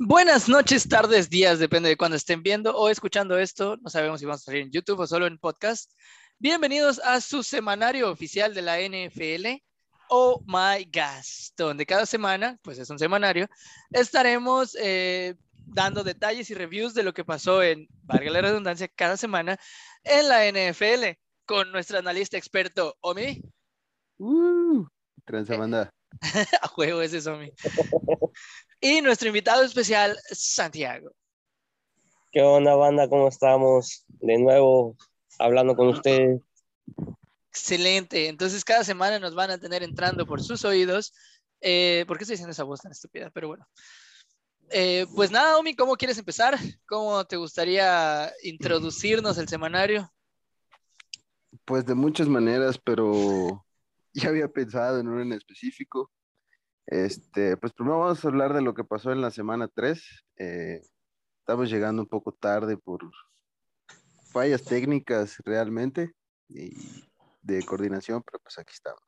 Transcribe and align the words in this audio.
Buenas 0.00 0.48
noches, 0.48 0.88
tardes, 0.88 1.28
días, 1.28 1.58
depende 1.58 1.88
de 1.88 1.96
cuándo 1.96 2.16
estén 2.16 2.40
viendo 2.40 2.76
o 2.76 2.88
escuchando 2.88 3.36
esto. 3.36 3.76
No 3.78 3.90
sabemos 3.90 4.20
si 4.20 4.26
vamos 4.26 4.42
a 4.42 4.44
salir 4.44 4.62
en 4.62 4.70
YouTube 4.70 5.00
o 5.00 5.06
solo 5.08 5.26
en 5.26 5.38
podcast. 5.38 5.90
Bienvenidos 6.38 7.00
a 7.00 7.20
su 7.20 7.42
semanario 7.42 8.08
oficial 8.08 8.54
de 8.54 8.62
la 8.62 8.78
NFL, 8.78 9.60
Oh 10.08 10.40
My 10.46 10.84
Gas, 10.84 11.52
donde 11.56 11.84
cada 11.84 12.06
semana, 12.06 12.56
pues 12.62 12.78
es 12.78 12.88
un 12.90 12.98
semanario, 13.00 13.48
estaremos 13.90 14.76
eh, 14.80 15.34
dando 15.66 16.04
detalles 16.04 16.48
y 16.50 16.54
reviews 16.54 16.94
de 16.94 17.02
lo 17.02 17.12
que 17.12 17.24
pasó 17.24 17.60
en, 17.60 17.88
valga 18.04 18.30
la 18.30 18.40
redundancia, 18.40 18.86
cada 18.86 19.16
semana 19.16 19.58
en 20.04 20.28
la 20.28 20.46
NFL 20.46 21.18
con 21.44 21.72
nuestro 21.72 21.98
analista 21.98 22.38
experto, 22.38 22.96
Omi. 23.00 23.42
Uh, 24.18 24.86
banda. 25.26 25.92
a 26.62 26.68
juego 26.68 27.02
ese 27.02 27.28
Omi. 27.28 27.52
Y 28.80 29.00
nuestro 29.00 29.28
invitado 29.28 29.62
especial, 29.62 30.18
Santiago. 30.30 31.10
¿Qué 32.30 32.42
onda, 32.42 32.74
banda? 32.74 33.08
¿Cómo 33.08 33.28
estamos? 33.28 34.04
De 34.08 34.38
nuevo 34.38 34.96
hablando 35.38 35.74
con 35.74 35.88
ustedes. 35.88 36.40
Excelente. 37.50 38.28
Entonces, 38.28 38.64
cada 38.64 38.84
semana 38.84 39.18
nos 39.18 39.34
van 39.34 39.50
a 39.50 39.58
tener 39.58 39.82
entrando 39.82 40.26
por 40.26 40.42
sus 40.42 40.64
oídos. 40.64 41.12
Eh, 41.60 42.04
¿Por 42.06 42.16
qué 42.16 42.24
estoy 42.24 42.34
diciendo 42.34 42.52
esa 42.52 42.64
voz 42.64 42.80
tan 42.80 42.92
estúpida? 42.92 43.30
Pero 43.30 43.48
bueno. 43.48 43.66
Eh, 44.70 45.06
pues 45.14 45.30
nada, 45.30 45.56
Omi, 45.56 45.74
¿cómo 45.74 45.96
quieres 45.96 46.18
empezar? 46.18 46.58
¿Cómo 46.86 47.24
te 47.24 47.36
gustaría 47.36 48.30
introducirnos 48.42 49.38
el 49.38 49.48
semanario? 49.48 50.12
Pues 51.64 51.86
de 51.86 51.94
muchas 51.94 52.28
maneras, 52.28 52.78
pero 52.78 53.64
ya 54.12 54.28
había 54.28 54.48
pensado 54.48 55.00
en 55.00 55.08
uno 55.08 55.22
en 55.22 55.32
específico. 55.32 56.10
Este, 56.90 57.58
pues 57.58 57.74
primero 57.74 57.98
vamos 57.98 58.24
a 58.24 58.28
hablar 58.28 58.54
de 58.54 58.62
lo 58.62 58.72
que 58.72 58.82
pasó 58.82 59.12
en 59.12 59.20
la 59.20 59.30
semana 59.30 59.68
3. 59.68 60.24
Eh, 60.38 60.80
estamos 61.40 61.68
llegando 61.68 62.00
un 62.00 62.08
poco 62.08 62.32
tarde 62.32 62.78
por 62.78 63.00
fallas 64.32 64.64
técnicas 64.64 65.36
realmente 65.44 66.14
y 66.48 66.72
de 67.42 67.62
coordinación, 67.66 68.22
pero 68.22 68.38
pues 68.38 68.58
aquí 68.58 68.72
estamos. 68.72 69.02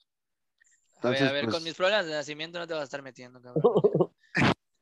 a 1.01 1.09
ver, 1.09 1.23
a 1.23 1.33
ver, 1.33 1.45
con 1.45 1.53
pues 1.53 1.63
mis 1.63 1.75
problemas 1.75 2.05
de 2.05 2.13
nacimiento 2.13 2.59
no 2.59 2.67
te 2.67 2.75
vas 2.75 2.83
a 2.83 2.85
estar 2.85 3.03
metiendo, 3.03 3.41
cabrón. 3.41 4.13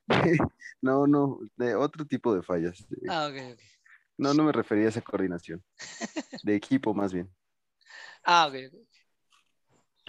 no, 0.82 1.06
no, 1.06 1.38
de 1.56 1.76
otro 1.76 2.04
tipo 2.04 2.34
de 2.34 2.42
fallas. 2.42 2.84
Ah, 3.08 3.28
ok, 3.28 3.52
ok. 3.52 3.60
No, 4.16 4.34
no 4.34 4.42
me 4.42 4.50
refería 4.50 4.86
a 4.86 4.88
esa 4.88 5.02
coordinación. 5.02 5.64
De 6.42 6.56
equipo, 6.56 6.92
más 6.92 7.12
bien. 7.12 7.32
Ah, 8.24 8.48
ok, 8.48 8.54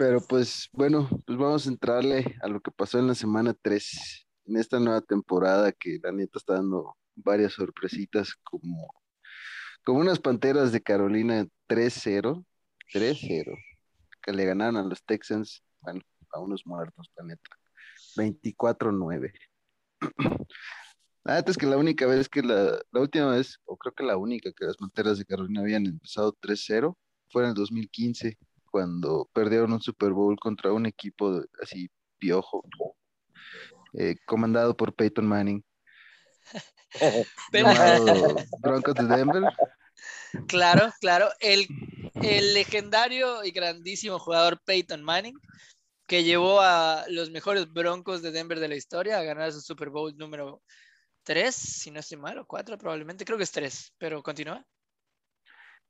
Pero 0.00 0.18
pues 0.26 0.70
bueno, 0.72 1.10
pues 1.26 1.38
vamos 1.38 1.66
a 1.66 1.68
entrarle 1.68 2.34
a 2.40 2.48
lo 2.48 2.62
que 2.62 2.70
pasó 2.70 2.98
en 2.98 3.06
la 3.06 3.14
semana 3.14 3.52
3, 3.52 4.26
en 4.46 4.56
esta 4.56 4.80
nueva 4.80 5.02
temporada 5.02 5.72
que 5.72 5.98
la 6.02 6.10
neta 6.10 6.38
está 6.38 6.54
dando 6.54 6.96
varias 7.14 7.52
sorpresitas 7.52 8.34
como, 8.42 8.94
como 9.84 10.00
unas 10.00 10.18
Panteras 10.18 10.72
de 10.72 10.80
Carolina 10.80 11.46
3-0, 11.68 12.42
3-0, 12.94 13.58
que 14.22 14.32
le 14.32 14.46
ganaron 14.46 14.78
a 14.78 14.84
los 14.84 15.04
Texans, 15.04 15.62
bueno, 15.80 16.00
a 16.32 16.40
unos 16.40 16.66
muertos, 16.66 17.12
la 17.18 17.24
neta, 17.24 17.50
24-9. 18.16 19.34
Ah, 21.26 21.40
es 21.46 21.58
que 21.58 21.66
la 21.66 21.76
única 21.76 22.06
vez 22.06 22.26
que 22.30 22.40
la, 22.40 22.80
la 22.90 23.00
última 23.02 23.32
vez, 23.32 23.58
o 23.66 23.76
creo 23.76 23.92
que 23.92 24.04
la 24.04 24.16
única 24.16 24.50
que 24.50 24.64
las 24.64 24.78
Panteras 24.78 25.18
de 25.18 25.26
Carolina 25.26 25.60
habían 25.60 25.84
empezado 25.84 26.32
3-0 26.40 26.96
fue 27.28 27.42
en 27.42 27.48
el 27.50 27.54
2015, 27.54 28.38
cuando 28.70 29.28
perdieron 29.32 29.72
un 29.72 29.80
Super 29.80 30.12
Bowl 30.12 30.38
contra 30.38 30.72
un 30.72 30.86
equipo 30.86 31.42
así 31.62 31.90
piojo, 32.18 32.62
eh, 33.94 34.16
comandado 34.26 34.76
por 34.76 34.94
Peyton 34.94 35.26
Manning. 35.26 35.64
Broncos 38.62 38.94
de 38.94 39.04
Denver. 39.04 39.42
Claro, 40.46 40.90
claro. 41.00 41.28
El, 41.40 41.66
el 42.22 42.54
legendario 42.54 43.44
y 43.44 43.50
grandísimo 43.50 44.18
jugador 44.18 44.60
Peyton 44.64 45.02
Manning 45.02 45.36
que 46.10 46.24
llevó 46.24 46.60
a 46.60 47.04
los 47.08 47.30
mejores 47.30 47.72
Broncos 47.72 48.20
de 48.20 48.32
Denver 48.32 48.58
de 48.58 48.66
la 48.66 48.74
historia 48.74 49.16
a 49.16 49.22
ganar 49.22 49.52
su 49.52 49.60
Super 49.60 49.90
Bowl 49.90 50.16
número 50.16 50.60
3, 51.22 51.54
si 51.54 51.92
no 51.92 52.00
estoy 52.00 52.18
mal, 52.18 52.36
o 52.38 52.46
4 52.46 52.76
probablemente, 52.76 53.24
creo 53.24 53.38
que 53.38 53.44
es 53.44 53.52
3, 53.52 53.94
pero 53.96 54.20
continúa. 54.20 54.66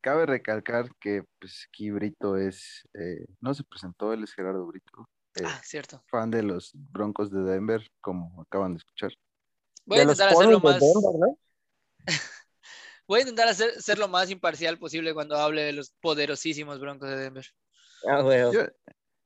Cabe 0.01 0.27
recalcar 0.27 0.95
que 0.99 1.25
pues, 1.39 1.67
aquí 1.69 1.91
Brito 1.91 2.37
es, 2.37 2.89
eh, 2.95 3.27
no 3.41 3.55
se 3.55 3.65
presentó, 3.65 4.13
él 4.13 4.25
es 4.25 4.33
Gerardo 4.33 4.67
Brito. 4.67 5.09
Eh, 5.37 5.43
ah, 5.45 5.61
cierto. 5.63 6.03
Fan 6.09 6.31
de 6.31 6.43
los 6.43 6.73
Broncos 6.75 7.31
de 7.31 7.43
Denver, 7.43 7.87
como 8.01 8.43
acaban 8.43 8.75
de 8.75 8.79
escuchar. 8.79 9.13
Voy 9.85 9.99
a 9.99 10.03
intentar 10.03 10.29
hacerlo 10.31 10.61
más... 10.61 10.81
Voy 13.07 13.19
a 13.19 13.23
intentar 13.23 13.49
hacer, 13.49 13.73
ser 13.83 13.99
lo 13.99 14.07
más 14.07 14.31
imparcial 14.31 14.79
posible 14.79 15.13
cuando 15.13 15.37
hable 15.37 15.63
de 15.63 15.73
los 15.73 15.91
poderosísimos 16.01 16.79
Broncos 16.79 17.09
de 17.09 17.17
Denver. 17.17 17.45
Ah, 18.09 18.23
bueno. 18.23 18.53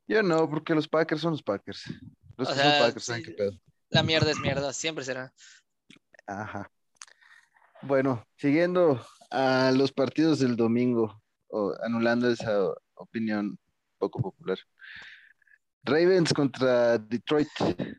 Yo 0.07 0.23
no, 0.23 0.49
porque 0.49 0.73
los 0.73 0.87
Packers 0.87 1.21
son 1.21 1.31
los 1.31 1.43
Packers. 1.43 1.83
Los 2.35 2.49
que 2.49 2.55
son 2.55 2.63
Packers 2.63 3.05
saben 3.05 3.23
qué 3.23 3.31
pedo. 3.31 3.51
La 3.89 4.03
mierda 4.03 4.31
es 4.31 4.39
mierda, 4.39 4.73
siempre 4.73 5.05
será. 5.05 5.31
Ajá. 6.25 6.71
Bueno, 7.87 8.25
siguiendo 8.35 8.99
a 9.29 9.71
los 9.71 9.91
partidos 9.91 10.39
del 10.39 10.55
domingo, 10.55 11.21
o 11.49 11.73
anulando 11.83 12.29
esa 12.29 12.73
opinión 12.95 13.59
poco 13.99 14.21
popular. 14.21 14.57
Ravens 15.83 16.33
contra 16.33 16.97
Detroit. 16.97 17.47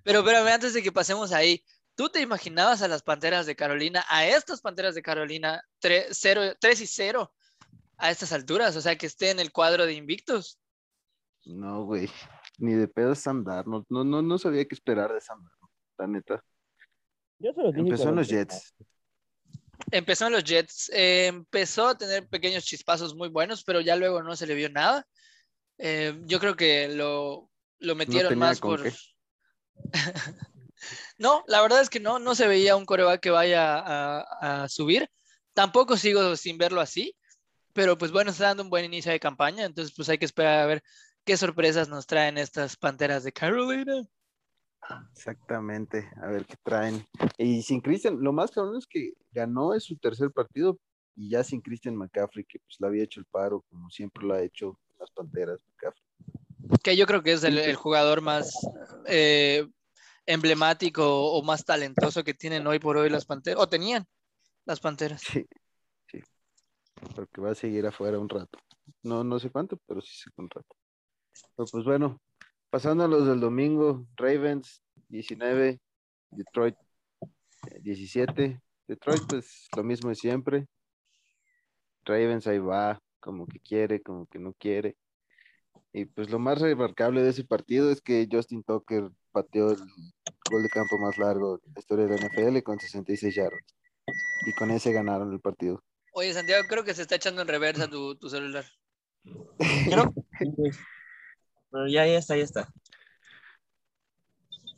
Pero 0.03 0.19
espérame, 0.21 0.49
antes 0.49 0.75
de 0.75 0.83
que 0.83 0.91
pasemos 0.91 1.33
ahí, 1.33 1.65
¿tú 1.95 2.09
te 2.09 2.21
imaginabas 2.21 2.83
a 2.83 2.89
las 2.89 3.03
Panteras 3.03 3.47
de 3.47 3.55
Carolina, 3.55 4.05
a 4.09 4.27
estas 4.27 4.61
Panteras 4.61 4.97
de 4.97 5.03
Carolina, 5.03 5.63
3, 5.79 6.11
y 6.81 6.87
0 6.87 7.33
a 7.99 8.11
estas 8.11 8.33
alturas? 8.33 8.75
O 8.75 8.81
sea, 8.81 8.99
que 8.99 9.07
esté 9.07 9.31
en 9.31 9.39
el 9.39 9.53
cuadro 9.53 9.87
de 9.87 9.95
invictos. 9.95 10.59
No, 11.45 11.85
güey. 11.85 12.11
Ni 12.59 12.73
de 12.73 12.89
pedo 12.89 13.15
Sam 13.15 13.45
Darnold. 13.45 13.87
No, 13.89 14.03
no, 14.03 14.21
no 14.21 14.37
sabía 14.37 14.67
qué 14.67 14.75
esperar 14.75 15.13
de 15.13 15.21
Sam 15.21 15.45
Darnold, 15.45 15.73
la 15.99 16.07
neta. 16.09 16.45
Empezó 17.77 18.09
en 18.09 18.17
los 18.17 18.29
Jets. 18.29 18.75
Empezó 19.91 20.27
en 20.27 20.33
los 20.33 20.45
Jets. 20.45 20.91
Eh, 20.93 21.27
empezó 21.27 21.89
a 21.89 21.99
tener 21.99 22.29
pequeños 22.29 22.65
chispazos 22.65 23.15
muy 23.15 23.29
buenos, 23.29 23.65
pero 23.65 23.81
ya 23.81 23.97
luego 23.97 24.23
no 24.23 24.37
se 24.37 24.47
le 24.47 24.55
vio 24.55 24.69
nada. 24.71 25.07
Eh, 25.79 26.19
yo 26.25 26.41
creo 26.41 26.57
que 26.57 26.89
lo, 26.89 27.51
lo 27.79 27.95
metieron 27.95 28.39
más 28.39 28.61
por. 28.61 28.83
no, 31.19 31.45
la 31.47 31.61
verdad 31.63 31.81
es 31.81 31.91
que 31.91 32.01
no, 32.01 32.19
no 32.19 32.35
se 32.35 32.49
veía 32.49 32.77
un 32.77 32.87
coreback 32.87 33.21
que 33.21 33.31
vaya 33.31 33.79
a, 33.79 34.63
a, 34.63 34.69
subir. 34.69 35.09
Tampoco 35.53 35.97
sigo 35.97 36.37
sin 36.37 36.59
verlo 36.59 36.81
así, 36.81 37.17
pero 37.73 37.97
pues 37.97 38.11
bueno, 38.13 38.31
está 38.31 38.45
dando 38.45 38.63
un 38.63 38.71
buen 38.71 38.85
inicio 38.85 39.13
de 39.13 39.21
campaña, 39.21 39.65
entonces 39.65 39.95
pues 39.95 40.09
hay 40.09 40.19
que 40.19 40.27
esperar 40.27 40.61
a 40.61 40.67
ver 40.67 40.83
qué 41.25 41.37
sorpresas 41.37 41.89
nos 41.89 42.07
traen 42.07 42.39
estas 42.39 42.77
Panteras 42.77 43.25
de 43.25 43.33
Carolina. 43.33 44.03
Exactamente, 45.13 46.11
a 46.23 46.29
ver 46.29 46.47
qué 46.47 46.57
traen. 46.63 47.07
Y 47.39 47.63
sin 47.63 47.81
Christian, 47.81 48.21
lo 48.21 48.33
más 48.33 48.51
cabrón 48.51 48.77
es 48.77 48.87
que 48.87 49.15
ganó 49.33 49.75
en 49.75 49.81
su 49.81 49.97
tercer 49.97 50.31
partido 50.31 50.79
y 51.15 51.31
ya 51.31 51.43
sin 51.43 51.61
Christian 51.61 51.97
McCaffrey, 51.97 52.45
que 52.45 52.59
pues 52.61 52.77
le 52.81 52.87
había 52.87 53.05
hecho 53.05 53.21
el 53.21 53.27
paro, 53.27 53.65
como 53.71 53.91
siempre 53.91 54.25
lo 54.25 54.35
ha 54.35 54.43
hecho 54.43 54.79
las 54.99 55.11
Panteras 55.11 55.61
McCaffrey. 55.67 56.05
Que 56.83 56.97
yo 56.97 57.07
creo 57.07 57.23
que 57.23 57.33
es 57.33 57.45
el, 57.45 57.75
jugador 57.75 58.21
más 58.21 58.53
eh, 59.07 59.67
emblemático 60.27 61.33
o 61.33 61.43
más 61.43 61.65
talentoso 61.65 62.25
que 62.25 62.35
tienen 62.35 62.67
hoy 62.67 62.79
por 62.79 62.97
hoy 62.97 63.09
las 63.09 63.25
Panteras, 63.25 63.61
o 63.61 63.69
tenían 63.69 64.07
las 64.65 64.81
Panteras. 64.81 65.23
Sí, 65.23 65.47
sí, 66.07 66.21
porque 67.15 67.41
va 67.41 67.53
a 67.53 67.55
seguir 67.55 67.87
afuera 67.87 68.19
un 68.19 68.29
rato. 68.29 68.59
No, 69.03 69.25
no 69.25 69.39
sé 69.39 69.51
cuánto, 69.51 69.79
pero 69.87 70.01
sí 70.01 70.15
sé 70.15 70.31
un 70.37 70.51
rato 70.51 70.77
pues 71.57 71.85
bueno, 71.85 72.21
pasando 72.71 73.05
a 73.05 73.09
los 73.09 73.27
del 73.27 73.41
domingo, 73.41 74.07
Ravens 74.17 74.83
19, 75.09 75.81
Detroit 76.31 76.77
17. 77.83 78.45
Eh, 78.45 78.61
Detroit, 78.89 79.23
pues 79.29 79.69
lo 79.77 79.83
mismo 79.83 80.11
de 80.11 80.15
siempre. 80.15 80.67
Ravens 82.05 82.47
ahí 82.47 82.59
va, 82.59 83.01
como 83.21 83.47
que 83.47 83.59
quiere, 83.61 84.01
como 84.01 84.27
que 84.27 84.39
no 84.39 84.53
quiere. 84.55 84.97
Y 85.93 86.05
pues 86.05 86.31
lo 86.31 86.39
más 86.39 86.61
remarcable 86.61 87.23
de 87.23 87.31
ese 87.31 87.45
partido 87.45 87.91
es 87.91 88.01
que 88.01 88.29
Justin 88.31 88.63
Tucker 88.63 89.11
pateó 89.33 89.71
el 89.71 89.79
gol 90.51 90.63
de 90.63 90.69
campo 90.69 90.99
más 90.99 91.19
largo 91.19 91.59
de 91.59 91.73
la 91.75 91.81
historia 91.81 92.07
de 92.07 92.19
la 92.19 92.27
NFL 92.27 92.63
con 92.63 92.79
66 92.79 93.35
yardas. 93.35 93.65
Y 94.47 94.53
con 94.55 94.71
ese 94.71 94.93
ganaron 94.93 95.33
el 95.33 95.41
partido. 95.41 95.83
Oye, 96.13 96.33
Santiago, 96.33 96.67
creo 96.69 96.85
que 96.85 96.95
se 96.95 97.03
está 97.03 97.17
echando 97.17 97.43
en 97.43 97.49
reversa 97.49 97.89
tu, 97.89 98.15
tu 98.17 98.29
celular. 98.29 98.65
ya, 101.73 102.07
ya 102.07 102.19
está, 102.19 102.37
ya 102.37 102.45
está. 102.45 102.69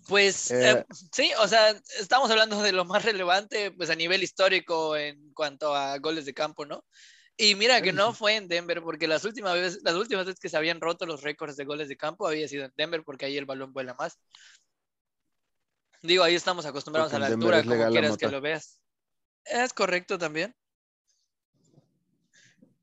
Pues 0.08 0.50
eh, 0.50 0.70
eh, 0.70 0.84
sí, 1.12 1.30
o 1.38 1.46
sea, 1.46 1.70
estamos 2.00 2.30
hablando 2.30 2.62
de 2.62 2.72
lo 2.72 2.86
más 2.86 3.04
relevante, 3.04 3.70
pues 3.72 3.90
a 3.90 3.94
nivel 3.94 4.22
histórico 4.22 4.96
en 4.96 5.34
cuanto 5.34 5.74
a 5.74 5.98
goles 5.98 6.24
de 6.24 6.32
campo, 6.32 6.64
¿no? 6.64 6.82
Y 7.36 7.54
mira 7.54 7.80
que 7.82 7.92
no 7.92 8.14
fue 8.14 8.34
en 8.34 8.48
Denver, 8.48 8.82
porque 8.82 9.06
las 9.06 9.24
últimas 9.24 9.54
veces, 9.54 9.80
las 9.84 9.94
últimas 9.94 10.26
veces 10.26 10.40
que 10.40 10.48
se 10.48 10.56
habían 10.56 10.80
roto 10.80 11.06
los 11.06 11.22
récords 11.22 11.56
de 11.56 11.66
goles 11.66 11.88
de 11.88 11.96
campo 11.96 12.26
había 12.26 12.48
sido 12.48 12.64
en 12.64 12.72
Denver, 12.76 13.04
porque 13.04 13.26
ahí 13.26 13.36
el 13.36 13.44
balón 13.44 13.72
vuela 13.72 13.94
más. 13.94 14.18
Digo, 16.02 16.24
ahí 16.24 16.34
estamos 16.34 16.66
acostumbrados 16.66 17.12
Porque 17.12 17.24
a 17.24 17.28
la 17.28 17.34
en 17.34 17.38
Denver 17.38 17.54
altura, 17.58 17.76
como 17.76 17.90
quieras 17.92 18.16
que 18.16 18.28
lo 18.28 18.40
veas. 18.40 18.80
Es 19.44 19.72
correcto 19.72 20.18
también. 20.18 20.56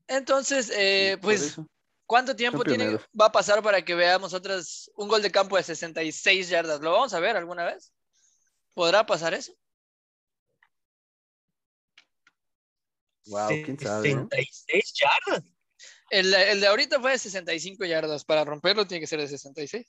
Entonces, 0.06 0.70
eh, 0.74 1.18
pues, 1.20 1.42
eso. 1.42 1.68
¿Cuánto 2.06 2.34
tiempo 2.34 2.64
tiene, 2.64 2.98
va 3.18 3.26
a 3.26 3.32
pasar 3.32 3.62
para 3.62 3.84
que 3.84 3.94
veamos 3.94 4.32
otras, 4.32 4.90
un 4.96 5.08
gol 5.08 5.22
de 5.22 5.30
campo 5.30 5.56
de 5.56 5.62
66 5.62 6.48
yardas? 6.48 6.80
¿Lo 6.80 6.92
vamos 6.92 7.12
a 7.14 7.20
ver 7.20 7.36
alguna 7.36 7.64
vez? 7.64 7.92
¿Podrá 8.74 9.04
pasar 9.04 9.34
eso? 9.34 9.52
Wow, 13.26 13.48
quién 13.48 13.78
sabe. 13.78 14.10
¿eh? 14.10 14.12
66 14.12 14.92
yardas. 15.00 15.44
El, 16.10 16.32
el 16.32 16.60
de 16.60 16.66
ahorita 16.66 17.00
fue 17.00 17.12
de 17.12 17.18
65 17.18 17.84
yardas. 17.84 18.24
Para 18.24 18.44
romperlo 18.44 18.86
tiene 18.86 19.00
que 19.00 19.06
ser 19.06 19.20
de 19.20 19.28
66. 19.28 19.86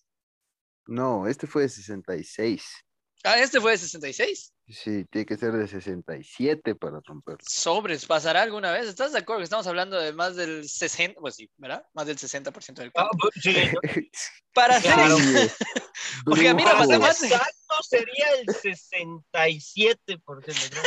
No, 0.88 1.28
este 1.28 1.46
fue 1.48 1.64
de 1.64 1.70
66. 1.70 2.66
Ah, 3.24 3.40
este 3.40 3.60
fue 3.62 3.72
de 3.72 3.78
66. 3.78 4.54
Sí, 4.70 5.06
tiene 5.06 5.26
que 5.26 5.38
ser 5.38 5.54
de 5.54 5.66
67 5.66 6.76
para 6.76 7.00
romperlo. 7.06 7.40
Sobres, 7.48 8.06
¿pasará 8.06 8.42
alguna 8.42 8.74
vez? 8.74 8.86
¿Estás 8.88 9.14
de 9.14 9.20
acuerdo 9.20 9.40
que 9.40 9.46
estamos 9.46 9.66
hablando 9.66 9.98
de 9.98 10.12
más 10.12 10.36
del 10.36 10.68
60? 10.68 11.22
Pues 11.22 11.36
sí, 11.36 11.50
¿verdad? 11.56 11.86
Más 11.94 12.06
del 12.06 12.18
60% 12.18 12.82
del 12.82 12.92
Ah, 12.96 13.08
campo. 13.10 13.30
pues, 13.34 13.42
sí. 13.42 13.56
Para 14.54 14.76
hacer 14.76 14.94
Claro. 14.94 15.18
eso, 15.18 15.26
Porque, 16.26 16.54
mira, 16.54 16.74
matemáticas- 16.74 17.24
Exacto 17.24 17.76
sería 17.88 18.26
el 18.42 18.46
67%. 18.48 20.76
¿no? 20.76 20.82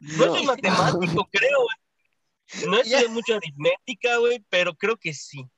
No 0.00 0.26
No. 0.26 0.34
soy 0.34 0.44
matemático, 0.46 1.28
creo, 1.32 1.58
güey. 1.62 2.66
No 2.68 2.78
estudié 2.80 3.06
mucho 3.08 3.36
aritmética, 3.36 4.16
güey, 4.16 4.44
pero 4.48 4.74
creo 4.74 4.96
que 4.96 5.14
sí. 5.14 5.48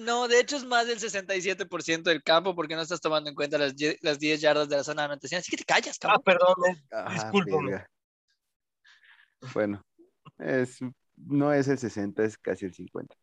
No, 0.00 0.28
de 0.28 0.40
hecho 0.40 0.56
es 0.56 0.64
más 0.64 0.86
del 0.86 0.98
67% 0.98 2.02
del 2.10 2.22
campo 2.22 2.54
porque 2.54 2.74
no 2.74 2.82
estás 2.82 3.00
tomando 3.00 3.28
en 3.28 3.36
cuenta 3.36 3.58
las, 3.58 3.74
las 4.00 4.18
10 4.18 4.40
yardas 4.40 4.68
de 4.68 4.76
la 4.76 4.84
zona 4.84 5.02
de 5.02 5.06
anotación. 5.06 5.38
Así 5.40 5.50
que 5.50 5.58
te 5.58 5.64
callas, 5.64 5.96
Ah, 6.02 6.18
cabrón. 6.18 6.22
perdón. 6.24 6.82
Ah, 6.92 7.12
Discúlpame. 7.12 7.70
verga. 7.70 7.90
Bueno, 9.54 9.82
es, 10.38 10.78
no 11.16 11.52
es 11.52 11.68
el 11.68 11.78
60, 11.78 12.24
es 12.24 12.36
casi 12.38 12.66
el 12.66 12.74
50. 12.74 13.14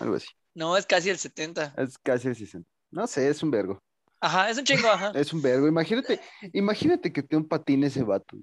Algo 0.00 0.16
así. 0.16 0.28
No, 0.54 0.76
es 0.76 0.86
casi 0.86 1.10
el 1.10 1.18
70. 1.18 1.74
Es 1.76 1.98
casi 1.98 2.28
el 2.28 2.36
60. 2.36 2.68
No 2.90 3.06
sé, 3.06 3.28
es 3.28 3.42
un 3.42 3.50
vergo. 3.50 3.82
Ajá, 4.20 4.48
es 4.50 4.58
un 4.58 4.64
chingo, 4.64 4.88
ajá. 4.88 5.12
Es 5.14 5.32
un 5.32 5.42
vergo. 5.42 5.66
Imagínate, 5.68 6.20
imagínate 6.52 7.12
que 7.12 7.22
te 7.22 7.36
un 7.36 7.46
patín 7.48 7.84
ese 7.84 8.02
vato. 8.02 8.36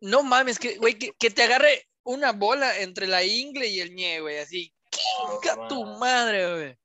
No 0.00 0.22
mames, 0.22 0.58
que, 0.58 0.76
güey, 0.78 0.94
que, 0.98 1.12
que 1.18 1.30
te 1.30 1.42
agarre 1.42 1.84
una 2.04 2.32
bola 2.32 2.78
entre 2.80 3.06
la 3.06 3.24
ingle 3.24 3.66
y 3.66 3.80
el 3.80 3.94
ñe, 3.94 4.20
güey, 4.20 4.38
así. 4.38 4.72
¡Quinga 4.90 5.68
tu 5.68 5.84
madre, 5.98 6.54
güey! 6.54 6.78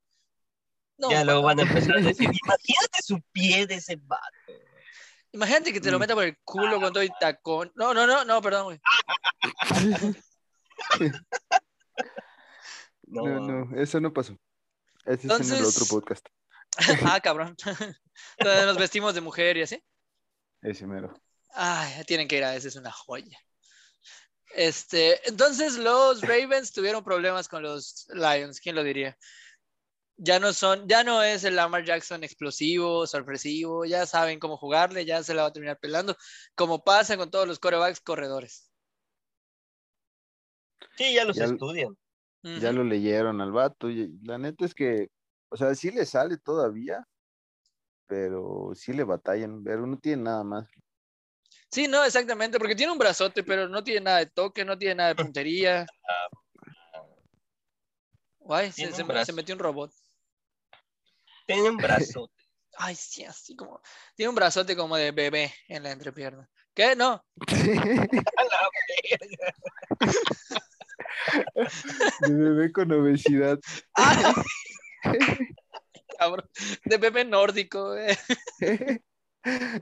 No, 0.98 1.10
ya 1.12 1.24
luego 1.24 1.42
van 1.42 1.60
a 1.60 1.64
empezar 1.64 1.98
a 1.98 2.02
decir, 2.02 2.30
imagínate 2.44 3.02
su 3.04 3.20
pie 3.32 3.66
de 3.68 3.76
ese 3.76 3.96
vato. 3.98 4.24
Imagínate 5.32 5.74
que 5.74 5.82
te 5.82 5.90
lo 5.92 5.98
Mm. 5.98 6.02
meta 6.02 6.14
por 6.14 6.24
el 6.26 6.38
culo 6.44 6.80
con 6.80 6.94
todo 6.94 7.04
y 7.04 7.10
tacón. 7.20 7.72
No, 7.76 7.94
no, 7.94 8.06
no, 8.06 8.24
no, 8.24 8.42
perdón, 8.42 8.66
güey. 8.66 8.80
No, 13.08 13.26
No, 13.28 13.40
no, 13.66 13.82
eso 13.82 14.00
no 14.00 14.12
pasó. 14.14 14.34
Ese 15.06 15.14
es 15.16 15.24
en 15.26 15.32
el 15.32 15.42
Entonces- 15.42 15.68
otro 15.82 15.86
podcast. 15.88 16.26
ah, 17.16 17.20
cabrón. 17.22 17.56
Donde 18.40 18.66
nos 18.66 18.78
vestimos 18.78 19.14
de 19.14 19.22
mujer 19.22 19.58
y 19.58 19.62
así. 19.64 19.84
Ese 20.62 20.88
mero. 20.88 21.14
Ay, 21.54 22.04
tienen 22.06 22.28
que 22.28 22.38
ir 22.38 22.44
a 22.44 22.56
ese, 22.56 22.70
es 22.70 22.76
una 22.76 22.92
joya. 22.92 23.38
Este, 24.56 25.28
entonces 25.28 25.76
los 25.78 26.22
Ravens 26.22 26.72
tuvieron 26.72 27.04
problemas 27.04 27.48
con 27.48 27.64
los 27.64 28.08
Lions, 28.14 28.60
¿quién 28.60 28.76
lo 28.76 28.84
diría? 28.84 29.18
Ya 30.26 30.40
no 30.40 30.54
son, 30.54 30.88
ya 30.88 31.04
no 31.04 31.22
es 31.22 31.44
el 31.44 31.58
Lamar 31.58 31.84
Jackson 31.84 32.24
explosivo, 32.24 33.06
sorpresivo, 33.06 33.84
ya 33.84 34.06
saben 34.06 34.40
cómo 34.40 34.56
jugarle, 34.56 35.04
ya 35.04 35.22
se 35.22 35.34
la 35.34 35.42
va 35.42 35.48
a 35.50 35.52
terminar 35.52 35.78
pelando, 35.80 36.16
como 36.56 36.82
pasa 36.82 37.18
con 37.18 37.30
todos 37.30 37.46
los 37.46 37.60
corebacks 37.60 38.00
corredores. 38.00 38.72
Sí, 40.96 41.14
ya 41.14 41.26
los 41.26 41.36
Ya- 41.36 41.46
estudian. 41.46 41.98
Ya 42.42 42.72
lo 42.72 42.86
leyeron 42.86 43.42
al 43.42 43.52
vato. 43.52 43.90
Y 43.90 44.18
la 44.22 44.38
neta 44.38 44.64
es 44.64 44.74
que, 44.74 45.10
o 45.50 45.58
sea, 45.58 45.76
sí 45.76 45.92
le 45.92 46.06
sale 46.06 46.38
todavía, 46.38 47.06
pero 48.08 48.72
sí 48.76 48.94
le 48.94 49.04
batallan. 49.04 49.62
Pero 49.62 49.86
no 49.86 49.98
tiene 49.98 50.24
nada 50.24 50.44
más. 50.46 50.70
Sí, 51.70 51.88
no, 51.88 52.04
exactamente, 52.06 52.60
porque 52.60 52.76
tiene 52.76 52.94
un 52.94 52.98
brazote, 52.98 53.44
pero 53.44 53.68
no 53.68 53.84
tiene 53.84 54.02
nada 54.02 54.20
de 54.20 54.28
toque, 54.28 54.64
no 54.64 54.78
tiene 54.78 54.96
nada 54.96 55.10
de 55.10 55.16
puntería. 55.16 55.86
Guay, 58.40 58.72
se 58.72 59.34
metió 59.34 59.56
un 59.56 59.60
robot. 59.60 59.92
Tiene 61.46 61.70
un 61.70 61.78
brazo. 62.18 62.30
Ay, 62.78 62.96
sí, 62.96 63.24
así 63.24 63.56
como. 63.56 63.82
Tiene 64.16 64.30
un 64.30 64.36
brazote 64.36 64.76
como 64.76 64.96
de 64.98 65.12
bebé 65.12 65.54
en 65.68 65.84
la 65.84 65.92
entrepierna. 65.92 66.50
¿Qué? 66.74 66.96
No. 66.96 67.24
De 72.22 72.34
bebé 72.34 72.72
con 72.72 72.92
obesidad. 72.92 73.60
Ah, 73.96 74.34
cabrón. 76.18 76.50
De 76.86 76.98
bebé 76.98 77.26
nórdico. 77.26 77.96
eh. 77.96 78.18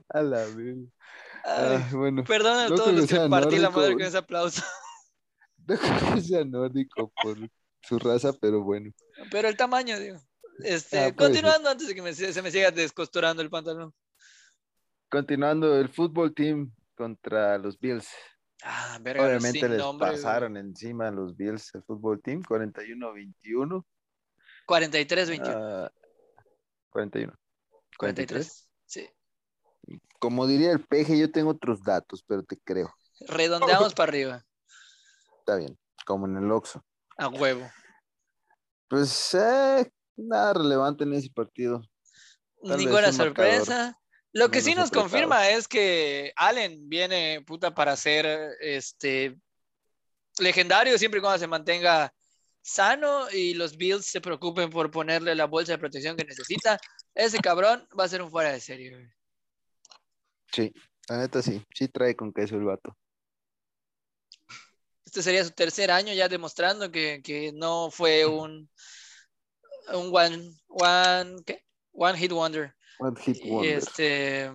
A 0.10 0.22
la 0.22 0.44
vez. 0.46 0.78
Ay, 1.44 1.78
Ah, 1.84 1.90
bueno, 1.94 2.24
perdón 2.24 2.58
a 2.60 2.70
no 2.70 2.76
todos 2.76 2.94
los 2.94 3.08
que 3.08 3.20
partí 3.30 3.58
la 3.58 3.72
madre 3.72 3.94
con 3.94 4.04
ese 4.04 4.18
aplauso. 4.18 4.62
no 5.68 5.76
creo 5.78 6.14
que 6.16 6.22
sea 6.22 6.44
nórdico 6.46 7.12
por 7.24 7.38
su 7.82 7.98
raza, 7.98 8.32
pero 8.34 8.62
bueno. 8.62 8.92
Pero 9.32 9.48
el 9.48 9.58
tamaño, 9.58 10.00
digo. 10.00 10.20
Este, 10.60 10.98
Ah, 10.98 11.02
puede 11.02 11.10
ser. 11.12 11.16
continuando 11.16 11.70
antes 11.70 11.88
de 11.88 11.96
que 11.96 12.02
me- 12.02 12.14
se 12.14 12.42
me 12.42 12.52
siga 12.52 12.72
descosturando 12.72 13.42
el 13.42 13.50
pantalón. 13.50 13.94
Continuando, 15.10 15.78
el 15.80 15.90
fútbol 15.90 16.34
team 16.34 16.72
contra 16.96 17.58
los 17.58 17.80
Bills. 17.80 18.08
Ah, 18.64 19.00
verga, 19.02 19.26
Obviamente 19.26 19.68
les 19.68 19.78
nombre, 19.80 20.10
güey. 20.10 20.22
pasaron 20.22 20.56
encima 20.56 21.08
a 21.08 21.12
los 21.12 21.36
Bills 21.36 21.74
el 21.74 21.84
fútbol 21.84 22.22
team, 22.22 22.44
41-21. 22.44 23.86
43-21. 24.68 25.58
Ah, 25.58 25.92
41. 26.92 27.34
43. 27.98 28.70
Sí. 28.86 29.10
Como 30.20 30.46
diría 30.46 30.72
el 30.72 30.86
peje, 30.86 31.18
yo 31.18 31.32
tengo 31.32 31.50
otros 31.52 31.82
datos, 31.84 32.24
pero 32.28 32.44
te 32.44 32.58
creo. 32.58 32.94
Redondeamos 33.28 33.94
para 33.96 34.10
arriba. 34.12 34.46
Está 35.40 35.56
bien, 35.56 35.78
como 36.06 36.28
en 36.28 36.38
el 36.38 36.52
Oxxo. 36.52 36.84
A 37.18 37.28
huevo. 37.28 37.68
Pues 38.88 39.34
eh, 39.34 39.92
nada 40.22 40.54
relevante 40.54 41.04
en 41.04 41.14
ese 41.14 41.30
partido. 41.30 41.82
Tal 42.64 42.78
Ninguna 42.78 43.12
marcador 43.12 43.14
sorpresa. 43.14 43.98
Lo 44.34 44.50
que 44.50 44.62
sí 44.62 44.76
nos 44.76 44.92
confirma 44.92 45.50
es 45.50 45.68
que 45.68 46.32
Allen 46.38 46.88
viene 46.88 47.44
puta 47.46 47.74
para 47.74 47.98
ser 47.98 48.56
este 48.62 49.38
legendario 50.40 50.98
siempre 50.98 51.20
y 51.20 51.22
cuando 51.22 51.40
se 51.40 51.48
mantenga 51.48 52.14
sano 52.62 53.30
y 53.32 53.56
los 53.56 53.76
Bills 53.76 54.06
se 54.06 54.22
preocupen 54.22 54.70
por 54.70 54.90
ponerle 54.90 55.36
la 55.36 55.46
bolsa 55.46 55.74
de 55.74 55.80
protección 55.80 56.16
que 56.16 56.24
necesita. 56.24 56.80
Ese 57.14 57.40
cabrón 57.40 57.86
va 58.00 58.06
a 58.06 58.10
ser 58.10 58.22
un 58.22 58.32
fuera 58.32 58.52
de 58.52 58.62
serie. 58.62 59.12
Sí, 60.54 60.74
la 61.10 61.18
neta 61.18 61.42
sí, 61.42 61.62
sí 61.74 61.90
trae 61.90 62.16
con 62.16 62.32
queso 62.32 62.56
el 62.56 62.64
vato. 62.64 62.96
Este 65.06 65.24
sería 65.24 65.44
su 65.44 65.52
tercer 65.52 65.92
año 65.92 66.14
ya 66.14 66.30
demostrando 66.30 66.90
que, 66.90 67.22
que 67.22 67.52
no 67.52 67.92
fue 67.92 68.26
un, 68.26 68.70
un 69.94 70.16
one, 70.16 70.54
one, 70.68 71.44
¿qué? 71.46 71.64
one 71.94 72.18
hit 72.18 72.32
wonder. 72.32 72.76
One 73.00 73.20
hit 73.20 73.38
Y, 73.44 73.50
wonder. 73.50 73.78
este, 73.78 74.52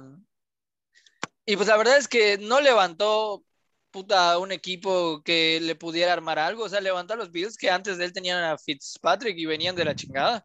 y 1.45 1.56
pues 1.56 1.68
la 1.68 1.76
verdad 1.76 1.97
es 1.97 2.09
que 2.09 2.38
no 2.38 2.61
levantó 2.61 3.45
puta 3.90 4.38
un 4.38 4.52
equipo 4.52 5.23
que 5.23 5.59
le 5.61 5.75
pudiera 5.75 6.12
armar 6.12 6.38
algo. 6.38 6.64
O 6.64 6.68
sea, 6.68 6.80
levantó 6.80 7.16
los 7.16 7.30
Bills 7.30 7.56
que 7.56 7.71
antes 7.71 7.97
de 7.99 8.04
él 8.04 8.12
tenían 8.12 8.42
a 8.45 8.59
Fitzpatrick 8.59 9.38
y 9.38 9.47
venían 9.47 9.76
de 9.76 9.85
la 9.85 9.95
chingada. 9.95 10.45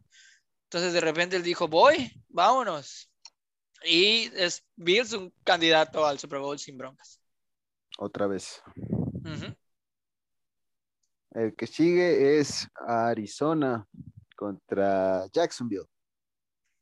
Entonces 0.64 0.92
de 0.94 1.00
repente 1.00 1.36
él 1.36 1.42
dijo, 1.42 1.68
voy, 1.68 2.10
vámonos. 2.28 3.10
Y 3.84 4.30
es 4.36 4.64
Bills 4.76 5.12
un 5.12 5.34
candidato 5.44 6.06
al 6.06 6.18
Super 6.18 6.38
Bowl 6.38 6.58
sin 6.58 6.78
broncas. 6.78 7.20
Otra 7.98 8.26
vez. 8.26 8.62
El 11.32 11.54
que 11.56 11.66
sigue 11.66 12.38
es 12.38 12.68
Arizona 12.86 13.86
contra 14.42 15.26
Jacksonville. 15.32 15.86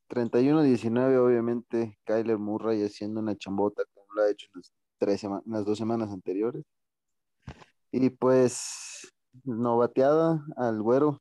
31-19, 0.08 1.18
obviamente, 1.18 1.98
Kyler 2.04 2.38
Murray 2.38 2.82
haciendo 2.84 3.20
una 3.20 3.36
chambota 3.36 3.82
como 3.94 4.06
lo 4.14 4.22
ha 4.22 4.30
hecho 4.30 4.46
en 4.54 4.60
las, 4.60 4.72
tres 4.98 5.20
sema- 5.22 5.42
en 5.46 5.52
las 5.52 5.64
dos 5.64 5.78
semanas 5.78 6.10
anteriores. 6.10 6.64
Y 7.92 8.10
pues, 8.10 9.12
no 9.44 9.76
bateada 9.76 10.44
al 10.56 10.82
güero. 10.82 11.20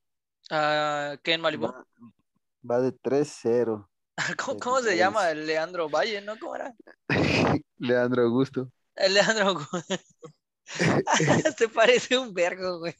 Ah, 0.49 1.17
Ken 1.21 1.41
Malibu. 1.41 1.67
Va, 1.67 1.85
va 2.69 2.79
de 2.81 2.91
3-0. 2.93 3.87
¿Cómo, 4.37 4.59
cómo 4.59 4.79
se 4.79 4.97
llama 4.97 5.29
el 5.29 5.45
Leandro 5.45 5.89
Valle? 5.89 6.21
¿No? 6.21 6.37
¿Cómo 6.39 6.55
era? 6.55 6.73
Leandro 7.77 8.23
Augusto. 8.23 8.71
El 8.95 9.13
Leandro. 9.13 9.59
Te 11.57 11.67
parece 11.69 12.17
un 12.17 12.33
vergo, 12.33 12.79
güey. 12.79 12.93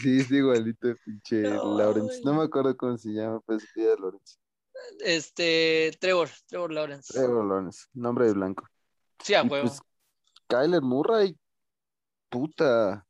Sí, 0.00 0.20
es 0.20 0.30
igualito 0.30 0.88
de 0.88 0.96
pinche 0.96 1.42
No, 1.42 1.76
Lawrence. 1.76 2.20
No 2.24 2.34
me 2.34 2.44
acuerdo 2.44 2.76
cómo 2.76 2.96
se 2.96 3.10
llama, 3.10 3.40
pues 3.40 3.62
se 3.62 3.68
pide 3.74 3.96
Lawrence. 3.98 4.36
Este, 5.00 5.96
Trevor, 6.00 6.28
Trevor 6.46 6.72
Lawrence. 6.72 7.12
Trevor 7.12 7.44
Lawrence, 7.44 7.86
nombre 7.92 8.26
de 8.26 8.32
blanco. 8.32 8.66
Sí, 9.22 9.34
a 9.34 9.42
huevo. 9.42 9.68
pues, 9.68 9.80
Kyler 10.46 10.82
Murray, 10.82 11.36
puta, 12.28 13.04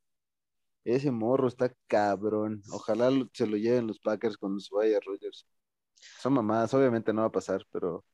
ese 0.85 1.11
morro 1.11 1.49
está 1.49 1.73
cabrón. 1.87 2.63
Ojalá 2.73 3.11
se 3.35 3.47
lo 3.47 3.57
lleven 3.57 3.87
los 3.87 4.01
Packers 4.01 4.37
cuando 4.39 4.61
se 4.61 4.75
vaya 4.75 4.99
Rodgers. 5.05 5.47
Son 6.21 6.33
mamadas, 6.33 6.73
obviamente 6.73 7.13
no 7.13 7.23
va 7.23 7.29
a 7.29 7.33
pasar, 7.33 7.67
pero 7.71 8.05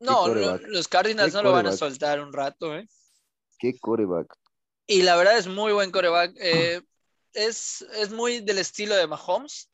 no, 0.00 0.28
no, 0.34 0.56
los 0.56 0.88
Cardinals 0.88 1.34
no 1.34 1.42
lo 1.42 1.52
van 1.52 1.66
a 1.66 1.72
soltar 1.72 2.20
un 2.20 2.32
rato, 2.32 2.74
¿eh? 2.74 2.88
qué 3.60 3.78
coreback. 3.78 4.34
Y 4.90 5.02
la 5.02 5.14
verdad 5.14 5.38
es 5.38 5.46
muy 5.46 5.72
buen 5.72 5.92
coreback. 5.92 6.32
eh, 6.40 6.82
es, 7.32 7.82
es 7.94 8.10
muy 8.10 8.40
del 8.40 8.58
estilo 8.58 8.96
de 8.96 9.06
Mahomes. 9.06 9.70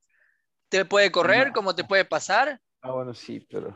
Te 0.68 0.84
puede 0.84 1.10
correr 1.10 1.52
como 1.54 1.74
te 1.74 1.84
puede 1.84 2.04
pasar. 2.04 2.60
Ah, 2.82 2.90
bueno, 2.90 3.14
sí, 3.14 3.40
pero. 3.48 3.74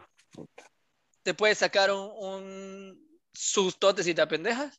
Te 1.23 1.33
puede 1.33 1.55
sacar 1.55 1.91
un, 1.93 2.11
un 2.15 3.19
sustote 3.33 4.03
si 4.03 4.13
te 4.15 4.21
apendejas. 4.21 4.79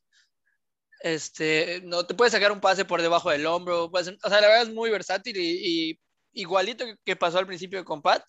Este, 1.01 1.81
no 1.83 2.05
te 2.05 2.13
puede 2.13 2.29
sacar 2.29 2.51
un 2.51 2.61
pase 2.61 2.85
por 2.85 3.01
debajo 3.01 3.31
del 3.31 3.47
hombro. 3.47 3.89
puede 3.89 4.05
ser- 4.05 4.19
o 4.23 4.29
sea, 4.29 4.39
la 4.39 4.45
verdad 4.47 4.61
es 4.61 4.73
muy 4.73 4.91
versátil 4.91 5.37
y, 5.37 5.89
y 5.91 5.99
igualito 6.33 6.85
que- 6.85 6.95
que 7.03 7.15
pasó 7.15 7.39
al 7.39 7.47
principio 7.47 7.83
con 7.83 8.03
Pat. 8.03 8.23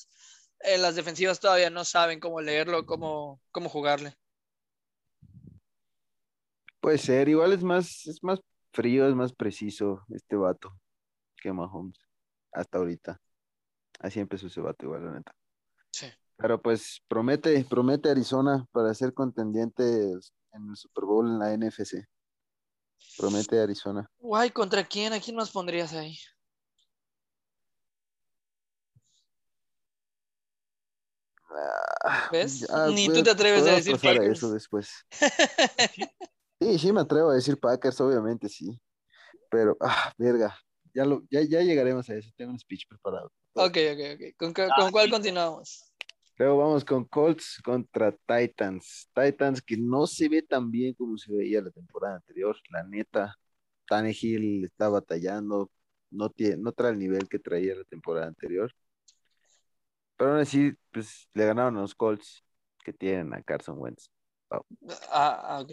eh, 0.60 0.78
las 0.78 0.94
defensivas 0.94 1.38
todavía 1.38 1.68
no 1.68 1.84
saben 1.84 2.18
cómo 2.18 2.40
leerlo, 2.40 2.86
cómo, 2.86 3.42
cómo 3.50 3.68
jugarle. 3.68 4.14
Puede 6.82 6.98
ser. 6.98 7.28
Igual 7.30 7.52
es 7.54 7.62
más, 7.62 8.06
es 8.06 8.22
más 8.22 8.40
frío, 8.72 9.08
es 9.08 9.14
más 9.14 9.32
preciso 9.32 10.04
este 10.10 10.36
vato 10.36 10.76
que 11.36 11.52
Mahomes 11.52 11.98
hasta 12.52 12.78
ahorita. 12.78 13.18
Así 14.00 14.20
empezó 14.20 14.48
ese 14.48 14.60
vato 14.60 14.84
igual, 14.84 15.04
la 15.06 15.12
neta. 15.12 15.32
Sí. 15.92 16.06
Pero 16.36 16.60
pues 16.60 17.00
promete, 17.08 17.64
promete 17.64 18.10
Arizona 18.10 18.66
para 18.72 18.92
ser 18.94 19.14
contendientes 19.14 20.32
en 20.52 20.70
el 20.70 20.76
Super 20.76 21.04
Bowl 21.04 21.26
en 21.26 21.38
la 21.38 21.52
NFC. 21.56 22.04
Promete 23.16 23.60
Arizona. 23.60 24.10
Guay, 24.18 24.50
¿contra 24.50 24.84
quién? 24.84 25.12
¿A 25.12 25.20
quién 25.20 25.36
más 25.36 25.50
pondrías 25.50 25.92
ahí? 25.92 26.18
Ah, 32.04 32.28
¿Ves? 32.32 32.60
ya, 32.60 32.86
Ni 32.88 33.06
pues, 33.06 33.18
tú 33.18 33.24
te 33.24 33.30
atreves 33.30 33.66
a 33.66 33.72
decir 33.72 33.98
Packers. 34.00 34.38
eso 34.38 34.50
después. 34.52 35.06
Sí, 36.62 36.78
sí 36.78 36.92
me 36.92 37.00
atrevo 37.00 37.30
a 37.30 37.34
decir 37.34 37.58
Packers, 37.58 38.00
obviamente 38.00 38.48
sí. 38.48 38.80
Pero, 39.50 39.76
ah, 39.80 40.12
verga. 40.16 40.56
Ya, 40.94 41.04
lo, 41.04 41.22
ya, 41.30 41.40
ya 41.42 41.60
llegaremos 41.60 42.08
a 42.08 42.14
eso. 42.14 42.30
Tengo 42.36 42.52
un 42.52 42.58
speech 42.58 42.86
preparado. 42.88 43.32
Ok, 43.54 43.76
ok, 43.92 44.00
ok. 44.14 44.36
¿Con, 44.36 44.52
con 44.52 44.92
cuál 44.92 45.10
continuamos? 45.10 45.92
Luego 46.36 46.58
vamos 46.58 46.84
con 46.84 47.04
Colts 47.04 47.60
contra 47.64 48.12
Titans. 48.12 49.10
Titans 49.14 49.60
que 49.60 49.76
no 49.76 50.06
se 50.06 50.28
ve 50.28 50.42
tan 50.42 50.70
bien 50.70 50.94
como 50.94 51.18
se 51.18 51.32
veía 51.32 51.60
la 51.62 51.70
temporada 51.70 52.16
anterior. 52.16 52.56
La 52.70 52.84
neta, 52.84 53.36
Tannehill 53.88 54.64
está 54.64 54.88
batallando. 54.88 55.70
No, 56.10 56.30
tiene, 56.30 56.58
no 56.58 56.72
trae 56.72 56.92
el 56.92 56.98
nivel 56.98 57.28
que 57.28 57.38
traía 57.38 57.74
la 57.74 57.84
temporada 57.84 58.26
anterior. 58.26 58.72
Pero 60.16 60.32
aún 60.32 60.40
así, 60.40 60.72
pues 60.92 61.28
le 61.34 61.46
ganaron 61.46 61.76
a 61.78 61.80
los 61.80 61.94
Colts 61.94 62.44
que 62.84 62.92
tienen 62.92 63.34
a 63.34 63.42
Carson 63.42 63.78
Wentz. 63.78 64.10
Ah, 64.50 64.60
ah, 65.10 65.60
ok. 65.60 65.72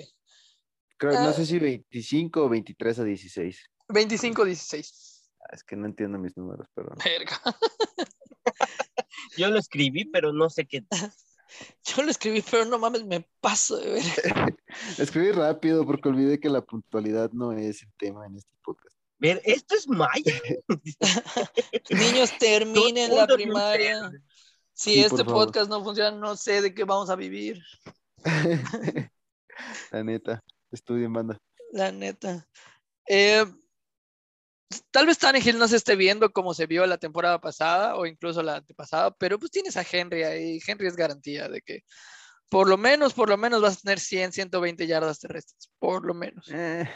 Creo, 0.99 1.13
no 1.13 1.29
Ah. 1.29 1.33
sé 1.33 1.45
si 1.45 1.57
25 1.57 2.43
o 2.43 2.49
23 2.49 2.99
a 2.99 3.03
16. 3.05 3.69
25-16. 3.87 5.31
Ah, 5.41 5.49
Es 5.53 5.63
que 5.63 5.75
no 5.75 5.85
entiendo 5.87 6.19
mis 6.19 6.35
números, 6.37 6.67
perdón. 6.75 6.97
Verga. 7.03 7.39
Yo 9.37 9.49
lo 9.49 9.57
escribí, 9.59 10.05
pero 10.05 10.33
no 10.33 10.49
sé 10.49 10.65
qué. 10.67 10.83
Yo 11.85 12.03
lo 12.03 12.11
escribí, 12.11 12.43
pero 12.51 12.65
no 12.65 12.77
mames, 12.77 13.05
me 13.05 13.25
paso 13.41 13.77
de 13.77 13.91
ver. 13.93 14.03
Escribí 14.99 15.31
rápido 15.31 15.85
porque 15.85 16.09
olvidé 16.09 16.39
que 16.39 16.49
la 16.49 16.61
puntualidad 16.61 17.31
no 17.31 17.53
es 17.53 17.81
el 17.81 17.89
tema 17.97 18.25
en 18.27 18.35
este 18.35 18.55
podcast. 18.63 18.95
Ver, 19.17 19.41
esto 19.45 19.75
es 19.75 19.87
Maya. 19.87 20.39
Niños, 21.89 22.37
terminen 22.37 23.15
la 23.15 23.25
primaria. 23.27 24.11
Si 24.73 24.93
Sí, 24.93 24.99
este 25.01 25.23
favor. 25.25 25.45
podcast 25.47 25.69
no 25.69 25.83
funciona, 25.83 26.11
no 26.11 26.35
sé 26.37 26.61
de 26.61 26.73
qué 26.73 26.83
vamos 26.85 27.09
a 27.09 27.15
vivir. 27.15 27.61
La 29.91 30.03
neta, 30.03 30.43
estudien 30.71 31.13
banda. 31.13 31.37
La 31.71 31.91
neta. 31.91 32.47
Eh, 33.07 33.45
tal 34.91 35.05
vez 35.05 35.17
Tannehill 35.17 35.57
no 35.57 35.67
se 35.67 35.75
esté 35.75 35.95
viendo 35.95 36.31
como 36.31 36.53
se 36.53 36.67
vio 36.67 36.85
la 36.85 36.97
temporada 36.97 37.39
pasada 37.39 37.95
o 37.95 38.05
incluso 38.05 38.43
la 38.43 38.57
antepasada, 38.57 39.11
pero 39.11 39.39
pues 39.39 39.51
tienes 39.51 39.77
a 39.77 39.85
Henry 39.89 40.23
ahí. 40.23 40.59
Henry 40.65 40.87
es 40.87 40.95
garantía 40.95 41.47
de 41.47 41.61
que 41.61 41.83
por 42.49 42.67
lo 42.67 42.77
menos, 42.77 43.13
por 43.13 43.29
lo 43.29 43.37
menos 43.37 43.61
vas 43.61 43.77
a 43.77 43.81
tener 43.81 43.99
100, 43.99 44.31
120 44.31 44.87
yardas 44.87 45.19
terrestres. 45.19 45.71
Por 45.77 46.05
lo 46.05 46.13
menos. 46.13 46.49
Eh, 46.51 46.89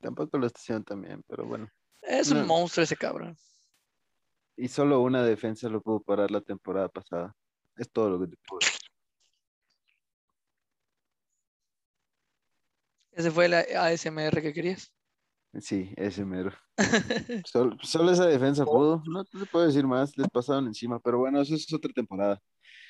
tampoco 0.00 0.38
lo 0.38 0.46
estación 0.46 0.84
también, 0.84 1.22
pero 1.26 1.44
bueno. 1.44 1.68
Es 2.00 2.30
un 2.30 2.46
monstruo 2.46 2.84
ese 2.84 2.96
cabrón. 2.96 3.36
Y 4.56 4.68
solo 4.68 5.00
una 5.00 5.24
defensa 5.24 5.68
lo 5.68 5.80
pudo 5.80 6.00
parar 6.00 6.30
la 6.30 6.40
temporada 6.40 6.88
pasada. 6.88 7.34
Es 7.76 7.90
todo 7.90 8.10
lo 8.10 8.20
que 8.20 8.28
te 8.28 8.36
puedo 8.46 8.60
decir. 8.60 8.83
Ese 13.14 13.30
fue 13.30 13.46
el 13.46 13.54
ASMR 13.54 14.42
que 14.42 14.52
querías. 14.52 14.92
Sí, 15.60 15.92
ese 15.96 16.24
mero. 16.24 16.52
Solo, 17.46 17.76
solo 17.82 18.10
esa 18.10 18.26
defensa 18.26 18.64
pudo. 18.64 19.02
No 19.06 19.24
te 19.24 19.46
puedo 19.46 19.66
decir 19.66 19.86
más, 19.86 20.16
les 20.18 20.28
pasaron 20.28 20.66
encima. 20.66 20.98
Pero 20.98 21.18
bueno, 21.18 21.40
eso 21.40 21.54
es 21.54 21.72
otra 21.72 21.92
temporada. 21.94 22.40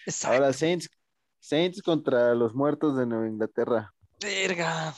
Exacto. 0.06 0.34
Ahora, 0.36 0.52
Saints, 0.54 0.88
Saints 1.40 1.82
contra 1.82 2.34
los 2.34 2.54
muertos 2.54 2.96
de 2.96 3.04
Nueva 3.06 3.28
Inglaterra. 3.28 3.92
Verga. 4.20 4.94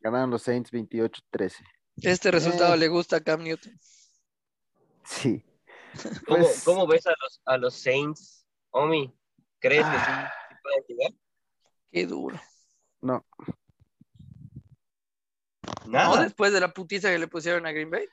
Ganaron 0.00 0.30
los 0.30 0.42
Saints 0.42 0.72
28-13. 0.72 1.56
Este 1.96 2.30
resultado 2.30 2.72
Eh. 2.74 2.78
le 2.78 2.88
gusta 2.88 3.16
a 3.16 3.20
Cam 3.20 3.42
Newton. 3.42 3.78
Sí. 5.04 5.44
¿Cómo, 6.26 6.38
Pues- 6.38 6.62
cómo 6.64 6.86
ves 6.86 7.06
a 7.06 7.10
los, 7.10 7.42
a 7.44 7.56
los 7.58 7.74
Saints? 7.74 8.46
Omi, 8.70 9.14
¿crees 9.58 9.84
que 9.84 9.90
sí, 9.90 9.96
Ah. 9.98 10.32
sí 10.48 10.54
pueden 10.62 10.84
llegar? 10.88 11.12
Qué 11.90 12.06
duro. 12.06 12.40
No, 13.02 13.22
¿No? 15.86 15.92
Nada. 15.92 16.22
Después 16.22 16.52
de 16.52 16.60
la 16.60 16.72
putiza 16.72 17.10
que 17.10 17.18
le 17.18 17.28
pusieron 17.28 17.66
a 17.66 17.72
Green 17.72 17.90
Bay. 17.90 18.06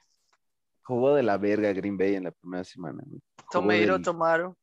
jugó 0.83 1.13
de 1.13 1.23
la 1.23 1.37
verga 1.37 1.71
Green 1.73 1.97
Bay 1.97 2.15
en 2.15 2.23
la 2.25 2.31
primera 2.31 2.63
semana. 2.63 3.03
güey. 3.05 3.21
Del 3.85 4.01
Tomaro. 4.01 4.57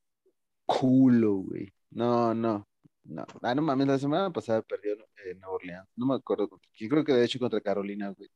culo, 0.64 1.34
güey. 1.36 1.72
No, 1.90 2.34
no, 2.34 2.66
no. 3.04 3.24
Ah, 3.42 3.54
no 3.54 3.62
mames, 3.62 3.86
la 3.86 3.98
semana 3.98 4.30
pasada 4.30 4.62
perdió 4.62 4.94
eh, 4.94 5.34
Nueva 5.36 5.54
Orleans. 5.54 5.88
No 5.96 6.06
me 6.06 6.14
acuerdo 6.16 6.48
contra 6.48 6.68
quién. 6.76 6.90
Creo 6.90 7.04
que 7.04 7.12
de 7.12 7.24
hecho 7.24 7.38
contra 7.38 7.60
Carolina, 7.60 8.10
güey. 8.10 8.28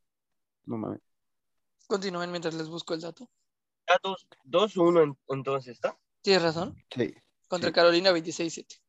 No 0.65 0.77
mames. 0.77 1.01
Continúen 1.87 2.31
mientras 2.31 2.53
les 2.53 2.67
busco 2.69 2.93
el 2.93 3.01
dato. 3.01 3.29
Está 3.85 3.99
dos- 4.03 4.27
2-1 4.45 5.03
en- 5.03 5.17
entonces, 5.29 5.73
¿está? 5.73 5.97
Tienes 6.21 6.43
razón. 6.43 6.75
Sí, 6.95 7.13
Contra 7.49 7.69
Sí. 7.69 7.73
Carolina 7.73 8.11
26-7. 8.11 8.79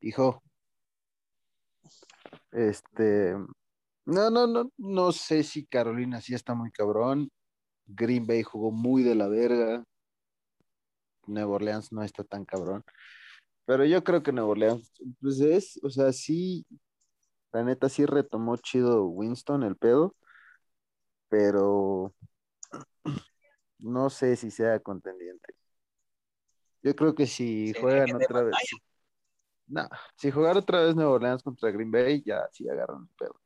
hijo. 0.00 0.42
Este. 2.52 3.34
No, 4.08 4.30
no, 4.30 4.46
no, 4.46 4.72
no 4.78 5.12
sé 5.12 5.42
si 5.42 5.66
Carolina 5.66 6.22
sí 6.22 6.32
está 6.34 6.54
muy 6.54 6.70
cabrón. 6.70 7.30
Green 7.86 8.26
Bay 8.26 8.42
jugó 8.42 8.70
muy 8.70 9.02
de 9.02 9.14
la 9.14 9.28
verga. 9.28 9.84
Nueva 11.26 11.56
Orleans 11.56 11.92
no 11.92 12.02
está 12.02 12.24
tan 12.24 12.46
cabrón. 12.46 12.82
Pero 13.66 13.84
yo 13.84 14.02
creo 14.02 14.22
que 14.22 14.32
Nueva 14.32 14.48
Orleans, 14.48 14.90
pues 15.20 15.40
es, 15.40 15.78
o 15.82 15.90
sea, 15.90 16.10
sí, 16.14 16.66
la 17.52 17.62
neta 17.64 17.90
sí 17.90 18.06
retomó 18.06 18.56
chido 18.56 19.04
Winston 19.08 19.62
el 19.62 19.76
pedo, 19.76 20.16
pero 21.28 22.14
no 23.78 24.08
sé 24.08 24.36
si 24.36 24.50
sea 24.50 24.80
contendiente. 24.80 25.54
Yo 26.82 26.96
creo 26.96 27.14
que 27.14 27.26
si 27.26 27.74
juegan 27.74 28.16
otra 28.16 28.42
vez, 28.42 28.56
no, 29.66 29.86
si 30.16 30.30
jugar 30.30 30.56
otra 30.56 30.80
vez 30.80 30.96
Nueva 30.96 31.10
Orleans 31.10 31.42
contra 31.42 31.70
Green 31.70 31.90
Bay, 31.90 32.22
ya 32.24 32.48
sí 32.52 32.66
agarran 32.70 33.02
el 33.02 33.16
pedo. 33.18 33.38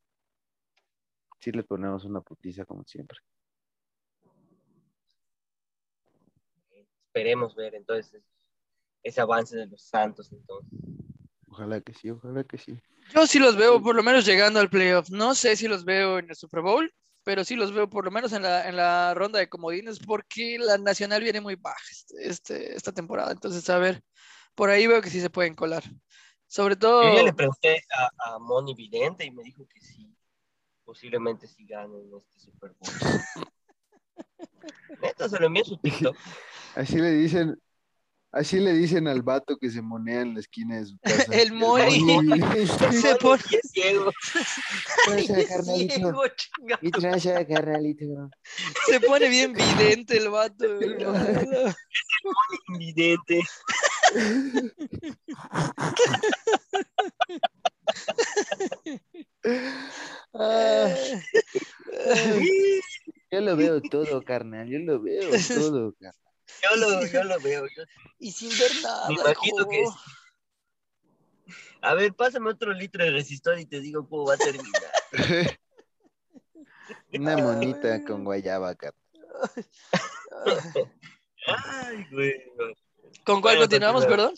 Sí 1.43 1.51
le 1.51 1.65
ponemos 1.65 2.05
una 2.05 2.21
putiza 2.21 2.65
como 2.65 2.85
siempre. 2.85 3.19
Esperemos 7.07 7.57
ver 7.57 7.75
entonces 7.75 8.23
ese 9.03 9.21
avance 9.21 9.57
de 9.57 9.67
los 9.67 9.83
Santos 9.83 10.31
entonces. 10.33 10.79
Ojalá 11.49 11.81
que 11.81 11.93
sí, 11.95 12.11
ojalá 12.11 12.45
que 12.45 12.59
sí. 12.59 12.79
Yo 13.13 13.27
sí 13.27 13.41
los 13.41 13.57
veo 13.57 13.83
por 13.83 13.97
lo 13.97 14.05
menos 14.05 14.25
llegando 14.25 14.61
al 14.61 14.71
playoff. 14.71 15.11
No 15.11 15.35
sé 15.35 15.57
si 15.57 15.67
los 15.67 15.85
veo 15.85 16.21
en 16.21 16.31
el 16.31 16.37
Super 16.37 16.61
Bowl, 16.63 16.95
pero 17.25 17.43
sí 17.45 17.57
los 17.57 17.75
veo 17.75 17.91
por 17.91 18.05
lo 18.05 18.13
menos 18.13 18.33
en 18.33 18.43
la, 18.43 18.69
en 18.69 18.77
la 18.77 19.13
ronda 19.13 19.41
de 19.41 19.49
comodines 19.49 19.99
porque 19.99 20.59
la 20.61 20.79
nacional 20.79 21.23
viene 21.25 21.41
muy 21.41 21.57
baja 21.57 21.83
este, 21.91 22.29
este- 22.29 22.77
esta 22.77 22.93
temporada. 22.93 23.33
Entonces, 23.33 23.69
a 23.69 23.79
ver, 23.79 24.01
por 24.55 24.71
ahí 24.71 24.87
veo 24.87 25.03
que 25.03 25.11
sí 25.11 25.21
se 25.21 25.29
pueden 25.29 25.57
colar. 25.57 25.83
Sobre 26.47 26.77
todo, 26.77 27.03
Yo 27.09 27.17
ya 27.17 27.23
le 27.25 27.33
pregunté 27.33 27.83
a, 27.97 28.35
a 28.35 28.39
Moni 28.39 28.75
Vidente 28.75 29.25
y 29.25 29.33
me 29.33 29.43
dijo 29.43 29.67
que 29.67 29.81
sí, 29.81 30.12
posiblemente 30.85 31.47
sí 31.47 31.67
ganen 31.67 32.11
este 32.17 32.39
Super 32.39 32.75
Bowl. 32.79 32.91
Neta, 35.03 35.29
se 35.29 35.39
lo 35.39 35.47
envié 35.47 35.63
a 35.63 35.67
su 35.67 35.77
TikTok. 35.79 36.17
Así 36.77 36.97
le 36.97 37.11
dicen, 37.11 37.59
Así 38.33 38.59
le 38.61 38.73
dicen 38.73 39.07
al 39.09 39.21
vato 39.21 39.59
que 39.59 39.71
se 39.71 39.83
monea 39.83 40.23
en 40.23 40.33
la 40.33 40.41
esquina 40.41 40.79
de 40.79 40.87
su 40.87 40.99
casa. 41.03 41.35
El 41.35 41.53
Moni. 41.53 42.01
Se 43.03 43.15
pone 43.17 43.43
Y 43.51 43.57
es 43.57 43.71
ciego. 43.71 44.11
Ciego. 45.19 46.23
Y 46.81 46.91
gracias, 46.91 47.47
carnalito. 47.47 48.31
Se 48.87 49.01
pone 49.01 49.29
bien 49.29 49.53
vidente 49.53 50.17
el 50.17 50.31
vato. 50.31 50.65
Invidente. 52.69 53.43
Ah, 60.35 60.95
yo 63.31 63.41
lo 63.41 63.57
veo 63.57 63.81
todo, 63.91 64.23
carnal. 64.23 64.69
Yo 64.69 64.79
lo 64.79 65.01
veo 65.01 65.31
todo, 65.55 65.93
carnal. 65.95 66.21
Yo 66.63 66.77
lo, 66.77 67.07
yo 67.07 67.25
lo 67.25 67.41
veo. 67.41 67.67
yo- 67.67 67.85
Y 68.19 68.33
sin 68.33 68.51
ver 68.59 68.71
nada. 68.83 69.09
Me 69.09 69.15
imagino 69.15 69.69
que 69.69 69.81
hijo. 69.83 69.99
A 71.83 71.95
ver, 71.95 72.15
pásame 72.15 72.51
otro 72.51 72.73
litro 72.73 73.05
de 73.05 73.11
resistor 73.11 73.59
y 73.59 73.67
te 73.67 73.81
digo 73.81 74.09
cómo 74.09 74.27
va 74.27 74.35
a 74.35 74.39
terminar. 74.39 74.93
Una 77.13 77.37
monita 77.37 78.03
con 78.05 78.25
guayaba, 78.25 78.75
carnal. 78.75 78.97
Ay, 81.47 82.07
güey. 82.11 82.35
¿Con 83.25 83.41
cuál 83.41 83.57
Bueno, 83.57 83.61
continuamos, 83.61 84.07
perdón? 84.07 84.35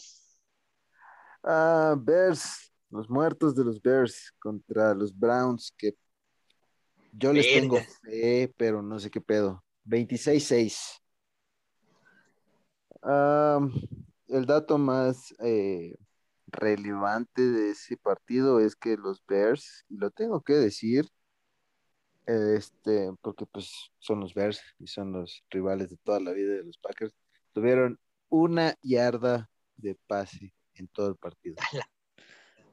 Ah, 1.43 1.95
Bears. 1.99 2.73
Los 2.95 3.11
muertos 3.11 3.57
de 3.57 3.65
los 3.65 3.83
Bears 3.83 4.33
contra 4.39 4.95
los 4.95 5.19
Browns, 5.19 5.75
que 5.77 5.97
yo 7.11 7.33
les 7.33 7.53
tengo 7.53 7.81
fe, 8.05 8.55
pero 8.57 8.83
no 8.83 9.01
sé 9.01 9.11
qué 9.11 9.21
pedo. 9.21 9.65
26-6. 9.85 11.03
Ah, 13.03 13.59
el 14.29 14.47
dato 14.47 14.79
más 14.79 15.35
eh, 15.41 15.97
relevante 16.47 17.43
de 17.43 17.71
ese 17.71 17.97
partido 17.97 18.61
es 18.61 18.77
que 18.77 18.97
los 18.97 19.27
Bears, 19.27 19.85
y 19.89 19.97
lo 19.97 20.13
tengo 20.13 20.41
que 20.43 20.53
decir, 20.53 21.09
este, 22.27 23.11
porque 23.21 23.45
pues 23.45 23.73
son 23.99 24.21
los 24.21 24.35
Bears 24.35 24.63
y 24.79 24.87
son 24.87 25.11
los 25.11 25.43
rivales 25.51 25.91
de 25.91 25.97
toda 25.97 26.21
la 26.21 26.31
vida 26.31 26.55
de 26.55 26.63
los 26.63 26.79
Packers, 26.79 27.13
tuvieron 27.53 27.99
una 28.29 28.77
yarda 28.83 29.51
de 29.77 29.97
pase 30.07 30.55
en 30.75 30.87
todo 30.87 31.09
el 31.09 31.17
partido. 31.17 31.57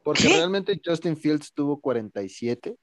Porque 0.04 0.24
¿Qué? 0.24 0.36
realmente 0.36 0.80
Justin 0.84 1.16
Fields 1.18 1.54
tuvo 1.54 1.80
47, 1.80 2.76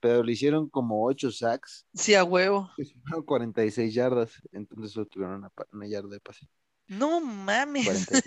pero 0.00 0.22
le 0.22 0.32
hicieron 0.32 0.68
como 0.70 1.04
8 1.06 1.30
sacks, 1.30 1.86
Sí, 1.94 2.14
a 2.14 2.24
huevo. 2.24 2.70
que 2.76 2.84
sumaron 2.84 3.24
46 3.24 3.92
yardas, 3.94 4.32
entonces 4.52 4.92
solo 4.92 5.06
tuvieron 5.06 5.50
una, 5.72 5.86
yarda 5.88 6.08
de 6.08 6.20
pase. 6.20 6.48
No 6.86 7.20
mames. 7.20 7.84
46. 7.86 8.22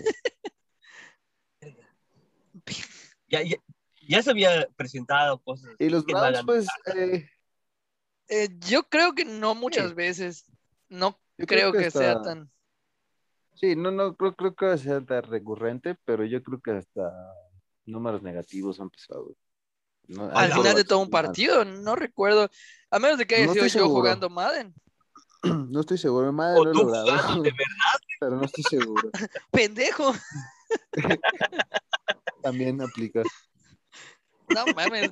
Ya, 3.26 3.42
ya, 3.42 3.56
ya 4.08 4.22
se 4.22 4.30
había 4.30 4.68
presentado 4.76 5.38
cosas. 5.42 5.74
Y 5.78 5.88
los 5.88 6.04
Browns, 6.04 6.42
pues, 6.44 6.66
eh, 6.94 7.28
Eh, 8.28 8.48
yo 8.60 8.84
creo 8.84 9.14
que 9.14 9.24
no 9.24 9.54
muchas 9.54 9.94
veces. 9.94 10.44
No 10.88 11.18
Yo 11.36 11.46
creo, 11.46 11.70
creo 11.70 11.72
que 11.72 11.78
que, 11.86 11.90
sea 11.90 12.22
tan. 12.22 12.50
sí, 13.54 13.74
no, 13.74 13.90
no 13.90 14.14
creo, 14.16 14.36
creo 14.36 14.54
que 14.54 14.78
sea 14.78 15.04
tan 15.04 15.22
recurrente, 15.24 15.96
pero 16.04 16.24
yo 16.24 16.42
creo 16.42 16.60
que 16.60 16.70
hasta 16.72 17.12
números 17.86 18.22
negativos 18.22 18.80
han 18.80 18.90
pasado. 18.90 19.34
No, 20.06 20.30
Al 20.30 20.52
final 20.52 20.74
de 20.76 20.84
todo 20.84 20.98
un 20.98 21.10
partido, 21.10 21.64
no 21.64 21.96
recuerdo. 21.96 22.50
A 22.90 22.98
menos 22.98 23.16
de 23.18 23.26
que 23.26 23.36
haya 23.36 23.46
No 23.46 23.52
sido 23.52 23.64
yo 23.64 23.70
seguro. 23.70 23.94
jugando 23.94 24.28
Madden. 24.30 24.74
No 25.70 25.80
estoy 25.80 25.98
seguro, 25.98 26.28
O 26.30 26.72
tú 26.72 26.80
jugando 26.84 27.42
de 27.42 27.50
verdad. 27.50 27.98
pero 28.20 28.36
no 28.36 28.44
estoy 28.44 28.64
seguro. 28.64 29.10
Pendejo. 29.50 30.14
También 32.42 32.80
aplica. 32.82 33.22
No 34.48 34.66
mames. 34.74 35.10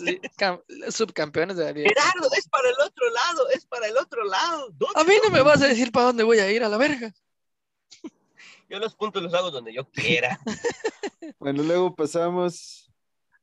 subcampeones 0.90 1.56
de 1.56 1.64
la 1.64 1.72
liga. 1.72 1.88
Gerardo, 1.88 2.28
es 2.37 2.48
para 2.48 2.68
el 2.68 2.74
otro 2.74 3.11
lado, 3.11 3.48
es 3.50 3.66
para 3.66 3.87
el 3.88 3.96
otro 3.96 4.24
lado. 4.24 4.68
¿Dónde 4.72 5.00
A 5.00 5.04
mí 5.04 5.14
no 5.22 5.30
no? 5.30 5.35
me 5.37 5.42
vas 5.42 5.62
a 5.62 5.68
decir 5.68 5.90
para 5.90 6.06
dónde 6.06 6.22
voy 6.22 6.38
a 6.38 6.50
ir 6.50 6.62
a 6.64 6.68
la 6.68 6.76
verga. 6.76 7.12
Yo 8.72 8.78
los 8.78 8.94
puntos 8.94 9.22
los 9.22 9.35
hago 9.35 9.50
donde 9.50 9.74
yo 9.74 9.85
quiera. 9.90 10.38
Bueno, 11.38 11.62
luego 11.62 11.94
pasamos, 11.94 12.90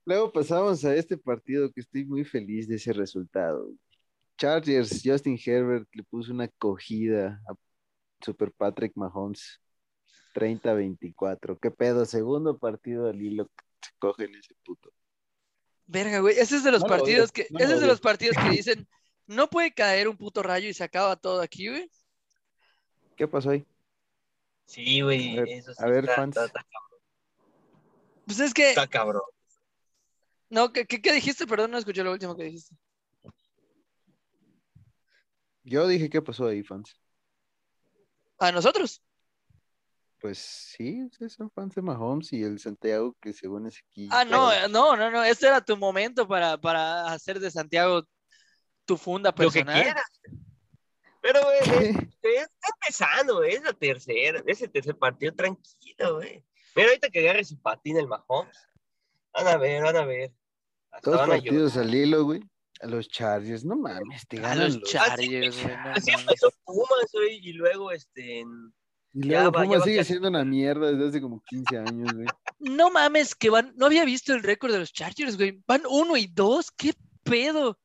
luego 0.05 0.31
pasamos 0.31 0.83
a 0.85 0.95
este 0.95 1.17
partido 1.17 1.71
que 1.71 1.81
estoy 1.81 2.03
muy 2.05 2.25
feliz 2.25 2.67
de 2.67 2.75
ese 2.75 2.91
resultado. 2.93 3.69
Chargers, 4.37 5.01
Justin 5.03 5.39
Herbert 5.43 5.87
le 5.93 6.03
puso 6.03 6.33
una 6.33 6.47
cogida 6.47 7.41
a 7.47 7.53
Super 8.23 8.51
Patrick 8.51 8.93
Mahomes, 8.95 9.61
30-24. 10.33 11.59
¿Qué 11.61 11.71
pedo? 11.71 12.05
Segundo 12.05 12.57
partido 12.57 13.07
al 13.07 13.21
hilo 13.21 13.45
que 13.47 13.65
se 13.81 13.91
cogen 13.99 14.35
ese 14.35 14.55
puto. 14.65 14.91
Verga, 15.85 16.19
güey. 16.19 16.37
Ese 16.37 16.57
es 16.57 16.63
de 16.63 16.71
los 16.71 16.81
No 16.81 16.87
lo 16.87 16.97
partidos 16.97 17.31
odio, 17.31 17.33
que. 17.33 17.47
no 17.51 17.59
ese 17.59 17.75
es 17.75 17.81
de 17.81 17.87
los 17.87 18.01
partidos 18.01 18.35
que 18.37 18.49
dicen. 18.49 18.87
No 19.27 19.47
puede 19.49 19.73
caer 19.73 20.07
un 20.07 20.17
puto 20.17 20.41
rayo 20.41 20.67
y 20.67 20.73
se 20.73 20.83
acaba 20.83 21.15
todo 21.15 21.41
aquí, 21.41 21.67
güey. 21.69 21.89
¿Qué 23.15 23.27
pasó 23.27 23.51
ahí? 23.51 23.65
Sí, 24.69 25.01
güey. 25.01 25.36
A 25.39 25.41
ver, 25.41 25.49
eso 25.49 25.73
sí 25.73 25.84
a 25.84 25.88
ver, 25.88 26.03
está, 26.03 26.15
fans. 26.15 26.38
está- 26.38 26.45
está- 26.45 26.65
Pues 28.27 28.39
es 28.39 28.53
que. 28.53 28.69
está 28.69 28.86
cabrón. 28.86 29.23
No, 30.49 30.71
¿qué, 30.71 30.86
qué, 30.86 31.01
qué 31.01 31.12
dijiste? 31.12 31.47
Perdón, 31.47 31.71
no 31.71 31.79
escuché 31.79 32.03
lo 32.03 32.12
último 32.12 32.36
que 32.38 32.43
dijiste. 32.43 32.75
Yo 35.63 35.88
dije, 35.88 36.08
¿qué 36.10 36.21
pasó 36.21 36.45
ahí, 36.45 36.62
fans? 36.62 36.95
A 38.38 38.51
nosotros. 38.51 39.01
Pues 40.19 40.38
sí, 40.38 41.10
son 41.29 41.49
fans 41.49 41.73
de 41.73 41.82
Mahomes 41.82 42.32
y 42.34 42.43
el 42.43 42.60
Santiago 42.60 43.15
que 43.19 43.34
según 43.34 43.65
es 43.65 43.79
aquí. 43.79 44.08
Ah, 44.12 44.23
no, 44.23 44.51
eh, 44.53 44.69
no, 44.69 44.95
no, 44.95 45.10
no. 45.10 45.23
Este 45.23 45.47
era 45.47 45.62
tu 45.62 45.75
momento 45.77 46.27
para, 46.27 46.60
para 46.60 47.08
hacer 47.12 47.39
de 47.39 47.49
Santiago 47.49 48.03
tu 48.86 48.97
funda 48.97 49.29
Lo 49.32 49.36
que 49.36 49.63
personal. 49.63 49.82
quieras. 49.82 50.05
Pero, 51.31 51.45
güey, 51.45 51.89
está 52.21 52.67
empezando, 52.81 53.43
es 53.43 53.61
la 53.63 53.73
tercera, 53.73 54.41
es 54.45 54.61
el 54.61 54.71
tercer 54.71 54.97
partido, 54.97 55.33
tranquilo, 55.33 56.15
güey. 56.15 56.43
Mira, 56.75 56.89
ahorita 56.89 57.09
que 57.09 57.19
agarre 57.19 57.43
su 57.43 57.59
patín 57.61 57.97
el 57.97 58.07
Mahomes. 58.07 58.57
Van 59.33 59.47
a 59.47 59.57
ver, 59.57 59.83
van 59.83 59.97
a 59.97 60.05
ver. 60.05 60.31
Hasta 60.91 61.11
Dos 61.11 61.19
van 61.19 61.29
a 61.29 61.33
partidos 61.33 61.73
llorar. 61.75 61.87
al 61.89 61.95
hilo, 61.95 62.23
güey. 62.23 62.41
A 62.81 62.87
los 62.87 63.09
Chargers, 63.09 63.65
no 63.65 63.75
mames, 63.75 64.25
te 64.27 64.37
A 64.37 64.41
ganan 64.41 64.65
los 64.65 64.75
los. 64.77 64.89
Chargers, 64.89 65.61
güey. 65.63 65.75
Así 65.95 66.11
empezó 66.11 66.49
Pumas, 66.63 67.09
güey, 67.13 67.39
y 67.47 67.53
luego, 67.53 67.91
este, 67.91 68.39
en- 68.39 68.73
Y 69.13 69.23
luego 69.23 69.51
va, 69.51 69.63
Pumas 69.63 69.83
sigue 69.83 69.97
casi. 69.97 70.07
siendo 70.13 70.29
una 70.29 70.45
mierda 70.45 70.91
desde 70.91 71.09
hace 71.09 71.21
como 71.21 71.43
15 71.45 71.77
años, 71.77 72.13
güey. 72.13 72.27
No 72.59 72.89
mames, 72.89 73.35
que 73.35 73.49
van. 73.49 73.73
No 73.75 73.85
había 73.87 74.05
visto 74.05 74.33
el 74.33 74.43
récord 74.43 74.71
de 74.71 74.79
los 74.79 74.93
Chargers, 74.93 75.35
güey. 75.37 75.61
Van 75.67 75.81
uno 75.89 76.15
y 76.17 76.27
dos. 76.27 76.71
¿Qué 76.71 76.93
pedo? 77.23 77.77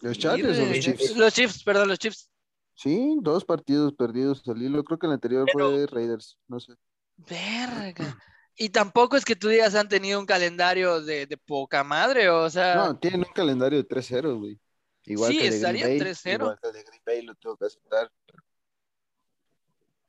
¿Los 0.00 0.18
Chargers 0.18 0.58
o 0.58 0.66
los 0.66 0.78
Chiefs? 0.80 1.16
Los 1.16 1.34
Chiefs, 1.34 1.64
perdón, 1.64 1.88
los 1.88 1.98
Chiefs. 1.98 2.30
Sí, 2.74 3.16
dos 3.22 3.44
partidos 3.44 3.92
perdidos 3.94 4.42
al 4.48 4.62
hilo. 4.62 4.84
Creo 4.84 4.98
que 4.98 5.06
el 5.06 5.12
anterior 5.12 5.46
Pero- 5.52 5.70
fue 5.70 5.86
Raiders, 5.86 6.38
no 6.46 6.60
sé. 6.60 6.74
Verga. 7.16 8.16
Y 8.54 8.68
tampoco 8.70 9.16
es 9.16 9.24
que 9.24 9.34
tú 9.36 9.48
digas 9.48 9.74
han 9.74 9.88
tenido 9.88 10.18
un 10.20 10.26
calendario 10.26 11.00
de, 11.02 11.26
de 11.26 11.36
poca 11.36 11.82
madre, 11.84 12.28
o 12.28 12.48
sea. 12.50 12.74
No, 12.76 12.98
tienen 12.98 13.20
un 13.20 13.32
calendario 13.32 13.78
de 13.78 13.84
3-0, 13.88 14.38
güey. 14.38 14.60
Igual 15.04 15.32
Sí, 15.32 15.38
que 15.38 15.48
estaría 15.48 15.86
Green 15.86 15.98
Bay. 16.00 16.12
3-0. 16.12 16.34
Igual 16.42 16.58
que 16.62 16.68
de 16.72 16.82
Green 16.84 17.02
Bay 17.04 17.22
lo 17.22 17.34
tengo 17.36 17.56
que 17.56 17.64
aceptar. 17.66 18.10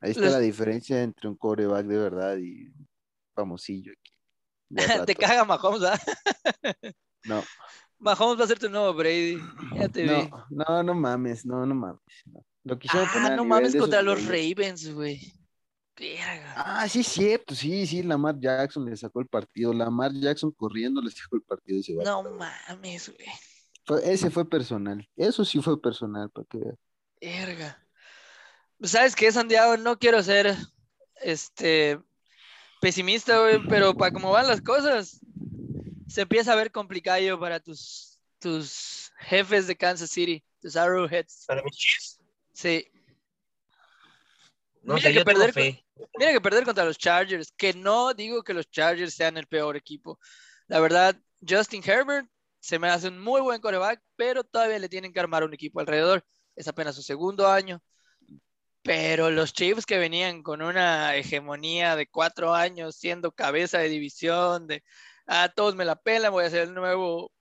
Ahí 0.00 0.10
está 0.12 0.22
Los- 0.22 0.32
la 0.32 0.38
diferencia 0.40 1.02
entre 1.02 1.28
un 1.28 1.36
coreback 1.36 1.86
de 1.86 1.98
verdad 1.98 2.36
y 2.38 2.72
famosillo 3.34 3.92
aquí. 3.92 4.12
te 5.06 5.14
caga 5.16 5.44
Mahomes, 5.44 5.82
¿ah? 5.82 5.98
No, 7.24 7.42
Mahomes 8.00 8.40
va 8.40 8.44
a 8.44 8.48
ser 8.48 8.58
tu 8.58 8.68
nuevo 8.68 8.92
Brady. 8.94 9.38
Ya 9.76 9.88
te 9.88 10.02
vi. 10.02 10.08
no, 10.08 10.46
no, 10.50 10.82
no 10.82 10.94
mames, 10.94 11.46
no, 11.46 11.64
no 11.66 11.74
mames. 11.74 12.00
no. 12.26 12.44
Lo 12.64 12.78
quisieron 12.78 13.08
Ah, 13.08 13.12
poner 13.12 13.36
no 13.36 13.44
mames 13.44 13.74
contra 13.76 14.02
los. 14.02 14.24
Ravens, 14.26 14.92
güey. 14.92 15.32
Ah, 16.56 16.88
sí, 16.88 17.00
es 17.00 17.08
cierto, 17.08 17.54
sí, 17.54 17.86
sí, 17.86 18.02
Lamar 18.02 18.38
Jackson 18.40 18.86
le 18.86 18.96
sacó 18.96 19.20
el 19.20 19.26
partido. 19.26 19.72
Lamar 19.74 20.12
Jackson 20.12 20.50
corriendo 20.50 21.02
le 21.02 21.10
sacó 21.10 21.36
el 21.36 21.42
partido. 21.42 21.78
Ese. 21.80 21.92
No 21.94 22.22
mames, 22.22 23.12
güey. 23.14 23.28
Fue- 23.84 24.10
ese 24.12 24.30
fue 24.30 24.48
personal. 24.48 25.06
Eso 25.16 25.44
sí 25.44 25.60
fue 25.60 25.80
personal, 25.80 26.30
para 26.30 26.46
que 26.48 26.58
veas. 26.58 26.76
Verga. 27.20 27.86
¿Sabes 28.82 29.14
qué, 29.14 29.30
Santiago? 29.30 29.76
No 29.76 29.98
quiero 29.98 30.22
ser 30.22 30.56
este 31.16 32.00
pesimista, 32.80 33.38
güey, 33.40 33.60
pero 33.68 33.94
para 33.94 34.12
cómo 34.12 34.30
van 34.30 34.48
las 34.48 34.62
cosas, 34.62 35.20
se 36.10 36.22
empieza 36.22 36.52
a 36.52 36.56
ver 36.56 36.72
complicado 36.72 37.38
para 37.38 37.60
tus, 37.60 38.18
tus 38.40 39.12
jefes 39.18 39.68
de 39.68 39.76
Kansas 39.76 40.10
City, 40.10 40.44
tus 40.60 40.74
Arrowheads. 40.76 41.44
para 41.46 41.62
mis 41.62 41.76
Chiefs. 41.76 42.20
Sí. 42.52 42.90
No 44.82 44.94
Mira 44.94 45.12
que 45.12 45.24
perder. 45.24 45.54
Mira 46.18 46.32
que 46.32 46.40
perder 46.40 46.64
contra 46.64 46.84
los 46.84 46.98
Chargers, 46.98 47.52
que 47.56 47.74
no 47.74 48.12
digo 48.12 48.42
que 48.42 48.54
los 48.54 48.68
Chargers 48.70 49.14
sean 49.14 49.36
el 49.36 49.46
peor 49.46 49.76
equipo. 49.76 50.18
La 50.66 50.80
verdad, 50.80 51.16
Justin 51.46 51.82
Herbert 51.84 52.28
se 52.58 52.78
me 52.78 52.88
hace 52.88 53.08
un 53.08 53.20
muy 53.20 53.40
buen 53.40 53.60
coreback, 53.60 54.02
pero 54.16 54.42
todavía 54.42 54.78
le 54.78 54.88
tienen 54.88 55.12
que 55.12 55.20
armar 55.20 55.44
un 55.44 55.54
equipo 55.54 55.78
alrededor. 55.78 56.24
Es 56.56 56.66
apenas 56.66 56.96
su 56.96 57.02
segundo 57.02 57.46
año. 57.46 57.80
Pero 58.82 59.30
los 59.30 59.52
Chiefs 59.52 59.86
que 59.86 59.98
venían 59.98 60.42
con 60.42 60.62
una 60.62 61.14
hegemonía 61.14 61.94
de 61.94 62.08
cuatro 62.08 62.54
años, 62.54 62.96
siendo 62.96 63.30
cabeza 63.30 63.78
de 63.78 63.90
división, 63.90 64.66
de 64.66 64.82
ah, 65.30 65.48
todos 65.54 65.74
me 65.76 65.84
la 65.84 65.96
pelan, 65.96 66.32
voy 66.32 66.44
a 66.44 66.50
ser 66.50 66.62
el 66.62 66.74
nuevo 66.74 67.32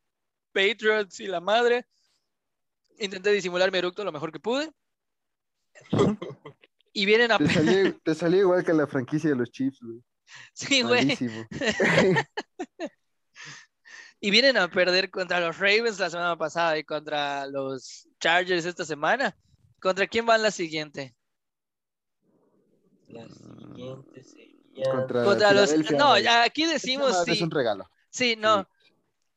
Patriots 0.54 1.20
y 1.20 1.28
la 1.28 1.42
madre. 1.42 1.86
Intenté 3.00 3.32
disimular 3.32 3.72
mi 3.72 3.80
eructo 3.80 4.04
lo 4.04 4.12
mejor 4.12 4.32
que 4.32 4.40
pude. 4.40 4.72
Y 6.94 7.06
vienen 7.06 7.32
a. 7.32 7.38
Te 7.38 7.50
salió, 7.50 8.00
te 8.00 8.16
salió 8.16 8.40
igual 8.42 8.64
que 8.64 8.74
la 8.74 8.88
franquicia 8.88 9.30
de 9.32 9.36
los 9.36 9.52
Chiefs, 9.52 9.80
güey. 9.82 10.02
Sí, 10.54 10.84
güey. 10.84 11.06
Malísimo. 11.06 11.48
Y 14.22 14.32
vienen 14.32 14.58
a 14.58 14.68
perder 14.70 15.10
contra 15.10 15.40
los 15.40 15.60
Ravens 15.60 15.98
la 15.98 16.10
semana 16.10 16.38
pasada 16.38 16.78
y 16.78 16.84
contra 16.84 17.48
los 17.48 18.10
Chargers 18.20 18.66
esta 18.66 18.84
semana. 18.84 19.34
¿Contra 19.80 20.08
quién 20.08 20.26
van 20.26 20.42
la 20.42 20.52
siguiente? 20.52 21.16
La 23.08 23.30
siguiente 23.30 24.22
sería. 24.22 24.49
Contra, 24.84 25.24
Contra 25.24 25.52
los. 25.54 25.74
No, 25.92 26.14
aquí 26.44 26.66
decimos 26.66 27.12
madre 27.12 27.32
Es 27.34 27.38
sí. 27.40 27.44
un 27.44 27.52
regalo. 27.52 27.90
Sí, 28.10 28.36
no. 28.38 28.68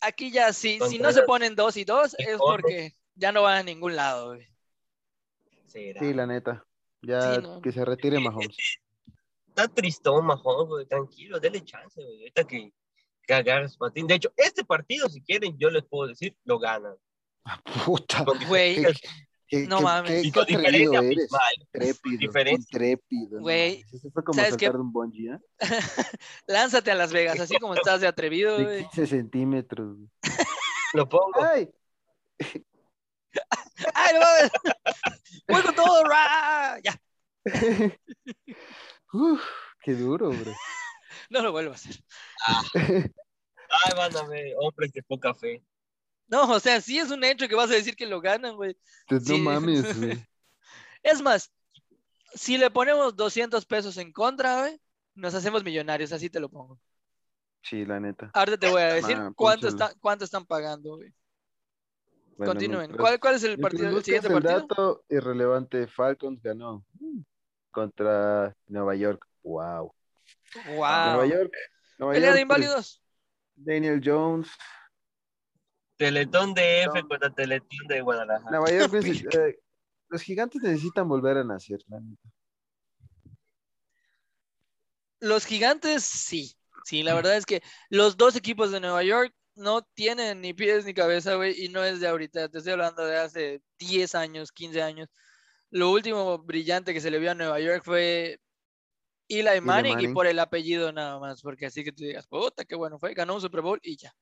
Aquí 0.00 0.30
ya 0.30 0.52
sí. 0.52 0.78
Si 0.88 0.98
no 0.98 1.12
se 1.12 1.22
ponen 1.22 1.54
dos 1.54 1.76
y 1.76 1.84
dos, 1.84 2.14
es 2.18 2.36
porque 2.38 2.94
ya 3.14 3.30
no 3.32 3.42
van 3.42 3.58
a 3.58 3.62
ningún 3.62 3.94
lado, 3.96 4.28
güey. 4.34 4.48
Sí, 5.68 5.92
la 6.12 6.26
neta. 6.26 6.64
Ya 7.02 7.34
Sí, 7.34 7.40
no. 7.42 7.60
que 7.60 7.72
se 7.72 7.84
retire 7.84 8.18
Mahomes. 8.20 8.56
Está 9.48 9.68
tristón, 9.68 10.24
Mahomes, 10.26 10.68
güey. 10.68 10.86
Tranquilo, 10.86 11.40
denle 11.40 11.64
chance, 11.64 12.00
güey. 12.02 12.18
Ahorita 12.20 12.44
que, 12.44 12.72
que 13.26 13.34
agarre 13.34 13.68
su 13.68 13.78
patín. 13.78 14.06
De 14.06 14.14
hecho, 14.14 14.32
este 14.36 14.64
partido, 14.64 15.08
si 15.08 15.20
quieren, 15.22 15.56
yo 15.58 15.70
les 15.70 15.82
puedo 15.84 16.08
decir, 16.08 16.36
lo 16.44 16.58
ganan. 16.58 16.94
Puta. 17.84 18.24
Con 18.24 18.38
Güey, 18.46 18.76
diferencia- 18.76 19.10
Qué, 19.52 19.66
No 19.66 19.78
qué- 19.78 19.82
mames. 19.84 20.10
qué- 20.10 20.22
qué 20.22 20.32
con 20.32 20.42
atrevido 20.44 20.70
diferencia 20.92 20.98
eres. 21.00 21.30
no 23.30 23.40
Güey. 23.40 23.84
Eso 23.92 24.10
fue 24.10 24.24
como 24.24 24.34
¿sabes 24.36 24.50
saltar 24.52 24.72
de 24.72 24.78
un 24.80 24.92
bungee, 24.92 25.34
¿eh? 25.34 25.38
Lánzate 26.46 26.90
a 26.90 26.94
Las 26.94 27.12
Vegas, 27.12 27.38
así 27.38 27.58
como 27.58 27.74
estás 27.74 28.00
de 28.00 28.06
atrevido, 28.06 28.56
De 28.56 28.64
güey. 28.64 28.78
15 28.84 29.06
centímetros. 29.08 29.98
güey. 29.98 30.08
Lo 30.94 31.06
pongo. 31.06 31.44
¡Ay! 31.44 31.70
¡Ay, 33.94 34.14
no 34.14 34.20
mames! 34.20 34.50
¡Voy 35.48 35.62
con 35.62 35.74
todo! 35.74 36.04
¡ra! 36.04 36.78
Ya, 36.82 36.98
Uf, 39.12 39.42
qué 39.82 39.92
duro, 39.94 40.30
bro. 40.30 40.52
no 41.28 41.42
lo 41.42 41.52
vuelvo 41.52 41.72
a 41.72 41.74
hacer. 41.74 41.96
Ay, 42.46 43.92
van 43.96 44.16
a 44.16 44.22
ver, 44.24 44.54
hombres 44.60 44.92
de 44.92 45.02
poca 45.02 45.34
fe. 45.34 45.62
No, 46.32 46.50
o 46.50 46.58
sea, 46.60 46.80
sí 46.80 46.98
es 46.98 47.10
un 47.10 47.22
hecho 47.24 47.46
que 47.46 47.54
vas 47.54 47.70
a 47.70 47.74
decir 47.74 47.94
que 47.94 48.06
lo 48.06 48.18
ganan, 48.18 48.56
güey. 48.56 48.74
Sí. 49.20 49.36
No 49.36 49.38
mames, 49.50 49.82
güey. 49.98 50.18
Es 51.02 51.20
más, 51.20 51.52
si 52.32 52.56
le 52.56 52.70
ponemos 52.70 53.14
200 53.14 53.66
pesos 53.66 53.98
en 53.98 54.14
contra, 54.14 54.60
güey, 54.60 54.80
nos 55.14 55.34
hacemos 55.34 55.62
millonarios, 55.62 56.10
así 56.10 56.30
te 56.30 56.40
lo 56.40 56.48
pongo. 56.48 56.80
Sí, 57.60 57.84
la 57.84 58.00
neta. 58.00 58.30
Ahorita 58.32 58.56
te 58.56 58.70
voy 58.70 58.80
a 58.80 58.94
decir 58.94 59.18
cuánto, 59.36 59.68
está, 59.68 59.92
cuánto 60.00 60.24
están 60.24 60.46
pagando, 60.46 60.96
güey. 60.96 61.12
Bueno, 62.38 62.52
Continúen. 62.54 62.96
¿Cuál, 62.96 63.20
cuál 63.20 63.34
es 63.34 63.44
el 63.44 63.58
partido, 63.58 63.90
el 63.90 64.02
siguiente 64.02 64.28
el 64.28 64.32
partido? 64.32 64.60
dato 64.60 65.04
irrelevante, 65.10 65.86
Falcons 65.86 66.42
ganó 66.42 66.82
contra 67.70 68.56
Nueva 68.68 68.94
York. 68.94 69.28
Wow. 69.42 69.94
Nueva 70.64 71.16
Wow. 71.16 71.24
York. 71.26 71.52
Nueva 71.98 72.14
Pelea 72.14 72.32
de 72.32 72.38
York, 72.38 72.48
pues, 72.48 72.58
inválidos. 72.58 73.02
Daniel 73.54 74.00
Jones. 74.02 74.48
Teletón 76.06 76.54
de 76.54 76.82
F 76.82 77.02
No. 77.02 77.08
contra 77.08 77.30
Teletón 77.30 77.86
de 77.88 78.00
Guadalajara. 78.00 78.50
Eh, 79.34 79.58
los 80.08 80.22
gigantes 80.22 80.62
necesitan 80.62 81.08
volver 81.08 81.38
a 81.38 81.44
nacer, 81.44 81.80
la 81.88 82.00
neta. 82.00 82.28
Los 85.20 85.46
gigantes, 85.46 86.04
sí. 86.04 86.54
Sí, 86.84 87.02
la 87.02 87.14
verdad 87.14 87.36
es 87.36 87.46
que 87.46 87.62
los 87.88 88.16
dos 88.16 88.34
equipos 88.36 88.72
de 88.72 88.80
Nueva 88.80 89.02
York 89.04 89.32
no 89.54 89.82
tienen 89.82 90.40
ni 90.40 90.52
pies 90.52 90.84
ni 90.84 90.92
cabeza, 90.94 91.36
güey, 91.36 91.64
y 91.64 91.68
no 91.68 91.84
es 91.84 92.00
de 92.00 92.08
ahorita. 92.08 92.48
Te 92.48 92.58
estoy 92.58 92.72
hablando 92.72 93.04
de 93.06 93.16
hace 93.18 93.62
10 93.78 94.14
años, 94.16 94.50
15 94.50 94.82
años. 94.82 95.08
Lo 95.70 95.90
último 95.90 96.38
brillante 96.38 96.92
que 96.92 97.00
se 97.00 97.10
le 97.10 97.18
vio 97.18 97.30
a 97.30 97.34
Nueva 97.34 97.60
York 97.60 97.82
fue 97.84 98.40
Eli 99.28 99.60
Manning, 99.60 99.92
y 99.92 99.94
Manning. 99.94 100.14
por 100.14 100.26
el 100.26 100.38
apellido 100.40 100.92
nada 100.92 101.18
más, 101.18 101.40
porque 101.40 101.66
así 101.66 101.84
que 101.84 101.92
tú 101.92 102.04
digas, 102.04 102.26
puta, 102.26 102.64
qué 102.64 102.74
bueno 102.74 102.98
fue, 102.98 103.14
ganó 103.14 103.34
un 103.34 103.40
Super 103.40 103.62
Bowl 103.62 103.78
y 103.82 103.96
ya. 103.96 104.12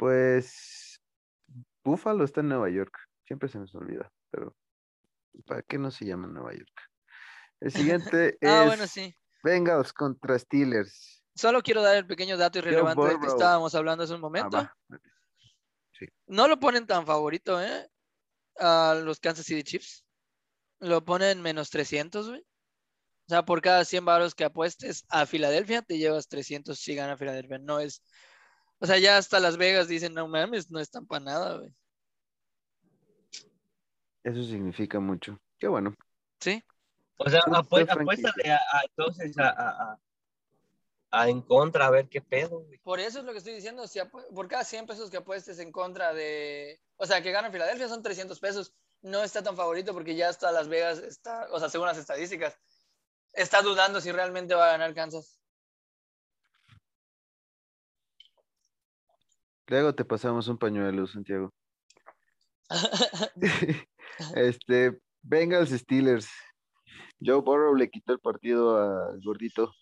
Pues 0.00 0.98
Buffalo 1.84 2.24
está 2.24 2.40
en 2.40 2.48
Nueva 2.48 2.70
York. 2.70 2.96
Siempre 3.26 3.50
se 3.50 3.58
nos 3.58 3.74
olvida, 3.74 4.10
pero 4.30 4.56
¿para 5.44 5.60
qué 5.60 5.76
no 5.76 5.90
se 5.90 6.06
llama 6.06 6.26
Nueva 6.26 6.54
York? 6.54 6.72
El 7.60 7.70
siguiente 7.70 8.38
Ah, 8.42 8.62
es 8.62 8.66
bueno, 8.66 8.86
sí. 8.86 9.14
Bengals 9.44 9.92
contra 9.92 10.38
Steelers. 10.38 11.22
Solo 11.34 11.60
quiero 11.60 11.82
dar 11.82 11.96
el 11.96 12.06
pequeño 12.06 12.38
dato 12.38 12.60
irrelevante 12.60 13.08
del 13.08 13.20
que 13.20 13.26
estábamos 13.26 13.74
hablando 13.74 14.04
hace 14.04 14.14
un 14.14 14.20
Ah, 14.20 14.22
momento. 14.22 14.56
va. 14.56 14.76
No 16.26 16.48
lo 16.48 16.58
ponen 16.58 16.86
tan 16.86 17.04
favorito, 17.04 17.60
¿eh? 17.62 17.86
A 18.58 18.98
los 19.04 19.20
Kansas 19.20 19.44
City 19.44 19.62
Chiefs. 19.62 20.06
Lo 20.78 21.04
ponen 21.04 21.42
menos 21.42 21.68
300, 21.68 22.26
güey. 22.30 22.40
O 22.40 23.28
sea, 23.28 23.44
por 23.44 23.60
cada 23.60 23.84
100 23.84 24.06
baros 24.06 24.34
que 24.34 24.44
apuestes 24.44 25.04
a 25.10 25.26
Filadelfia, 25.26 25.82
te 25.82 25.98
llevas 25.98 26.26
300 26.26 26.78
si 26.78 26.94
gana 26.94 27.18
Filadelfia. 27.18 27.58
No 27.58 27.80
es... 27.80 28.02
O 28.80 28.86
sea, 28.86 28.98
ya 28.98 29.18
hasta 29.18 29.38
Las 29.40 29.56
Vegas 29.56 29.88
dicen, 29.88 30.14
no 30.14 30.26
mames, 30.26 30.70
no 30.70 30.80
están 30.80 31.06
para 31.06 31.24
nada, 31.24 31.58
güey. 31.58 31.74
Eso 34.24 34.42
significa 34.42 35.00
mucho. 35.00 35.38
Qué 35.58 35.68
bueno. 35.68 35.94
¿Sí? 36.40 36.62
O 37.18 37.28
sea, 37.28 37.40
apuéstale 37.40 38.50
a, 38.50 38.56
a- 38.56 38.82
entonces 38.88 39.36
a, 39.38 39.48
a, 39.50 39.98
a- 41.10 41.28
en 41.28 41.42
contra 41.42 41.86
a 41.86 41.90
ver 41.90 42.08
qué 42.08 42.20
pedo, 42.22 42.60
güey. 42.60 42.78
Por 42.78 43.00
eso 43.00 43.18
es 43.18 43.24
lo 43.24 43.32
que 43.32 43.38
estoy 43.38 43.54
diciendo. 43.54 43.86
Si 43.86 44.00
por 44.34 44.48
cada 44.48 44.64
100 44.64 44.86
pesos 44.86 45.10
que 45.10 45.18
apuestes 45.18 45.58
en 45.58 45.72
contra 45.72 46.14
de... 46.14 46.80
O 46.96 47.04
sea, 47.06 47.22
que 47.22 47.32
gana 47.32 47.50
Filadelfia 47.50 47.88
son 47.88 48.02
300 48.02 48.40
pesos. 48.40 48.72
No 49.02 49.22
está 49.22 49.42
tan 49.42 49.56
favorito 49.56 49.92
porque 49.92 50.14
ya 50.14 50.28
hasta 50.30 50.52
Las 50.52 50.68
Vegas 50.68 50.98
está... 50.98 51.48
O 51.50 51.58
sea, 51.58 51.68
según 51.68 51.86
las 51.86 51.98
estadísticas, 51.98 52.58
está 53.32 53.60
dudando 53.62 54.00
si 54.00 54.12
realmente 54.12 54.54
va 54.54 54.68
a 54.68 54.72
ganar 54.72 54.94
Kansas. 54.94 55.39
Luego 59.70 59.94
te 59.94 60.04
pasamos 60.04 60.48
un 60.48 60.58
pañuelo, 60.58 61.06
Santiago. 61.06 61.54
Este, 64.34 64.98
Bengals 65.22 65.70
Steelers. 65.70 66.28
Joe 67.24 67.40
Burrow 67.40 67.76
le 67.76 67.88
quitó 67.88 68.12
el 68.12 68.18
partido 68.18 68.76
al 68.76 69.20
gordito 69.22 69.72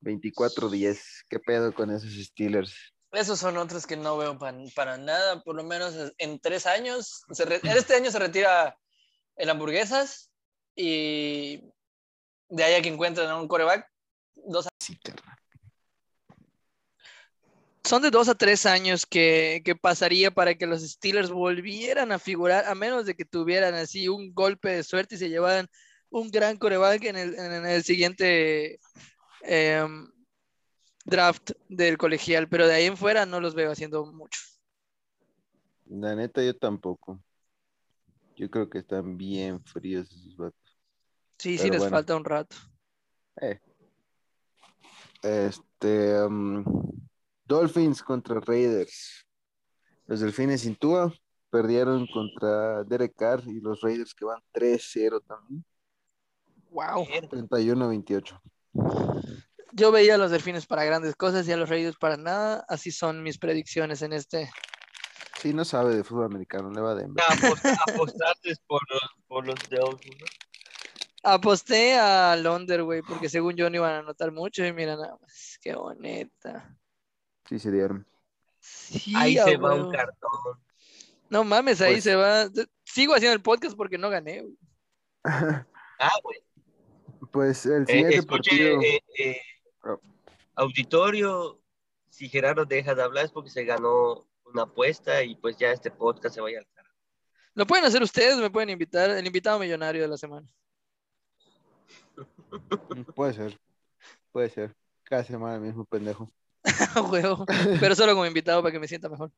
24-10. 0.00 1.00
¿Qué 1.30 1.38
pedo 1.38 1.72
con 1.72 1.90
esos 1.92 2.12
Steelers? 2.12 2.74
Esos 3.12 3.38
son 3.38 3.56
otros 3.58 3.86
que 3.86 3.96
no 3.96 4.18
veo 4.18 4.36
para 4.38 4.98
nada, 4.98 5.40
por 5.44 5.54
lo 5.54 5.62
menos 5.62 5.94
en 6.18 6.40
tres 6.40 6.66
años. 6.66 7.22
Se 7.30 7.44
este 7.62 7.94
año 7.94 8.10
se 8.10 8.18
retira 8.18 8.76
el 9.36 9.48
hamburguesas 9.48 10.32
y 10.74 11.62
de 12.48 12.64
ahí 12.64 12.74
a 12.74 12.82
que 12.82 12.88
encuentren 12.88 13.28
a 13.28 13.40
un 13.40 13.46
coreback, 13.46 13.86
dos 14.34 14.66
Sí, 14.80 14.98
carnal. 14.98 15.37
Son 17.88 18.02
de 18.02 18.10
dos 18.10 18.28
a 18.28 18.34
tres 18.34 18.66
años 18.66 19.06
que, 19.06 19.62
que 19.64 19.74
pasaría 19.74 20.30
para 20.30 20.54
que 20.56 20.66
los 20.66 20.82
Steelers 20.82 21.30
volvieran 21.30 22.12
a 22.12 22.18
figurar, 22.18 22.66
a 22.66 22.74
menos 22.74 23.06
de 23.06 23.14
que 23.14 23.24
tuvieran 23.24 23.72
así 23.72 24.08
un 24.08 24.34
golpe 24.34 24.68
de 24.68 24.82
suerte 24.82 25.14
y 25.14 25.18
se 25.18 25.30
llevaran 25.30 25.68
un 26.10 26.30
gran 26.30 26.58
coreback 26.58 27.04
en 27.04 27.16
el, 27.16 27.34
en 27.34 27.64
el 27.64 27.82
siguiente 27.82 28.78
em, 29.40 30.06
draft 31.06 31.52
del 31.70 31.96
colegial, 31.96 32.46
pero 32.50 32.66
de 32.66 32.74
ahí 32.74 32.84
en 32.84 32.96
fuera 32.98 33.24
no 33.24 33.40
los 33.40 33.54
veo 33.54 33.72
haciendo 33.72 34.04
mucho. 34.04 34.38
La 35.86 36.14
neta, 36.14 36.42
yo 36.44 36.54
tampoco. 36.54 37.18
Yo 38.36 38.50
creo 38.50 38.68
que 38.68 38.80
están 38.80 39.16
bien 39.16 39.64
fríos 39.64 40.10
esos 40.10 40.36
vatos. 40.36 40.78
Sí, 41.38 41.56
sí 41.56 41.70
les 41.70 41.78
bueno. 41.78 41.96
falta 41.96 42.14
un 42.14 42.24
rato. 42.24 42.54
Eh. 43.40 43.58
Este, 45.22 46.22
um, 46.22 46.62
Dolphins 47.48 48.02
contra 48.02 48.38
Raiders. 48.40 49.26
Los 50.06 50.20
Delfines 50.20 50.60
sin 50.60 50.76
Tua 50.76 51.12
perdieron 51.50 52.06
contra 52.06 52.84
Derek 52.84 53.14
Carr 53.16 53.42
y 53.46 53.60
los 53.60 53.80
Raiders 53.80 54.14
que 54.14 54.24
van 54.24 54.40
3-0 54.52 55.22
también. 55.26 55.64
Wow. 56.70 57.06
31-28. 57.06 58.40
Yo 59.72 59.90
veía 59.90 60.16
a 60.16 60.18
los 60.18 60.30
delfines 60.30 60.66
para 60.66 60.84
grandes 60.84 61.14
cosas 61.16 61.48
y 61.48 61.52
a 61.52 61.56
los 61.56 61.68
Raiders 61.68 61.96
para 61.96 62.16
nada. 62.16 62.64
Así 62.68 62.90
son 62.90 63.22
mis 63.22 63.38
predicciones 63.38 64.02
en 64.02 64.12
este. 64.12 64.50
Sí, 65.40 65.54
no 65.54 65.64
sabe 65.64 65.94
de 65.94 66.04
fútbol 66.04 66.26
americano, 66.26 66.70
le 66.70 66.80
va 66.80 66.90
a 66.90 66.94
Denver. 66.94 67.24
Apost- 67.24 67.78
apostaste 67.92 68.54
por 68.66 68.82
los, 68.90 69.00
por 69.26 69.46
los 69.46 69.56
Dolphins, 69.70 70.16
¿no? 70.20 70.26
Aposté 71.22 71.98
a 71.98 72.36
Londres, 72.36 72.82
güey, 72.82 73.02
porque 73.02 73.28
según 73.28 73.56
yo 73.56 73.68
no 73.68 73.76
iban 73.76 73.92
a 73.92 73.98
anotar 73.98 74.32
mucho 74.32 74.64
y 74.64 74.72
mira 74.72 74.96
nada 74.96 75.16
más. 75.20 75.58
Qué 75.60 75.74
bonita. 75.74 76.77
Sí, 77.48 77.58
se 77.58 77.70
dieron. 77.70 78.06
Sí, 78.60 79.14
Ahí 79.16 79.36
se 79.36 79.56
va 79.56 79.74
un 79.74 79.90
cartón. 79.90 80.30
No 81.30 81.44
mames, 81.44 81.80
ahí 81.80 81.94
Pues- 81.94 82.04
se 82.04 82.14
va. 82.16 82.48
Sigo 82.84 83.14
haciendo 83.14 83.34
el 83.34 83.42
podcast 83.42 83.76
porque 83.76 83.98
no 83.98 84.10
gané. 84.10 84.42
güey. 84.42 84.56
Ah, 86.00 86.12
bueno. 86.22 86.40
Pues 87.32 87.66
el 87.66 87.82
Eh, 87.82 87.86
siguiente 87.86 88.22
partido. 88.22 88.80
eh, 88.80 89.00
eh, 89.18 89.40
Oh. 89.82 89.98
auditorio, 90.54 91.60
si 92.08 92.28
Gerardo 92.28 92.64
deja 92.64 92.94
de 92.94 93.02
hablar 93.02 93.24
es 93.24 93.32
porque 93.32 93.50
se 93.50 93.64
ganó 93.64 94.26
una 94.44 94.62
apuesta 94.62 95.22
y 95.24 95.34
pues 95.34 95.56
ya 95.56 95.72
este 95.72 95.90
podcast 95.90 96.36
se 96.36 96.40
vaya 96.40 96.60
al 96.60 96.66
carajo. 96.72 96.94
Lo 97.54 97.66
pueden 97.66 97.84
hacer 97.84 98.00
ustedes, 98.02 98.36
me 98.38 98.48
pueden 98.50 98.70
invitar, 98.70 99.10
el 99.10 99.26
invitado 99.26 99.58
millonario 99.58 100.02
de 100.02 100.08
la 100.08 100.16
semana. 100.16 100.48
Puede 103.14 103.32
ser. 103.34 103.60
Puede 104.32 104.50
ser. 104.50 104.76
Cada 105.04 105.24
semana 105.24 105.56
el 105.56 105.62
mismo 105.62 105.84
pendejo. 105.84 106.30
Huevo. 107.10 107.46
Pero 107.80 107.94
solo 107.94 108.12
como 108.14 108.26
invitado 108.26 108.62
para 108.62 108.72
que 108.72 108.80
me 108.80 108.88
sienta 108.88 109.08
mejor. 109.08 109.32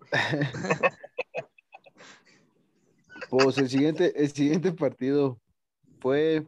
Pues 3.28 3.58
el 3.58 3.68
siguiente, 3.68 4.12
el 4.22 4.30
siguiente 4.30 4.72
partido 4.72 5.40
fue 6.00 6.46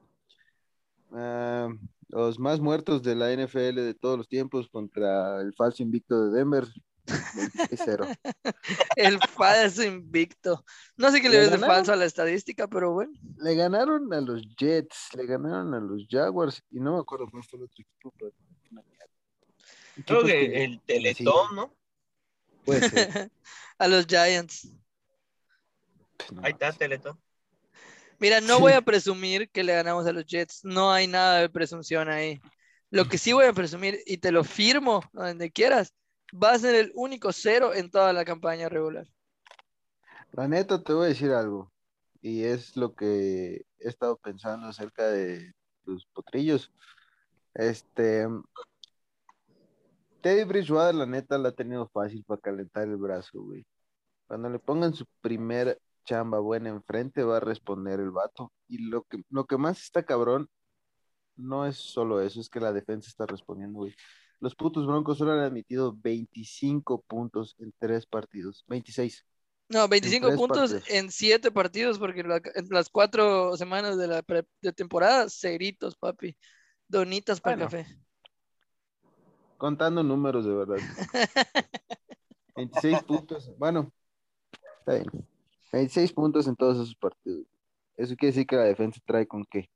ah, 1.13 1.69
los 2.09 2.39
más 2.39 2.61
muertos 2.61 3.03
de 3.03 3.17
la 3.17 3.33
NFL 3.33 3.75
de 3.75 3.95
todos 3.95 4.17
los 4.19 4.29
tiempos 4.29 4.69
contra 4.69 5.41
el 5.41 5.53
falso 5.55 5.83
invicto 5.83 6.27
de 6.27 6.39
Denver. 6.39 6.67
26-0. 7.09 8.19
El 8.97 9.19
falso 9.19 9.83
invicto. 9.83 10.63
No 10.99 11.11
sé 11.11 11.23
qué 11.23 11.31
le 11.31 11.37
¿Le 11.37 11.41
ves 11.49 11.51
de 11.53 11.67
falso 11.67 11.91
a 11.91 11.97
la 11.97 12.05
estadística, 12.05 12.69
pero 12.69 12.93
bueno. 12.93 13.13
Le 13.39 13.55
ganaron 13.55 14.13
a 14.13 14.21
los 14.21 14.43
Jets, 14.59 15.09
le 15.17 15.25
ganaron 15.25 15.73
a 15.73 15.81
los 15.81 16.07
Jaguars 16.07 16.63
y 16.71 16.81
no 16.81 16.93
me 16.93 17.01
acuerdo 17.01 17.27
cuál 17.31 17.43
fue 17.45 17.61
el 17.61 17.65
otro 17.65 17.83
equipo. 17.83 18.13
pero- 18.19 18.33
Creo 20.07 20.25
que 20.25 20.65
el 20.65 20.81
Teletón, 20.83 21.57
¿no? 21.57 21.75
Puede 22.65 22.89
ser. 22.89 23.31
A 23.79 23.89
los 23.89 24.07
Giants. 24.07 24.69
Pues 26.17 26.33
no 26.33 26.45
Ahí 26.45 26.53
está. 26.53 26.73
Teletón. 26.73 27.21
Mira, 28.19 28.41
no 28.41 28.59
voy 28.61 28.73
a 28.73 28.83
presumir 28.83 29.51
que 29.51 29.65
le 29.65 29.75
ganamos 29.75 30.07
a 30.07 30.13
los 30.13 30.27
Jets. 30.27 30.65
No 30.65 30.91
hay 30.91 31.07
nada 31.07 31.41
de 31.41 31.49
presunción 31.49 32.09
ahí. 32.09 32.41
Lo 32.91 33.07
que 33.07 33.19
sí 33.19 33.33
voy 33.33 33.45
a 33.45 33.53
presumir, 33.53 34.01
y 34.07 34.19
te 34.19 34.33
lo 34.33 34.45
firmo 34.45 35.03
donde 35.13 35.51
quieras, 35.51 35.95
va 36.33 36.53
a 36.53 36.59
ser 36.59 36.75
el 36.75 36.93
único 36.95 37.33
cero 37.33 37.75
en 37.75 37.91
toda 37.91 38.13
la 38.13 38.25
campaña 38.25 38.69
regular. 38.69 39.07
La 40.33 40.49
neta, 40.49 40.83
te 40.83 40.93
voy 40.93 41.07
a 41.07 41.09
decir 41.09 41.31
algo. 41.31 41.71
Y 42.21 42.45
es 42.45 42.77
lo 42.77 42.95
que 42.95 43.67
he 43.79 43.89
estado 43.89 44.17
pensando 44.17 44.67
acerca 44.67 45.07
de 45.07 45.53
los 45.85 46.07
potrillos. 46.07 46.73
Este. 47.55 48.27
Teddy 50.29 50.45
Bridgewater, 50.45 50.95
la 50.95 51.07
neta, 51.07 51.39
la 51.39 51.49
ha 51.49 51.53
tenido 51.53 51.89
fácil 51.89 52.23
para 52.25 52.39
calentar 52.41 52.87
el 52.87 52.97
brazo, 52.97 53.41
güey. 53.41 53.65
Cuando 54.27 54.51
le 54.51 54.59
pongan 54.59 54.93
su 54.93 55.07
primer 55.23 55.81
chamba 56.05 56.39
buena 56.39 56.69
enfrente, 56.69 57.23
va 57.23 57.39
a 57.39 57.41
responder 57.41 57.99
el 57.99 58.11
vato. 58.11 58.53
Y 58.67 58.79
lo 58.91 59.05
que, 59.05 59.23
lo 59.31 59.47
que 59.47 59.57
más 59.57 59.81
está 59.83 60.03
cabrón 60.05 60.49
no 61.37 61.65
es 61.67 61.77
solo 61.79 62.21
eso, 62.21 62.43
es 62.43 62.51
que 62.51 62.61
la 62.61 62.75
defensa 62.75 63.09
está 63.09 63.25
respondiendo, 63.25 63.79
güey. 63.79 63.95
Los 64.41 64.55
putos 64.55 64.87
broncos 64.87 65.17
solo 65.17 65.33
han 65.33 65.39
admitido 65.41 65.97
25 65.97 67.01
puntos 67.09 67.57
en 67.59 67.73
tres 67.79 68.05
partidos. 68.05 68.65
26. 68.69 69.25
No, 69.71 69.89
25 69.89 70.27
tres 70.27 70.39
puntos 70.39 70.73
partidos. 70.73 70.91
en 70.91 71.11
7 71.11 71.51
partidos, 71.51 71.99
porque 71.99 72.23
la- 72.23 72.43
en 72.55 72.69
las 72.69 72.91
4 72.91 73.57
semanas 73.57 73.97
de 73.97 74.09
la 74.09 74.23
pre- 74.23 74.47
de 74.61 74.73
temporada, 74.75 75.27
ceritos, 75.31 75.97
papi. 75.97 76.37
Donitas 76.87 77.41
para 77.41 77.57
Bueno. 77.57 77.71
café. 77.71 77.87
Contando 79.59 80.03
números 80.03 80.45
de 80.47 80.55
verdad. 80.55 80.77
26 82.57 83.03
puntos. 83.05 83.53
Bueno, 83.59 83.93
está 84.79 84.95
bien. 84.95 85.27
26 85.73 86.13
puntos 86.13 86.47
en 86.47 86.57
todos 86.57 86.77
esos 86.77 86.95
partidos. 86.95 87.47
Eso 87.97 88.15
quiere 88.17 88.33
decir 88.33 88.47
que 88.47 88.57
la 88.57 88.63
defensa 88.65 89.01
trae 89.05 89.27
con 89.27 89.45
qué. 89.45 89.69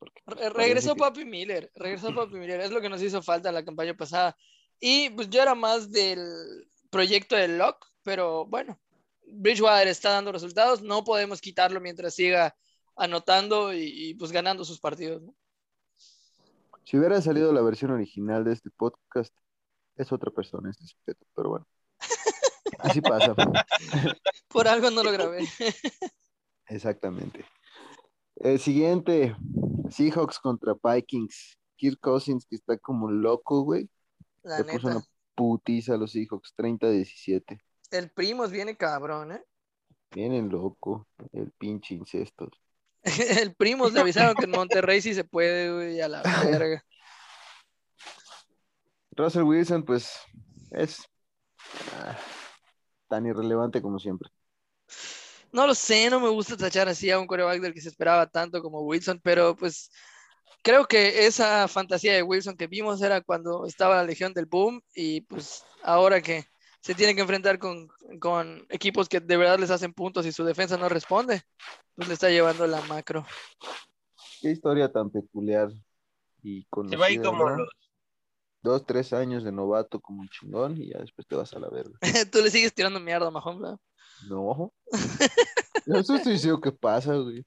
Re- 0.00 0.10
parece 0.24 0.50
Regresó 0.50 0.94
que- 0.94 1.00
Papi 1.00 1.24
Miller, 1.24 1.70
regresó 1.74 2.14
Papi 2.14 2.34
Miller, 2.34 2.60
es 2.60 2.70
lo 2.70 2.80
que 2.80 2.88
nos 2.88 3.02
hizo 3.02 3.22
falta 3.22 3.52
la 3.52 3.64
campaña 3.64 3.94
pasada. 3.94 4.36
Y 4.80 5.10
pues 5.10 5.30
yo 5.30 5.40
era 5.40 5.54
más 5.54 5.90
del 5.90 6.68
proyecto 6.90 7.36
del 7.36 7.58
Lock, 7.58 7.86
pero 8.02 8.44
bueno, 8.46 8.78
Bridgewater 9.26 9.88
está 9.88 10.10
dando 10.10 10.32
resultados, 10.32 10.82
no 10.82 11.04
podemos 11.04 11.40
quitarlo 11.40 11.80
mientras 11.80 12.14
siga 12.14 12.54
anotando 12.96 13.72
y, 13.74 14.10
y, 14.10 14.14
pues 14.14 14.32
ganando 14.32 14.64
sus 14.64 14.80
partidos. 14.80 15.22
¿no? 15.22 15.34
Si 16.86 16.96
hubiera 16.96 17.20
salido 17.20 17.52
la 17.52 17.62
versión 17.62 17.90
original 17.90 18.44
de 18.44 18.52
este 18.52 18.70
podcast, 18.70 19.34
es 19.96 20.12
otra 20.12 20.30
persona 20.30 20.70
este 20.70 20.86
sujeto, 20.86 21.26
pero 21.34 21.48
bueno. 21.50 21.66
Así 22.78 23.00
pasa. 23.00 23.34
Por 24.48 24.68
algo 24.68 24.92
no 24.92 25.02
lo 25.02 25.10
grabé. 25.10 25.44
Exactamente. 26.68 27.44
El 28.36 28.60
siguiente, 28.60 29.34
Seahawks 29.90 30.38
contra 30.38 30.76
Vikings. 30.80 31.58
Kirk 31.74 31.98
Cousins, 32.00 32.46
que 32.46 32.54
está 32.54 32.78
como 32.78 33.10
loco, 33.10 33.62
güey. 33.62 33.90
La 34.44 34.58
Le 34.58 34.64
puso 34.64 34.88
neta. 34.88 34.98
una 34.98 35.06
putiza 35.34 35.94
a 35.94 35.96
los 35.96 36.12
Seahawks, 36.12 36.54
30-17. 36.56 37.60
El 37.90 38.10
Primos 38.10 38.52
viene 38.52 38.76
cabrón, 38.76 39.32
¿eh? 39.32 39.44
Vienen 40.12 40.50
loco, 40.50 41.08
el 41.32 41.50
pinche 41.50 41.96
incesto. 41.96 42.48
El 43.40 43.54
Primos 43.54 43.92
le 43.92 44.00
avisaron 44.00 44.34
que 44.34 44.44
en 44.44 44.50
Monterrey 44.50 45.00
sí 45.00 45.14
se 45.14 45.24
puede, 45.24 45.72
güey, 45.72 46.00
a 46.00 46.08
la 46.08 46.22
verga. 46.44 46.82
Russell 49.12 49.44
Wilson, 49.44 49.84
pues, 49.84 50.12
es 50.72 50.98
ah, 51.94 52.18
tan 53.08 53.26
irrelevante 53.26 53.80
como 53.80 53.98
siempre. 53.98 54.28
No 55.52 55.66
lo 55.66 55.74
sé, 55.74 56.10
no 56.10 56.20
me 56.20 56.28
gusta 56.28 56.56
tachar 56.56 56.88
así 56.88 57.10
a 57.10 57.18
un 57.18 57.26
coreback 57.26 57.60
del 57.60 57.72
que 57.72 57.80
se 57.80 57.88
esperaba 57.88 58.26
tanto 58.26 58.60
como 58.60 58.82
Wilson, 58.82 59.20
pero 59.22 59.56
pues 59.56 59.90
creo 60.62 60.84
que 60.84 61.26
esa 61.26 61.66
fantasía 61.68 62.12
de 62.12 62.22
Wilson 62.22 62.56
que 62.56 62.66
vimos 62.66 63.00
era 63.00 63.22
cuando 63.22 63.64
estaba 63.64 63.96
la 63.96 64.04
Legión 64.04 64.34
del 64.34 64.46
Boom 64.46 64.82
y 64.94 65.22
pues 65.22 65.64
ahora 65.82 66.20
que 66.20 66.44
se 66.86 66.94
tiene 66.94 67.16
que 67.16 67.20
enfrentar 67.20 67.58
con, 67.58 67.88
con 68.20 68.64
equipos 68.68 69.08
que 69.08 69.18
de 69.18 69.36
verdad 69.36 69.58
les 69.58 69.72
hacen 69.72 69.92
puntos 69.92 70.24
y 70.24 70.30
su 70.30 70.44
defensa 70.44 70.76
no 70.76 70.88
responde, 70.88 71.42
pues 71.96 72.06
le 72.06 72.14
está 72.14 72.30
llevando 72.30 72.64
la 72.68 72.80
macro. 72.82 73.26
Qué 74.40 74.52
historia 74.52 74.92
tan 74.92 75.10
peculiar 75.10 75.68
y 76.44 76.60
Se 76.60 76.68
conocida, 76.70 77.00
va 77.00 77.06
ahí 77.06 77.18
como 77.18 77.50
¿no? 77.50 77.56
los. 77.56 77.68
Dos, 78.62 78.86
tres 78.86 79.12
años 79.12 79.42
de 79.42 79.50
novato 79.50 79.98
como 80.00 80.20
un 80.20 80.28
chingón 80.28 80.80
y 80.80 80.90
ya 80.92 81.00
después 81.00 81.26
te 81.26 81.34
vas 81.34 81.52
a 81.54 81.58
la 81.58 81.68
verga. 81.70 81.98
Tú 82.30 82.38
le 82.38 82.50
sigues 82.52 82.72
tirando 82.72 83.00
mierda 83.00 83.26
a 83.26 83.30
Mahomes, 83.32 83.62
¿verdad? 83.62 83.78
No. 84.28 84.72
Eso 85.86 86.14
estoy 86.14 86.34
diciendo 86.34 86.60
que 86.60 86.70
pasa, 86.70 87.16
güey. 87.16 87.44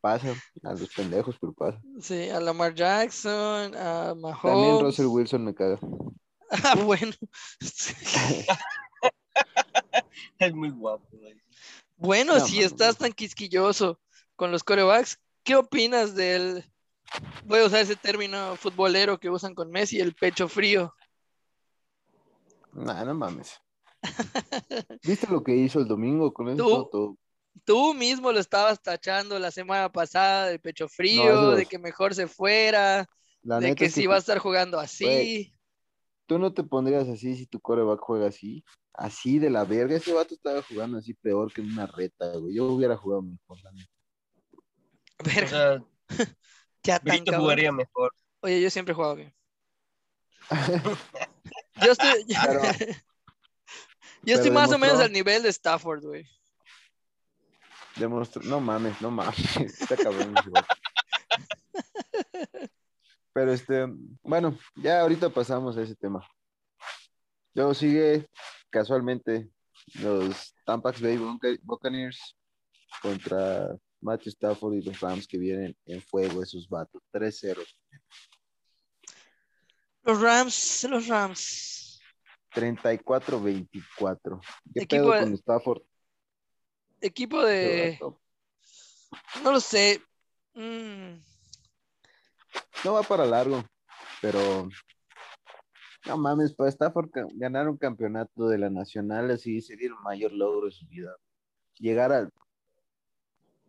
Pasa 0.00 0.34
a 0.64 0.72
los 0.72 0.92
pendejos, 0.94 1.36
pero 1.40 1.52
pasa. 1.52 1.80
Sí, 2.00 2.28
a 2.28 2.40
Lamar 2.40 2.74
Jackson, 2.74 3.76
a 3.76 4.08
También 4.08 4.20
Mahomes. 4.20 4.82
Russell 4.82 5.06
Wilson 5.06 5.44
me 5.44 5.54
caga. 5.54 5.78
Ah, 6.50 6.74
bueno. 6.76 7.12
Es 10.38 10.54
muy 10.54 10.70
guapo, 10.70 11.06
güey. 11.12 11.40
Bueno, 11.96 12.34
No, 12.38 12.40
si 12.46 12.62
estás 12.62 12.96
tan 12.96 13.12
quisquilloso 13.12 14.00
con 14.36 14.52
los 14.52 14.62
corebacks, 14.62 15.18
¿qué 15.42 15.56
opinas 15.56 16.14
del, 16.14 16.64
voy 17.44 17.60
a 17.60 17.64
usar 17.66 17.80
ese 17.80 17.96
término 17.96 18.54
futbolero 18.56 19.18
que 19.18 19.30
usan 19.30 19.54
con 19.54 19.70
Messi, 19.70 20.00
el 20.00 20.14
pecho 20.14 20.48
frío? 20.48 20.94
Nah, 22.72 23.04
no 23.04 23.14
mames. 23.14 23.60
¿Viste 25.02 25.26
lo 25.26 25.42
que 25.42 25.56
hizo 25.56 25.80
el 25.80 25.88
domingo 25.88 26.32
con 26.32 26.48
eso? 26.48 26.88
Tú- 26.90 27.18
Tú 27.64 27.92
mismo 27.92 28.30
lo 28.30 28.38
estabas 28.38 28.80
tachando 28.80 29.36
la 29.38 29.50
semana 29.50 29.90
pasada 29.90 30.46
de 30.46 30.60
pecho 30.60 30.84
No, 30.84 30.88
frío, 30.90 31.50
de 31.56 31.66
que 31.66 31.78
mejor 31.78 32.14
se 32.14 32.28
fuera, 32.28 33.08
La 33.42 33.58
de 33.58 33.74
que 33.74 33.86
es 33.86 33.94
si 33.94 34.02
que 34.02 34.06
va 34.06 34.14
a 34.14 34.18
estar 34.18 34.38
jugando 34.38 34.78
así. 34.78 35.52
Tú 36.28 36.38
no 36.38 36.52
te 36.52 36.62
pondrías 36.62 37.08
así 37.08 37.34
si 37.34 37.46
tu 37.46 37.58
coreback 37.60 38.00
juega 38.00 38.28
así. 38.28 38.62
Así 38.92 39.38
de 39.38 39.48
la 39.50 39.64
verga. 39.64 39.96
Ese 39.96 40.12
vato 40.12 40.34
estaba 40.34 40.62
jugando 40.62 40.98
así 40.98 41.14
peor 41.14 41.52
que 41.52 41.60
en 41.62 41.72
una 41.72 41.86
reta, 41.86 42.30
güey. 42.36 42.54
Yo 42.54 42.66
hubiera 42.66 42.96
jugado 42.96 43.22
mejor, 43.22 43.58
la 43.62 43.72
neta. 43.72 43.92
O 45.20 45.24
Verga, 45.24 45.48
sea, 45.48 45.82
ya 46.84 46.98
tan 46.98 47.04
Brito 47.16 47.24
cabrón. 47.26 47.40
jugaría 47.42 47.72
mejor. 47.72 48.12
Oye, 48.40 48.60
yo 48.60 48.70
siempre 48.70 48.92
he 48.92 48.94
jugado 48.94 49.16
bien. 49.16 49.34
Yo 51.84 51.92
estoy, 51.92 52.24
Pero- 52.26 52.62
yo 54.24 54.34
estoy 54.34 54.50
más 54.50 54.72
o 54.72 54.78
menos 54.78 54.98
al 54.98 55.12
nivel 55.12 55.42
de 55.44 55.48
Stafford, 55.48 56.02
güey. 56.02 56.26
Demostró- 57.96 58.42
No 58.42 58.58
mames, 58.60 59.00
no 59.00 59.10
mames. 59.12 59.56
Está 59.56 59.96
cabrón. 59.96 60.34
Pero 63.38 63.52
este, 63.52 63.86
bueno, 64.24 64.58
ya 64.74 65.00
ahorita 65.00 65.30
pasamos 65.30 65.76
a 65.76 65.82
ese 65.82 65.94
tema. 65.94 66.28
Luego 67.54 67.72
sigue 67.72 68.26
casualmente 68.68 69.48
los 70.02 70.56
Tampa 70.66 70.90
Bay 71.00 71.16
Bucca- 71.18 71.56
Buccaneers 71.62 72.36
contra 73.00 73.68
Matthew 74.00 74.30
Stafford 74.30 74.74
y 74.74 74.82
los 74.82 74.98
Rams 74.98 75.28
que 75.28 75.38
vienen 75.38 75.76
en 75.86 76.02
fuego 76.02 76.42
esos 76.42 76.68
vatos. 76.68 77.00
3-0. 77.12 77.62
Los 80.02 80.20
Rams, 80.20 80.84
los 80.90 81.06
Rams. 81.06 82.00
34-24. 82.52 84.40
¿Qué 84.74 84.80
Equipo 84.82 84.88
pedo 85.04 85.12
de- 85.12 85.20
con 85.20 85.34
Stafford? 85.34 85.82
Equipo 87.00 87.44
de. 87.44 88.00
No 89.44 89.52
lo 89.52 89.60
sé. 89.60 90.02
Mm, 90.54 91.20
No 92.84 92.92
va 92.92 93.02
para 93.02 93.26
largo, 93.26 93.64
pero 94.22 94.68
no 96.06 96.16
mames, 96.16 96.54
para 96.54 96.70
Stafford 96.70 97.10
ganar 97.34 97.68
un 97.68 97.76
campeonato 97.76 98.48
de 98.48 98.58
la 98.58 98.70
Nacional 98.70 99.30
así 99.30 99.60
sería 99.60 99.88
el 99.88 99.94
mayor 100.02 100.32
logro 100.32 100.66
de 100.66 100.72
su 100.72 100.86
vida. 100.86 101.14
Llegar 101.78 102.12
al, 102.12 102.30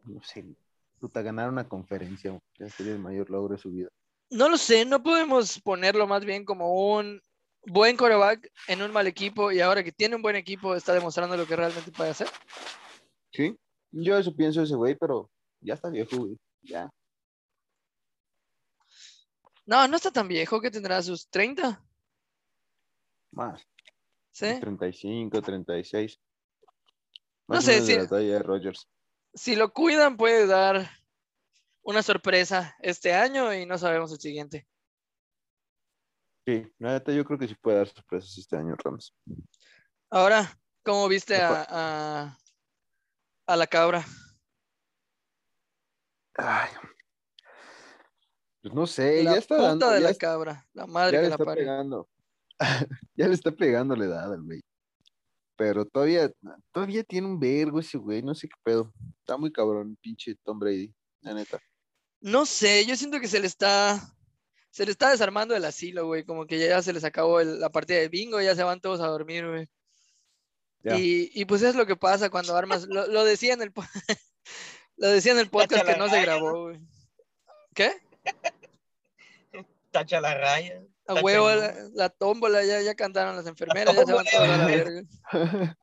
no 0.05 0.21
sé, 0.23 0.45
puta, 0.99 1.21
ganar 1.21 1.49
una 1.49 1.67
conferencia 1.67 2.39
ya 2.57 2.69
sería 2.69 2.93
el 2.93 2.99
mayor 2.99 3.29
logro 3.29 3.55
de 3.55 3.61
su 3.61 3.71
vida. 3.71 3.89
No 4.29 4.47
lo 4.47 4.57
sé, 4.57 4.85
no 4.85 5.01
podemos 5.01 5.59
ponerlo 5.61 6.05
más 6.07 6.23
bien 6.23 6.45
como 6.45 6.95
un 6.95 7.21
buen 7.65 7.97
coreback 7.97 8.51
en 8.67 8.81
un 8.81 8.91
mal 8.91 9.07
equipo 9.07 9.51
y 9.51 9.59
ahora 9.59 9.83
que 9.83 9.91
tiene 9.91 10.15
un 10.15 10.21
buen 10.21 10.35
equipo 10.35 10.75
está 10.75 10.93
demostrando 10.93 11.35
lo 11.35 11.45
que 11.45 11.55
realmente 11.55 11.91
puede 11.91 12.11
hacer. 12.11 12.27
Sí, 13.31 13.57
yo 13.91 14.17
eso 14.17 14.35
pienso 14.35 14.61
ese 14.61 14.75
güey, 14.75 14.95
pero 14.95 15.29
ya 15.61 15.73
está 15.73 15.89
viejo, 15.89 16.17
güey. 16.17 16.37
Ya. 16.61 16.89
No, 19.69 19.87
no 19.87 19.97
está 19.97 20.09
tan 20.09 20.27
viejo 20.27 20.59
que 20.59 20.71
tendrá 20.71 20.99
sus 21.03 21.29
30. 21.29 21.79
Más. 23.33 23.61
¿sí? 24.31 24.59
35, 24.59 25.39
36. 25.43 26.19
No 27.47 27.55
Más 27.55 27.59
o 27.59 27.61
sé, 27.67 27.85
sí. 27.85 27.95
la 27.95 28.07
talla 28.07 28.33
de 28.33 28.39
Rogers. 28.39 28.89
Si 29.31 29.55
lo 29.55 29.71
cuidan 29.71 30.17
puede 30.17 30.47
dar 30.47 30.89
una 31.83 32.01
sorpresa 32.01 32.75
este 32.79 33.13
año 33.13 33.53
y 33.53 33.67
no 33.67 33.77
sabemos 33.77 34.11
el 34.11 34.19
siguiente. 34.19 34.67
Sí, 36.47 36.65
neta 36.79 37.11
yo 37.11 37.23
creo 37.23 37.37
que 37.37 37.47
sí 37.47 37.53
puede 37.53 37.77
dar 37.77 37.87
sorpresas 37.89 38.35
este 38.39 38.57
año, 38.57 38.75
Rams. 38.75 39.15
Ahora, 40.09 40.51
¿cómo 40.83 41.07
viste 41.07 41.35
a, 41.35 41.67
a, 41.69 42.37
a 43.45 43.55
la 43.55 43.67
cabra? 43.67 44.03
Ay. 46.33 46.69
Pues 48.61 48.73
no 48.73 48.85
sé, 48.87 49.23
la 49.23 49.33
ya 49.33 49.37
está 49.37 49.55
puta 49.55 49.67
dando, 49.69 49.89
de 49.89 49.95
ya 49.95 50.03
la 50.03 50.09
está- 50.09 50.27
cabra, 50.27 50.67
la 50.73 50.85
madre 50.87 51.13
ya 51.13 51.19
que 51.19 51.23
le 51.23 51.29
la 51.29 51.35
está 51.35 51.53
pegando. 51.55 52.09
ya 53.15 53.27
le 53.27 53.33
está 53.33 53.51
pegando 53.51 53.95
la 53.95 54.05
edad 54.05 54.33
al 54.33 54.41
güey. 54.43 54.61
Pero 55.55 55.85
todavía, 55.85 56.31
todavía 56.71 57.03
tiene 57.03 57.27
un 57.27 57.39
vergo 57.39 57.79
ese 57.79 57.97
güey, 57.97 58.21
no 58.21 58.33
sé 58.33 58.47
qué 58.47 58.55
pedo. 58.63 58.93
Está 59.19 59.37
muy 59.37 59.51
cabrón, 59.51 59.97
pinche 60.01 60.35
Tom 60.43 60.57
Brady, 60.59 60.93
la 61.21 61.33
neta. 61.33 61.59
No 62.21 62.45
sé, 62.45 62.85
yo 62.85 62.95
siento 62.95 63.19
que 63.19 63.27
se 63.27 63.39
le 63.39 63.47
está, 63.47 63.99
se 64.71 64.85
le 64.85 64.91
está 64.91 65.09
desarmando 65.09 65.55
el 65.55 65.63
asilo, 65.65 66.05
güey, 66.05 66.23
como 66.25 66.45
que 66.45 66.59
ya 66.59 66.81
se 66.81 66.93
les 66.93 67.03
acabó 67.03 67.39
el- 67.39 67.59
la 67.59 67.69
partida 67.69 67.97
de 67.99 68.07
bingo, 68.09 68.41
ya 68.41 68.55
se 68.55 68.63
van 68.63 68.79
todos 68.81 68.99
a 69.01 69.07
dormir, 69.07 69.47
güey. 69.47 69.67
Y, 70.97 71.29
y 71.39 71.45
pues 71.45 71.61
es 71.61 71.75
lo 71.75 71.85
que 71.85 71.97
pasa 71.97 72.29
cuando 72.29 72.55
armas, 72.55 72.87
lo, 72.87 73.05
lo 73.07 73.25
decía 73.25 73.53
en 73.53 73.61
el, 73.61 73.73
lo 74.97 75.07
decía 75.09 75.33
en 75.33 75.39
el 75.39 75.49
podcast 75.49 75.85
que 75.85 75.97
no 75.97 76.09
se 76.09 76.21
grabó, 76.21 76.63
güey. 76.63 76.79
¿Qué? 77.73 77.91
Tacha 79.91 80.21
la 80.21 80.35
raya. 80.35 80.83
A 81.07 81.15
huevo, 81.15 81.49
la, 81.49 81.73
la 81.93 82.09
tómbola, 82.09 82.63
ya, 82.63 82.81
ya 82.81 82.93
cantaron 82.93 83.35
las 83.35 83.47
enfermeras, 83.47 83.95
ya 83.95 84.05
se 84.05 84.13
van 84.13 84.25
todos 84.25 84.39
a 84.39 84.47
la 84.47 84.57
tómbola. 84.57 84.75
verga. 84.75 85.77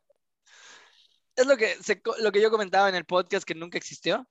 Es 1.36 1.46
lo 1.46 1.56
que, 1.58 1.76
se 1.82 2.00
lo 2.20 2.32
que 2.32 2.40
yo 2.40 2.50
comentaba 2.50 2.88
en 2.88 2.94
el 2.94 3.04
podcast 3.04 3.46
que 3.46 3.54
nunca 3.54 3.76
existió. 3.76 4.26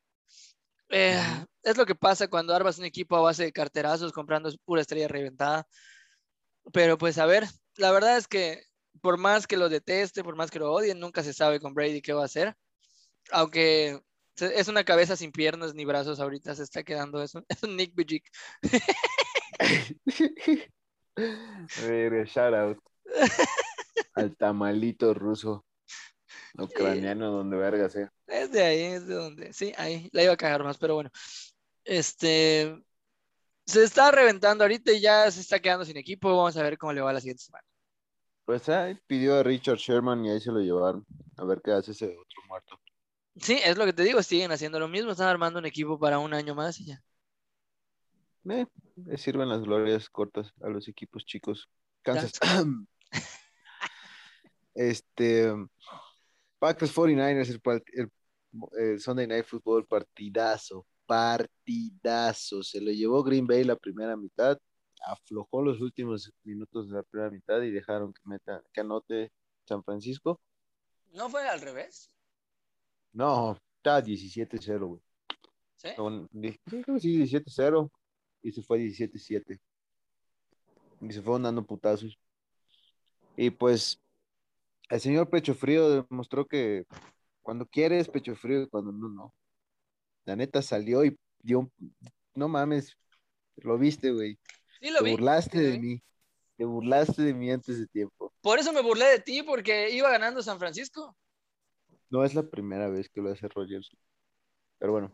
Eh. 0.89 1.21
Es 1.61 1.77
lo 1.77 1.85
que 1.85 1.95
pasa 1.95 2.27
cuando 2.27 2.53
armas 2.53 2.79
un 2.79 2.85
equipo 2.85 3.15
a 3.15 3.21
base 3.21 3.43
de 3.43 3.51
carterazos 3.51 4.11
comprando 4.11 4.51
pura 4.65 4.81
estrella 4.81 5.07
reventada. 5.07 5.67
Pero 6.73 6.97
pues 6.97 7.17
a 7.17 7.25
ver, 7.25 7.45
la 7.75 7.91
verdad 7.91 8.17
es 8.17 8.27
que 8.27 8.63
por 9.01 9.17
más 9.17 9.45
que 9.45 9.57
lo 9.57 9.69
deteste, 9.69 10.23
por 10.23 10.35
más 10.35 10.49
que 10.49 10.59
lo 10.59 10.71
odie, 10.71 10.95
nunca 10.95 11.21
se 11.23 11.33
sabe 11.33 11.59
con 11.59 11.73
Brady 11.73 12.01
qué 12.01 12.13
va 12.13 12.23
a 12.23 12.25
hacer. 12.25 12.55
Aunque 13.31 13.99
es 14.37 14.67
una 14.67 14.83
cabeza 14.83 15.15
sin 15.15 15.31
piernas 15.31 15.73
ni 15.73 15.85
brazos 15.85 16.19
ahorita, 16.19 16.55
se 16.55 16.63
está 16.63 16.83
quedando 16.83 17.21
eso. 17.21 17.43
Es 17.49 17.63
un 17.63 17.75
Nick. 17.75 17.93
Verga, 21.81 22.23
shout 22.25 22.53
out. 22.53 22.77
Al 24.15 24.35
tamalito 24.35 25.13
ruso. 25.13 25.65
Ucraniano, 26.57 27.31
donde 27.31 27.57
verga 27.57 27.89
sea. 27.89 28.11
Es 28.27 28.51
de 28.51 28.63
ahí, 28.63 28.81
es 28.81 29.07
de 29.07 29.15
donde. 29.15 29.53
Sí, 29.53 29.73
ahí. 29.77 30.09
La 30.11 30.23
iba 30.23 30.33
a 30.33 30.37
cagar 30.37 30.63
más, 30.63 30.77
pero 30.77 30.95
bueno. 30.95 31.09
Este. 31.83 32.75
Se 33.65 33.83
está 33.83 34.11
reventando 34.11 34.63
ahorita 34.63 34.91
y 34.91 35.01
ya 35.01 35.29
se 35.31 35.41
está 35.41 35.59
quedando 35.59 35.85
sin 35.85 35.97
equipo. 35.97 36.29
Vamos 36.29 36.55
a 36.55 36.63
ver 36.63 36.77
cómo 36.77 36.93
le 36.93 37.01
va 37.01 37.11
la 37.11 37.19
siguiente 37.19 37.43
semana. 37.43 37.65
Pues 38.45 38.69
ahí 38.69 38.95
pidió 39.07 39.39
a 39.39 39.43
Richard 39.43 39.77
Sherman 39.77 40.23
y 40.23 40.29
ahí 40.29 40.39
se 40.39 40.51
lo 40.51 40.59
llevaron. 40.59 41.03
A 41.37 41.45
ver 41.45 41.61
qué 41.63 41.71
hace 41.71 41.91
ese 41.91 42.05
otro 42.05 42.43
muerto. 42.47 42.79
Sí, 43.37 43.59
es 43.63 43.77
lo 43.77 43.85
que 43.85 43.93
te 43.93 44.03
digo, 44.03 44.23
siguen 44.23 44.51
haciendo 44.51 44.79
lo 44.79 44.87
mismo, 44.87 45.11
están 45.11 45.27
armando 45.27 45.59
un 45.59 45.65
equipo 45.65 45.99
para 45.99 46.19
un 46.19 46.33
año 46.33 46.55
más 46.55 46.79
y 46.79 46.85
ya. 46.85 47.03
Eh, 48.49 48.65
sirven 49.17 49.49
las 49.49 49.61
glorias 49.61 50.09
cortas 50.09 50.53
a 50.61 50.69
los 50.69 50.87
equipos 50.87 51.25
chicos. 51.25 51.69
Kansas. 52.01 52.33
este. 54.75 55.51
Packers 56.59 56.95
49ers, 56.95 57.49
el, 57.49 57.83
el- 57.93 58.11
el 58.77 58.99
Sunday 59.01 59.27
Night 59.27 59.45
Football, 59.45 59.85
partidazo. 59.85 60.85
Partidazo. 61.05 62.63
Se 62.63 62.79
lo 62.79 62.91
llevó 62.91 63.23
Green 63.23 63.45
Bay 63.45 63.63
la 63.63 63.75
primera 63.75 64.15
mitad. 64.15 64.57
Aflojó 65.05 65.61
los 65.61 65.81
últimos 65.81 66.31
minutos 66.43 66.89
de 66.89 66.95
la 66.95 67.03
primera 67.03 67.29
mitad 67.29 67.61
y 67.61 67.69
dejaron 67.71 68.13
que, 68.13 68.21
meta, 68.23 68.63
que 68.71 68.81
anote 68.81 69.31
San 69.65 69.83
Francisco. 69.83 70.39
¿No 71.13 71.29
fue 71.29 71.47
al 71.47 71.61
revés? 71.61 72.09
No, 73.15 73.57
está 73.77 74.01
17-0, 74.03 74.87
güey. 74.87 75.01
¿Sí? 75.77 75.89
Di- 76.31 76.51
sí, 76.51 76.81
creo 76.83 76.95
que 76.95 76.99
sí, 76.99 77.17
17-0 77.23 77.89
y 78.43 78.51
se 78.51 78.61
fue 78.61 78.79
17-7. 78.79 79.59
Y 81.01 81.11
se 81.13 81.21
fueron 81.21 81.43
dando 81.43 81.65
putazos. 81.65 82.17
Y 83.37 83.49
pues 83.51 84.01
el 84.89 84.99
señor 84.99 85.29
Pecho 85.29 85.55
Frío 85.55 86.03
demostró 86.03 86.45
que 86.45 86.85
cuando 87.41 87.65
quiere 87.65 87.99
es 87.99 88.09
pecho 88.09 88.35
frío 88.35 88.63
y 88.63 88.67
cuando 88.67 88.91
no, 88.91 89.07
no. 89.07 89.33
La 90.25 90.35
neta 90.35 90.61
salió 90.61 91.05
y 91.05 91.15
dio 91.43 91.59
un... 91.59 91.71
No 92.33 92.47
mames, 92.47 92.97
lo 93.57 93.77
viste, 93.77 94.11
güey. 94.11 94.39
Sí, 94.81 94.89
lo 94.89 94.99
Te 94.99 95.05
vi. 95.05 95.11
burlaste 95.11 95.57
sí 95.59 95.63
de 95.63 95.79
mí. 95.79 96.01
Te 96.57 96.65
burlaste 96.65 97.21
de 97.21 97.33
mí 97.33 97.51
antes 97.51 97.77
de 97.79 97.87
tiempo. 97.87 98.33
Por 98.41 98.57
eso 98.59 98.73
me 98.73 98.81
burlé 98.81 99.05
de 99.05 99.19
ti, 99.19 99.43
porque 99.43 99.91
iba 99.91 100.09
ganando 100.09 100.41
San 100.41 100.57
Francisco. 100.57 101.15
No 102.09 102.23
es 102.23 102.33
la 102.35 102.43
primera 102.43 102.87
vez 102.89 103.09
que 103.09 103.21
lo 103.21 103.31
hace 103.31 103.47
Rogers. 103.47 103.89
Pero 104.77 104.91
bueno. 104.93 105.11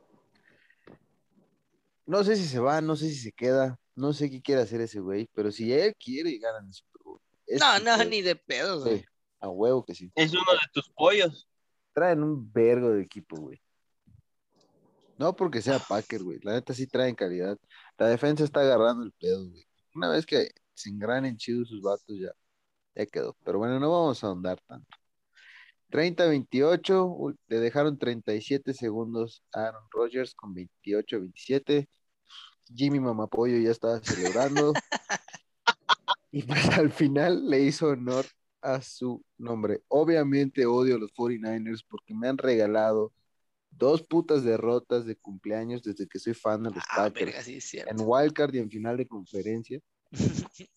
No 2.05 2.23
sé 2.23 2.35
si 2.35 2.45
se 2.45 2.59
va, 2.59 2.81
no 2.81 2.95
sé 2.95 3.09
si 3.09 3.15
se 3.15 3.31
queda, 3.31 3.79
no 3.95 4.11
sé 4.11 4.29
qué 4.29 4.41
quiere 4.41 4.61
hacer 4.61 4.81
ese 4.81 4.99
güey, 4.99 5.29
pero 5.33 5.51
si 5.51 5.71
él 5.71 5.95
quiere, 5.97 6.37
ganan 6.39 6.65
el 6.67 6.73
Super 6.73 7.01
Bowl. 7.03 7.21
Es 7.45 7.59
No, 7.61 7.79
no, 7.79 7.97
pedo. 7.97 8.09
ni 8.09 8.21
de 8.21 8.35
pedo, 8.35 8.81
güey. 8.81 8.99
Sí, 8.99 9.05
a 9.39 9.49
huevo 9.49 9.85
que 9.85 9.95
sí. 9.95 10.11
Es 10.15 10.33
uno 10.33 10.51
de 10.51 10.59
tus 10.73 10.89
pollos. 10.89 11.47
Traen 11.93 12.23
un 12.23 12.51
vergo 12.51 12.89
de 12.89 13.03
equipo, 13.03 13.35
güey. 13.37 13.61
No 15.17 15.35
porque 15.35 15.61
sea 15.61 15.77
Packer, 15.79 16.23
güey. 16.23 16.39
La 16.41 16.53
neta 16.53 16.73
sí 16.73 16.87
traen 16.87 17.15
calidad. 17.15 17.57
La 17.97 18.07
defensa 18.07 18.43
está 18.43 18.61
agarrando 18.61 19.03
el 19.03 19.11
pedo, 19.13 19.47
güey. 19.49 19.65
Una 19.93 20.09
vez 20.09 20.25
que 20.25 20.49
se 20.73 20.89
engranen 20.89 21.37
chidos 21.37 21.69
sus 21.69 21.81
vatos, 21.81 22.17
ya, 22.19 22.31
ya 22.95 23.05
quedó. 23.05 23.37
Pero 23.43 23.59
bueno, 23.59 23.79
no 23.79 23.91
vamos 23.91 24.23
a 24.23 24.27
ahondar 24.27 24.59
tanto. 24.61 24.97
30-28, 25.91 27.05
u- 27.05 27.35
le 27.47 27.59
dejaron 27.59 27.97
37 27.99 28.73
segundos 28.73 29.43
a 29.53 29.67
Aaron 29.67 29.83
Rodgers 29.91 30.33
con 30.33 30.55
28-27. 30.55 31.87
Jimmy 32.73 32.99
Mamapollo 32.99 33.57
ya 33.59 33.69
estaba 33.71 33.99
celebrando. 34.01 34.73
y 36.31 36.43
pues 36.43 36.69
al 36.77 36.91
final 36.91 37.49
le 37.49 37.59
hizo 37.61 37.89
honor 37.89 38.25
a 38.61 38.81
su 38.81 39.23
nombre. 39.37 39.81
Obviamente 39.89 40.65
odio 40.65 40.95
a 40.95 40.99
los 40.99 41.11
49ers 41.13 41.83
porque 41.87 42.13
me 42.15 42.27
han 42.29 42.37
regalado 42.37 43.11
dos 43.69 44.03
putas 44.03 44.43
derrotas 44.43 45.05
de 45.05 45.15
cumpleaños 45.15 45.81
desde 45.83 46.07
que 46.07 46.19
soy 46.19 46.33
fan 46.33 46.63
de 46.63 46.69
los 46.71 46.83
Ah, 46.89 46.97
Packers. 47.09 47.25
verga, 47.25 47.41
sí. 47.43 47.77
En 47.79 47.97
wildcard 47.99 48.53
y 48.53 48.59
en 48.59 48.69
final 48.69 48.97
de 48.97 49.07
conferencia. 49.07 49.79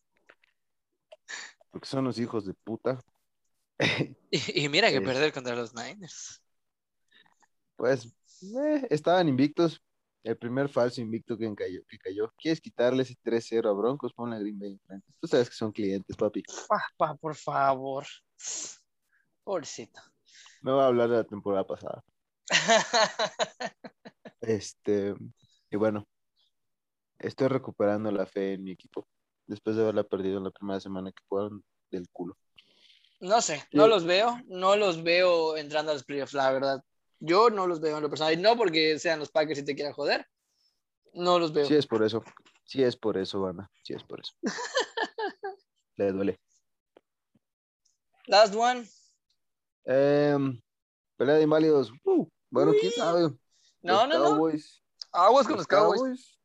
Porque 1.71 1.89
son 1.89 2.05
los 2.05 2.19
hijos 2.21 2.47
de 2.47 2.55
puta. 2.55 3.01
y, 4.31 4.65
y 4.65 4.69
mira 4.69 4.91
que 4.91 5.01
perder 5.01 5.33
contra 5.33 5.55
los 5.55 5.75
Niners. 5.75 6.43
Pues 7.77 8.15
eh, 8.43 8.87
estaban 8.91 9.29
invictos. 9.29 9.83
El 10.23 10.39
primer 10.39 10.71
falso 10.71 11.03
invicto 11.03 11.37
que 11.37 11.55
cayó, 11.55 11.83
que 11.87 11.99
cayó. 11.99 12.33
¿Quieres 12.39 12.61
quitarle 12.61 13.03
ese 13.03 13.15
3-0 13.23 13.69
a 13.69 13.73
Broncos? 13.73 14.15
Ponle 14.15 14.37
a 14.37 14.39
Green 14.39 14.59
Bay 14.59 14.73
enfrente. 14.73 15.13
Tú 15.21 15.27
sabes 15.27 15.51
que 15.51 15.55
son 15.55 15.71
clientes, 15.71 16.17
papi. 16.17 16.43
Papá, 16.67 17.15
por 17.17 17.35
favor. 17.35 18.07
Pobrecito. 19.45 20.01
No 20.63 20.77
va 20.77 20.85
a 20.85 20.87
hablar 20.87 21.11
de 21.11 21.17
la 21.17 21.25
temporada 21.25 21.67
pasada. 21.67 22.03
Este, 24.47 25.15
y 25.71 25.77
bueno, 25.77 26.07
estoy 27.19 27.49
recuperando 27.49 28.11
la 28.11 28.27
fe 28.27 28.53
en 28.55 28.65
mi 28.65 28.73
equipo. 28.73 29.09
Después 29.47 29.75
de 29.75 29.83
haberla 29.83 30.05
perdido 30.05 30.37
en 30.37 30.45
la 30.45 30.51
primera 30.51 30.81
semana 30.81 31.11
que 31.13 31.23
jugaron 31.27 31.65
del 31.91 32.07
culo. 32.11 32.37
No 33.21 33.41
sé, 33.41 33.63
no 33.73 33.85
Sí. 33.85 33.91
los 33.91 34.05
veo, 34.05 34.39
no 34.47 34.77
los 34.77 35.03
veo 35.03 35.57
entrando 35.57 35.91
a 35.93 35.95
los 35.95 36.05
playoffs, 36.05 36.35
la 36.35 36.51
verdad. 36.51 36.85
Yo 37.21 37.49
no 37.51 37.67
los 37.67 37.81
veo 37.81 37.97
en 37.97 38.03
lo 38.03 38.09
personal. 38.11 38.35
Y 38.35 38.37
no 38.37 38.57
porque 38.57 38.99
sean 38.99 39.19
los 39.19 39.31
Packers 39.31 39.61
y 39.61 39.65
te 39.65 39.75
quieran 39.75 39.95
joder. 39.95 40.27
No 41.15 41.39
los 41.39 41.53
veo. 41.53 41.65
Sí 41.67 41.75
es 41.75 41.87
por 41.87 42.03
eso. 42.03 42.23
Sí 42.65 42.83
es 42.83 42.97
por 42.97 43.17
eso, 43.17 43.41
Banda. 43.41 43.71
Sí 43.83 43.95
es 43.95 44.03
por 44.05 44.21
eso. 44.21 44.33
Le 45.97 46.13
duele. 46.13 46.41
Last 48.27 48.55
one. 48.55 48.87
Em, 49.85 50.61
pelea 51.17 51.37
de 51.37 51.43
inválidos. 51.43 51.93
Uh, 52.05 52.27
bueno, 52.51 52.73
quién 52.73 52.87
Uy. 52.87 52.93
sabe. 52.93 53.21
No, 53.83 54.07
Los 54.07 54.09
no, 54.09 54.19
no. 54.19 54.31
Cowboys- 54.37 54.83
Aguas 55.13 55.47
con 55.47 55.57
los 55.57 55.67
Cowboys. 55.67 56.39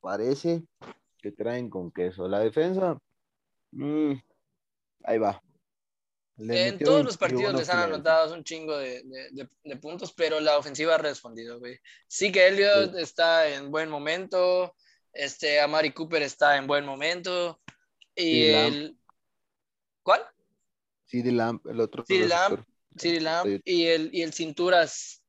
Parece 0.00 0.64
que 1.18 1.30
traen 1.30 1.70
con 1.70 1.90
queso. 1.92 2.26
La 2.28 2.40
defensa. 2.40 2.98
mm, 3.72 4.12
ahí 5.04 5.18
va. 5.18 5.40
Le 6.38 6.68
En 6.68 6.78
todos 6.78 7.02
los 7.04 7.18
21 7.18 7.18
partidos 7.18 7.54
les 7.60 7.68
han 7.70 7.78
anotado 7.84 8.34
un 8.34 8.44
chingo 8.44 8.76
de, 8.76 9.02
de- 9.04 9.30
de- 9.32 9.48
de 9.64 9.76
puntos, 9.76 10.12
pero 10.12 10.38
la 10.40 10.58
ofensiva 10.58 10.96
ha 10.96 10.98
respondido, 10.98 11.58
güey. 11.58 11.78
Sí 12.08 12.30
que 12.30 12.46
Elliott 12.48 12.94
Sí. 12.94 13.00
está 13.02 13.48
en 13.48 13.70
buen 13.70 13.88
momento, 13.88 14.74
este, 15.12 15.60
Amari 15.60 15.92
Cooper 15.92 16.22
está 16.22 16.56
en 16.58 16.66
buen 16.66 16.84
momento, 16.84 17.58
y 18.14 18.48
el... 18.50 18.98
¿Cuál? 20.02 20.22
CD 21.06 21.32
Lamb, 21.32 21.66
el 21.68 21.80
otro. 21.80 22.04
CD 22.06 22.28
CeeDee 22.98 23.20
Lamb 23.20 23.46
Sí. 23.48 23.60
y 23.64 23.86
el, 23.86 24.10
y 24.14 24.22
el 24.22 24.32
Cinturas, 24.34 25.22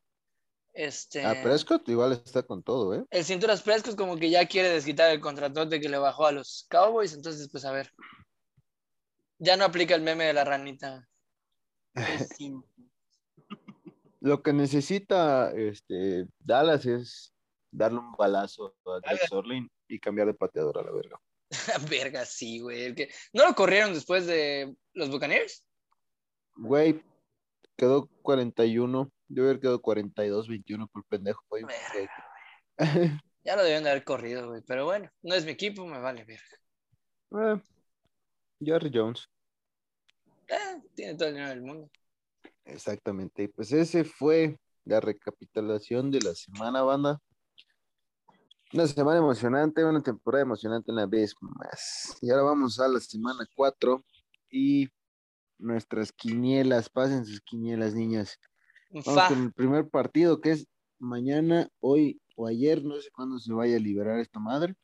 este... 0.74 1.24
Ah, 1.26 1.36
Prescott 1.42 1.88
igual 1.90 2.12
está 2.14 2.44
con 2.44 2.64
todo, 2.64 2.96
¿eh? 2.96 3.06
El 3.10 3.24
Cinturas 3.24 3.62
Prescott 3.62 3.96
como 3.96 4.18
que 4.18 4.30
ya 4.30 4.46
quiere 4.46 4.70
desquitar 4.70 5.10
el 5.12 5.20
contratote 5.22 5.80
que 5.80 5.88
le 5.90 5.98
bajó 5.98 6.26
a 6.28 6.32
los 6.34 6.66
Cowboys, 6.70 7.14
entonces 7.14 7.48
pues 7.50 7.64
a 7.66 7.72
ver. 7.72 7.94
Ya 9.40 9.58
no 9.58 9.66
aplica 9.66 9.96
el 9.96 10.02
meme 10.02 10.26
de 10.26 10.34
la 10.34 10.44
ranita. 10.44 11.08
Lo 14.20 14.42
que 14.42 14.52
necesita 14.52 15.52
este, 15.52 16.28
Dallas 16.40 16.86
es 16.86 17.34
darle 17.72 18.00
un 18.00 18.12
balazo 18.14 18.76
a 18.86 19.00
Alex 19.10 19.32
Orlin 19.32 19.70
y 19.88 20.00
cambiar 20.00 20.28
de 20.28 20.34
pateador 20.34 20.80
a 20.80 20.84
la 20.84 20.92
verga. 20.92 21.20
Verga, 21.90 22.26
sí, 22.26 22.60
güey. 22.60 22.94
¿No 23.32 23.48
lo 23.48 23.56
corrieron 23.56 23.94
después 23.94 24.26
de 24.26 24.76
los 24.94 25.10
Buccaneers? 25.10 25.64
Güey, 26.56 27.02
quedó 27.78 28.10
41. 28.24 29.12
Debe 29.30 29.48
haber 29.50 29.60
quedado 29.62 29.82
42-21 29.82 30.90
por 30.92 31.06
pendejo. 31.06 31.44
güey. 31.50 31.64
Verga. 31.64 33.24
Ya 33.44 33.56
lo 33.56 33.64
debían 33.64 33.84
de 33.84 33.92
haber 33.92 34.04
corrido, 34.04 34.50
güey. 34.50 34.62
Pero 34.68 34.84
bueno, 34.86 35.10
no 35.22 35.36
es 35.36 35.46
mi 35.46 35.52
equipo, 35.52 35.86
me 35.86 36.00
vale 36.00 36.26
verga. 36.26 36.44
Eh, 37.30 37.62
Jerry 38.60 38.92
Jones. 38.94 39.30
Eh, 40.48 40.82
tiene 40.96 41.16
todo 41.16 41.30
el 41.30 41.36
dinero 41.36 41.50
del 41.52 41.62
mundo. 41.62 41.90
Exactamente. 42.66 43.44
Y 43.44 43.48
Pues 43.48 43.72
ese 43.72 44.04
fue 44.04 44.60
la 44.86 45.00
recapitulación 45.00 46.12
de 46.12 46.22
la 46.22 46.34
semana, 46.34 46.82
banda. 46.82 47.20
Una 48.74 48.88
semana 48.88 49.20
emocionante, 49.20 49.84
una 49.86 50.02
temporada 50.02 50.44
emocionante 50.44 50.92
una 50.92 51.06
vez 51.06 51.34
más. 51.40 52.18
Y 52.22 52.30
ahora 52.30 52.44
vamos 52.44 52.80
a 52.80 52.88
la 52.88 53.00
semana 53.00 53.48
4 53.56 54.04
y 54.52 54.90
nuestras 55.58 56.12
quinielas. 56.12 56.90
Pasen 56.90 57.26
sus 57.26 57.40
quinielas, 57.42 57.94
niñas. 57.94 58.38
Vamos 58.90 59.16
Fa. 59.16 59.30
con 59.30 59.44
el 59.44 59.54
primer 59.54 59.90
partido 59.90 60.42
que 60.42 60.52
es 60.52 60.68
mañana, 61.00 61.70
hoy 61.80 62.20
o 62.36 62.48
ayer. 62.48 62.84
No 62.84 63.00
sé 63.00 63.10
cuándo 63.12 63.40
se 63.40 63.54
vaya 63.54 63.78
a 63.78 63.80
liberar 63.80 64.20
esta 64.20 64.40
madre. 64.40 64.76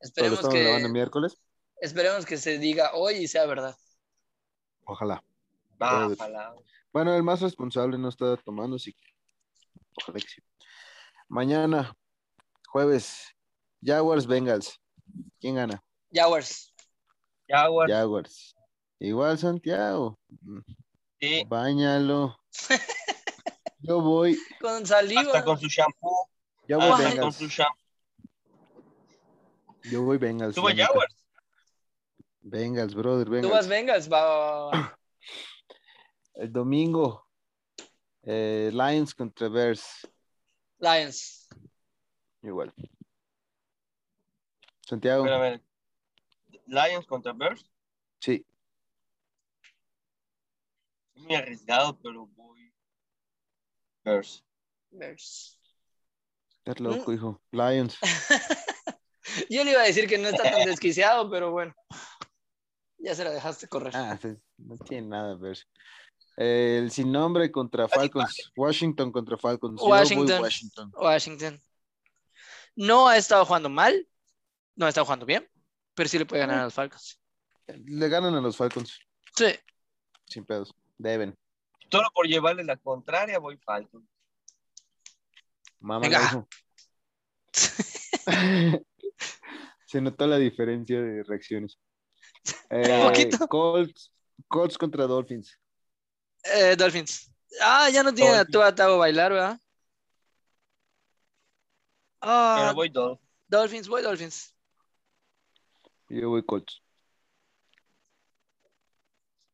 Esperemos 0.00 0.48
que, 0.48 0.88
miércoles. 0.90 1.36
Esperemos 1.82 2.24
que 2.24 2.36
se 2.38 2.58
diga 2.58 2.92
hoy 2.94 3.14
y 3.16 3.28
sea 3.28 3.44
verdad. 3.46 3.76
Ojalá. 4.84 5.22
Bueno, 6.92 7.14
el 7.16 7.22
más 7.22 7.40
responsable 7.40 7.98
no 7.98 8.08
está 8.08 8.36
tomando, 8.36 8.76
así 8.76 8.92
que 8.92 9.04
ojalá 10.00 10.20
que 10.20 10.28
sí. 10.28 10.42
Mañana, 11.28 11.94
jueves, 12.68 13.34
Jaguars 13.82 14.26
Bengals. 14.26 14.80
¿Quién 15.40 15.56
gana? 15.56 15.82
Jaguars. 16.12 16.72
Jaguars, 17.48 17.92
Jaguars. 17.92 18.56
Igual 19.00 19.38
Santiago. 19.38 20.18
Sí, 21.20 21.44
Báñalo. 21.48 22.38
Yo 23.80 24.00
voy, 24.00 24.38
Con 24.60 24.86
saliva. 24.86 25.22
hasta 25.22 25.44
con 25.44 25.58
su 25.58 25.66
shampoo. 25.66 26.28
yo 26.68 26.78
voy 26.78 26.86
Hasta 26.88 27.02
con 27.02 27.10
Bengals. 27.14 27.36
su 27.36 27.48
shampoo. 27.48 27.82
Yo 29.90 30.02
voy 30.02 30.18
Bengals. 30.18 30.54
Tuvo 30.54 30.68
la 30.68 30.74
neta. 30.74 30.86
Jaguars. 30.86 31.16
Bengals, 32.42 32.94
brother, 32.94 33.26
Tú 33.40 33.48
vas 33.50 33.68
Bengals. 33.68 34.08
Bengals, 34.08 34.12
va, 34.12 34.22
va, 34.24 34.66
va. 34.70 34.98
El 36.34 36.52
domingo, 36.52 37.28
eh, 38.24 38.70
Lions 38.72 39.14
contra 39.14 39.48
Bears. 39.48 40.06
Lions. 40.78 41.48
Igual. 42.42 42.72
Santiago, 44.80 45.22
Pero 45.24 45.36
a 45.36 45.38
ver, 45.38 45.62
Lions 46.66 47.06
contra 47.06 47.32
Bears. 47.32 47.64
sí. 48.18 48.44
Es 51.14 51.22
muy 51.22 51.34
arriesgado, 51.36 51.96
pero 52.00 52.26
voy. 52.26 52.72
Bears. 54.04 54.42
Bears. 54.90 55.58
Estás 56.64 56.80
Mm. 56.80 56.84
loco, 56.84 57.12
hijo. 57.12 57.40
Lions. 57.52 57.96
Yo 59.50 59.62
le 59.64 59.70
iba 59.70 59.82
a 59.82 59.84
decir 59.84 60.08
que 60.08 60.18
no 60.18 60.28
está 60.28 60.42
tan 60.50 60.64
desquiciado, 60.80 61.30
pero 61.30 61.52
bueno. 61.52 61.74
Ya 63.02 63.14
se 63.16 63.24
la 63.24 63.30
dejaste 63.30 63.66
correr. 63.66 63.94
Ah, 63.96 64.16
no 64.58 64.76
tiene 64.78 65.08
nada, 65.08 65.34
Bears. 65.34 65.68
Eh, 66.36 66.78
el 66.80 66.92
sin 66.92 67.10
nombre 67.10 67.50
contra 67.50 67.88
Falcons. 67.88 68.52
Washington 68.56 69.10
contra 69.10 69.36
Falcons. 69.36 69.80
Yo 69.80 69.88
voy 69.88 69.98
Washington. 69.98 70.40
Washington. 70.40 70.92
Washington. 70.94 71.60
No 72.76 73.08
ha 73.08 73.16
estado 73.16 73.44
jugando 73.44 73.68
mal, 73.68 74.08
no 74.76 74.86
ha 74.86 74.88
estado 74.88 75.04
jugando 75.04 75.26
bien, 75.26 75.46
pero 75.94 76.08
sí 76.08 76.16
le 76.16 76.26
puede 76.26 76.42
ganar 76.42 76.60
a 76.60 76.64
los 76.64 76.74
Falcons. 76.74 77.20
Le 77.66 78.08
ganan 78.08 78.34
a 78.34 78.40
los 78.40 78.56
Falcons. 78.56 79.00
Sí, 79.36 79.52
Sin 80.26 80.44
pedos. 80.44 80.72
Deben. 80.96 81.36
Solo 81.90 82.08
por 82.14 82.26
llevarle 82.26 82.62
la 82.62 82.76
contraria, 82.76 83.40
voy 83.40 83.58
Falcon. 83.58 84.08
Mamá. 85.80 86.06
Se 89.86 90.00
notó 90.00 90.26
la 90.26 90.38
diferencia 90.38 91.02
de 91.02 91.24
reacciones. 91.24 91.78
Eh, 92.70 93.00
poquito. 93.04 93.48
Colts, 93.48 94.10
Colts 94.48 94.76
contra 94.76 95.06
Dolphins. 95.06 95.56
Eh, 96.44 96.74
Dolphins. 96.76 97.30
Ah, 97.60 97.88
ya 97.90 98.02
no 98.02 98.12
tiene 98.12 98.30
a 98.30 98.34
Dolphins. 98.36 98.52
Tua 98.52 98.74
Tago 98.74 98.98
bailar, 98.98 99.32
¿verdad? 99.32 99.60
Ah, 102.20 102.56
Pero 102.60 102.74
voy 102.74 102.88
dos. 102.88 103.18
Dolphins, 103.48 103.88
voy 103.88 104.02
Dolphins. 104.02 104.54
Yo 106.08 106.28
voy 106.28 106.42
Colts. 106.44 106.82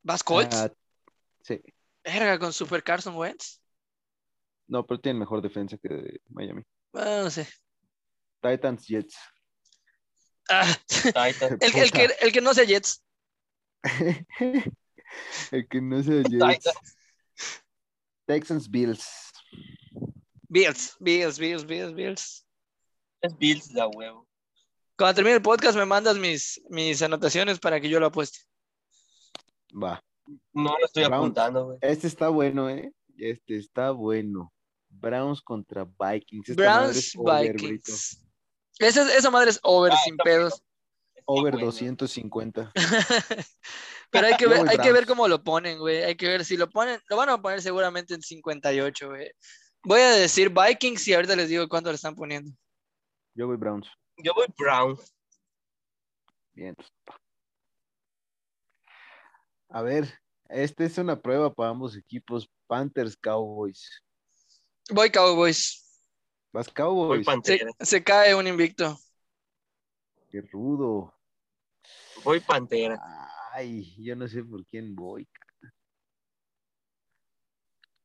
¿Vas 0.02 0.22
Colts? 0.22 0.54
Ah, 0.54 0.70
sí. 1.42 1.60
Verga, 2.04 2.38
con 2.38 2.52
Super 2.52 2.82
Carson 2.82 3.14
Wentz. 3.16 3.60
No, 4.66 4.84
pero 4.86 5.00
tienen 5.00 5.18
mejor 5.20 5.40
defensa 5.42 5.78
que 5.78 5.88
de 5.88 6.20
Miami. 6.28 6.62
Ah, 6.94 7.20
no 7.24 7.30
sé. 7.30 7.46
Titans, 8.42 8.86
Jets. 8.86 9.16
Ah, 10.48 10.76
el, 11.60 11.76
el 11.76 11.90
que, 11.92 12.08
el 12.20 12.32
que 12.32 12.40
no 12.40 12.54
sea 12.54 12.64
Jets. 12.64 13.02
El 15.50 15.66
que 15.68 15.80
no 15.80 16.02
sea 16.02 16.22
Jets. 16.22 16.64
Titans. 16.64 16.98
Texans, 18.26 18.70
Bills. 18.70 19.32
Bills, 20.48 20.96
Bills, 21.00 21.38
Bills, 21.38 21.64
Bills, 21.64 21.94
Bills. 21.94 22.46
Es 23.22 23.36
Bills 23.36 23.72
da 23.72 23.88
huevo. 23.88 24.26
Cuando 24.96 25.14
termine 25.14 25.36
el 25.36 25.42
podcast 25.42 25.76
me 25.76 25.86
mandas 25.86 26.18
mis, 26.18 26.60
mis 26.68 27.00
anotaciones 27.02 27.58
para 27.58 27.80
que 27.80 27.88
yo 27.88 28.00
lo 28.00 28.06
apueste. 28.06 28.40
Va. 29.72 30.02
No 30.52 30.76
lo 30.78 30.84
estoy 30.84 31.04
Browns. 31.04 31.16
apuntando, 31.22 31.64
güey. 31.66 31.78
Este 31.80 32.06
está 32.06 32.28
bueno, 32.28 32.68
¿eh? 32.68 32.92
Este 33.16 33.56
está 33.56 33.92
bueno. 33.92 34.52
Browns 34.90 35.40
contra 35.40 35.84
Vikings. 35.84 36.48
Esta 36.50 36.62
Browns, 36.62 36.96
es 36.96 37.12
over, 37.16 37.52
Brito. 37.52 37.68
Vikings. 37.68 38.27
Esa, 38.78 39.16
esa 39.16 39.30
madre 39.30 39.50
es 39.50 39.60
over 39.62 39.92
Ah, 39.92 39.98
sin 40.04 40.16
pedos. 40.16 40.62
Over 41.24 41.52
bueno. 41.52 41.66
250. 41.66 42.72
Pero 44.10 44.26
hay 44.26 44.36
que 44.36 44.46
ver, 44.46 44.60
hay 44.68 44.78
que 44.78 44.92
ver 44.92 45.04
Browns. 45.04 45.06
cómo 45.06 45.28
lo 45.28 45.42
ponen, 45.44 45.78
güey. 45.78 46.02
Hay 46.02 46.16
que 46.16 46.26
ver 46.26 46.44
si 46.44 46.56
lo 46.56 46.70
ponen. 46.70 47.00
Lo 47.08 47.16
van 47.16 47.28
a 47.28 47.42
poner 47.42 47.60
seguramente 47.60 48.14
en 48.14 48.22
58, 48.22 49.08
güey. 49.08 49.30
Voy 49.84 50.00
a 50.00 50.10
decir 50.10 50.50
Vikings 50.50 51.06
y 51.08 51.14
ahorita 51.14 51.36
les 51.36 51.48
digo 51.48 51.68
cuánto 51.68 51.90
le 51.90 51.96
están 51.96 52.14
poniendo. 52.14 52.50
Yo 53.34 53.46
voy 53.46 53.56
Browns. 53.56 53.88
Yo 54.16 54.32
voy 54.34 54.46
Brown. 54.56 54.98
Bien. 56.52 56.74
A 59.68 59.82
ver, 59.82 60.18
esta 60.48 60.84
es 60.84 60.98
una 60.98 61.20
prueba 61.20 61.52
para 61.52 61.70
ambos 61.70 61.96
equipos. 61.96 62.48
Panthers, 62.66 63.16
Cowboys. 63.16 64.02
Voy 64.90 65.10
Cowboys. 65.10 65.87
Vas 66.52 66.68
Voy 67.06 67.20
Cowboys. 67.20 67.26
Se, 67.42 67.58
Pantera. 67.58 67.70
se 67.80 68.02
cae 68.04 68.34
un 68.34 68.46
invicto. 68.46 68.98
Qué 70.30 70.40
rudo. 70.42 71.14
Voy 72.24 72.40
Pantera. 72.40 73.00
Ay, 73.52 73.94
yo 74.04 74.14
no 74.16 74.28
sé 74.28 74.44
por 74.44 74.64
quién 74.66 74.94
voy. 74.94 75.26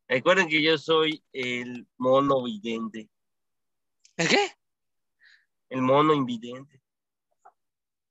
Recuerden 0.08 0.48
que 0.48 0.62
yo 0.64 0.78
soy 0.78 1.24
el 1.34 1.88
mono 1.98 2.44
vidente. 2.44 3.10
¿El 4.18 4.28
qué? 4.28 4.52
El 5.70 5.82
mono 5.82 6.14
invidente. 6.14 6.82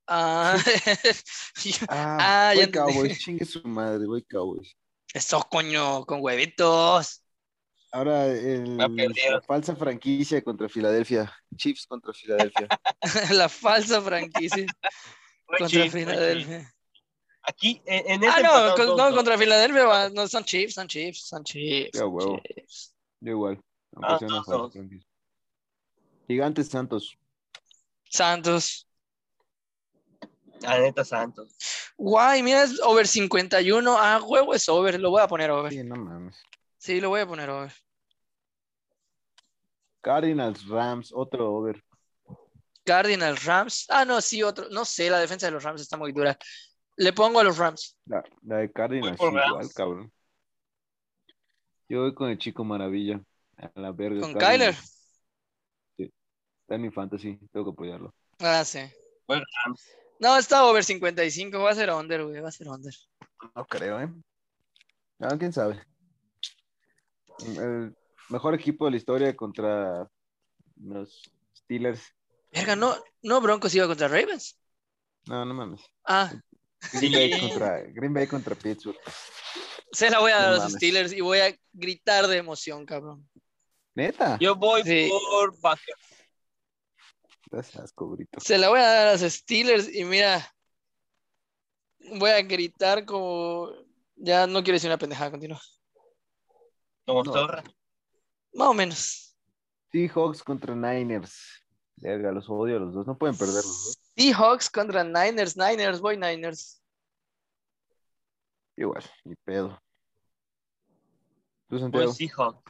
Ah, 0.07 0.55
Ah, 1.87 2.49
Ah, 2.49 2.53
ya 2.55 2.67
voy 2.67 2.71
Cowboys, 2.71 3.13
entendí. 3.13 3.17
chingue 3.17 3.45
su 3.45 3.63
madre, 3.67 4.05
voy 4.05 4.23
Cowboys. 4.23 4.75
eso 5.13 5.39
coño, 5.49 6.05
con 6.05 6.21
huevitos. 6.21 7.22
Ahora 7.93 8.25
el, 8.25 8.75
La 8.77 9.41
falsa 9.45 9.75
franquicia 9.75 10.43
contra 10.43 10.67
Filadelfia. 10.67 11.31
Chiefs 11.55 11.85
contra 11.85 12.11
Filadelfia. 12.11 12.67
La 13.31 13.47
falsa 13.47 14.01
franquicia 14.01 14.65
contra 15.45 15.67
Chiefs. 15.67 15.93
Filadelfia. 15.93 16.73
Aquí, 17.43 17.81
en, 17.85 18.09
en 18.23 18.23
Ah, 18.23 18.29
este 18.29 18.43
no, 18.43 18.49
empataron 18.49 18.75
con- 18.77 18.85
dos, 18.87 18.97
no, 18.97 19.05
dos. 19.05 19.15
contra 19.15 19.37
Filadelfia 19.37 19.85
va- 19.85 20.09
no 20.09 20.27
son 20.27 20.43
Chiefs, 20.43 20.73
son 20.73 20.87
Chiefs, 20.87 21.27
son 21.27 21.43
Chiefs. 21.43 21.91
Ya, 21.99 22.05
huevo. 22.07 22.41
Chiefs. 22.41 22.95
Yo 23.19 23.31
igual. 23.31 23.61
Ah, 24.01 24.17
dos, 24.19 24.45
dos. 24.47 24.73
Gigantes 26.27 26.69
Santos. 26.69 27.15
Santos. 28.09 28.87
La 30.61 30.79
neta 30.79 31.03
Santos. 31.03 31.55
Guay, 31.97 32.41
mira, 32.41 32.63
es 32.63 32.79
over 32.81 33.05
51. 33.05 33.95
Ah, 33.99 34.19
huevo 34.23 34.53
es 34.55 34.67
over, 34.69 34.99
lo 34.99 35.11
voy 35.11 35.21
a 35.21 35.27
poner 35.27 35.51
over. 35.51 35.71
Sí, 35.71 35.83
no 35.83 35.95
mames. 35.95 36.41
Sí, 36.77 36.99
lo 37.01 37.09
voy 37.09 37.21
a 37.21 37.27
poner 37.27 37.49
over. 37.49 37.73
Cardinals 40.03 40.67
Rams, 40.67 41.11
otro 41.13 41.49
over. 41.55 41.81
Cardinals, 42.85 43.45
Rams. 43.45 43.85
Ah, 43.89 44.03
no, 44.03 44.19
sí, 44.19 44.43
otro. 44.43 44.67
No 44.69 44.83
sé, 44.83 45.09
la 45.09 45.19
defensa 45.19 45.47
de 45.47 45.53
los 45.53 45.63
Rams 45.63 45.81
está 45.81 45.95
muy 45.95 46.11
dura. 46.11 46.37
Le 46.97 47.13
pongo 47.13 47.39
a 47.39 47.43
los 47.43 47.57
Rams. 47.57 47.97
La, 48.05 48.21
la 48.41 48.57
de 48.57 48.71
Cardinals 48.71 49.19
igual, 49.19 49.73
cabrón. 49.73 50.11
Yo 51.87 52.01
voy 52.01 52.13
con 52.13 52.29
el 52.29 52.37
chico 52.37 52.65
maravilla. 52.65 53.21
A 53.57 53.79
la 53.79 53.91
verga. 53.93 54.19
Con 54.19 54.33
Cardinals. 54.33 54.75
Kyler. 54.75 54.75
Sí. 55.97 56.13
Está 56.61 56.75
en 56.75 56.81
mi 56.81 56.91
fantasy, 56.91 57.39
tengo 57.53 57.67
que 57.67 57.71
apoyarlo. 57.71 58.13
Ah, 58.39 58.65
sí. 58.65 58.81
Fue 59.25 59.41
Rams. 59.65 59.87
No, 60.19 60.37
está 60.37 60.65
over 60.65 60.83
55. 60.83 61.57
Va 61.59 61.71
a 61.71 61.75
ser 61.75 61.89
under, 61.91 62.25
güey. 62.25 62.41
Va 62.41 62.49
a 62.49 62.51
ser 62.51 62.67
under. 62.67 62.93
No 63.55 63.65
creo, 63.65 64.01
¿eh? 64.01 64.13
Ah, 65.19 65.37
quién 65.39 65.53
sabe. 65.53 65.81
El 67.39 67.95
mejor 68.29 68.53
equipo 68.55 68.85
de 68.85 68.91
la 68.91 68.97
historia 68.97 69.35
contra 69.35 70.09
los 70.77 71.21
Steelers. 71.55 72.01
Verga, 72.51 72.75
no, 72.75 72.95
no 73.21 73.41
Broncos 73.41 73.73
iba 73.75 73.87
contra 73.87 74.07
Ravens. 74.07 74.59
No, 75.27 75.45
no 75.45 75.53
mames. 75.53 75.81
Ah, 76.05 76.31
Green 76.93 77.13
Bay 77.13 77.39
contra, 77.39 77.81
Green 77.81 78.13
Bay 78.13 78.27
contra 78.27 78.55
Pittsburgh. 78.55 78.97
se 79.91 80.09
la 80.09 80.19
voy 80.19 80.31
a 80.31 80.35
dar 80.37 80.45
a 80.47 80.51
los 80.51 80.59
mames. 80.59 80.73
Steelers 80.73 81.13
y 81.13 81.21
voy 81.21 81.39
a 81.39 81.55
gritar 81.71 82.27
de 82.27 82.37
emoción, 82.37 82.85
cabrón. 82.85 83.27
Neta. 83.95 84.37
Yo 84.39 84.55
voy 84.55 84.83
Sí. 84.83 85.09
por 85.09 85.59
Packers. 85.59 85.99
Asco. 87.79 88.17
Se 88.39 88.57
la 88.57 88.69
voy 88.69 88.79
a 88.79 88.83
dar 88.87 89.07
a 89.09 89.11
los 89.13 89.21
Steelers 89.21 89.93
y 89.93 90.03
mira, 90.05 90.51
voy 92.17 92.31
a 92.31 92.41
gritar 92.41 93.05
como. 93.05 93.71
Ya 94.15 94.47
no 94.47 94.63
quiero 94.63 94.75
decir 94.75 94.89
una 94.89 94.97
pendejada, 94.97 95.31
continúa. 95.31 95.61
Como 97.05 97.23
No. 97.23 97.31
zorra. 97.31 97.63
Más 98.53 98.67
o 98.67 98.73
menos. 98.73 99.35
Seahawks 99.91 100.43
contra 100.43 100.75
Niners. 100.75 101.63
Verga, 101.95 102.31
los 102.31 102.49
odio 102.49 102.77
a 102.77 102.79
los 102.79 102.93
dos. 102.93 103.07
No 103.07 103.17
pueden 103.17 103.37
perder 103.37 103.63
los 103.63 103.85
dos. 103.85 103.99
Seahawks 104.15 104.69
contra 104.69 105.03
Niners. 105.03 105.55
Niners, 105.55 105.99
voy 105.99 106.17
Niners. 106.17 106.81
Igual, 108.75 109.03
ni 109.23 109.35
pedo. 109.35 109.79
¿Tú, 111.67 111.89
Voy? 111.89 112.11
Seahawks. 112.11 112.63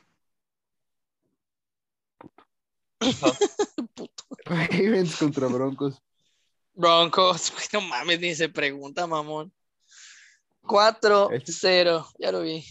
Puto. 3.95 4.23
Ravens 4.45 5.17
contra 5.17 5.47
Broncos. 5.47 6.01
Broncos, 6.73 7.53
no 7.73 7.81
mames, 7.81 8.19
ni 8.19 8.33
se 8.33 8.49
pregunta, 8.49 9.05
mamón. 9.05 9.53
4-0, 10.63 12.13
ya 12.17 12.31
lo 12.31 12.41
vi. 12.41 12.65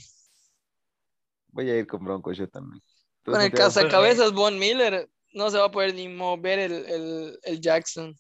Voy 1.48 1.70
a 1.70 1.78
ir 1.78 1.86
con 1.86 2.04
Broncos 2.04 2.36
yo 2.38 2.48
también. 2.48 2.82
¿Tú, 3.22 3.32
Con 3.32 3.40
el 3.40 3.52
cazacabezas 3.52 4.32
Von 4.32 4.58
Miller, 4.58 5.08
no 5.32 5.50
se 5.50 5.58
va 5.58 5.66
a 5.66 5.70
poder 5.70 5.94
ni 5.94 6.08
mover 6.08 6.58
el, 6.58 6.72
el, 6.86 7.38
el 7.42 7.60
Jackson. 7.60 8.18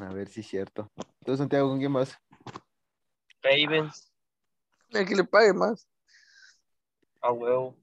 A 0.00 0.12
ver 0.12 0.28
si 0.28 0.40
es 0.40 0.46
cierto. 0.46 0.90
¿Tú, 1.24 1.36
Santiago, 1.36 1.68
con 1.68 1.78
quién 1.78 1.92
vas? 1.92 2.16
Ravens. 3.42 4.12
El 4.90 5.06
que 5.06 5.16
le 5.16 5.24
pague 5.24 5.52
más. 5.52 5.88
A 7.20 7.32
huevo. 7.32 7.76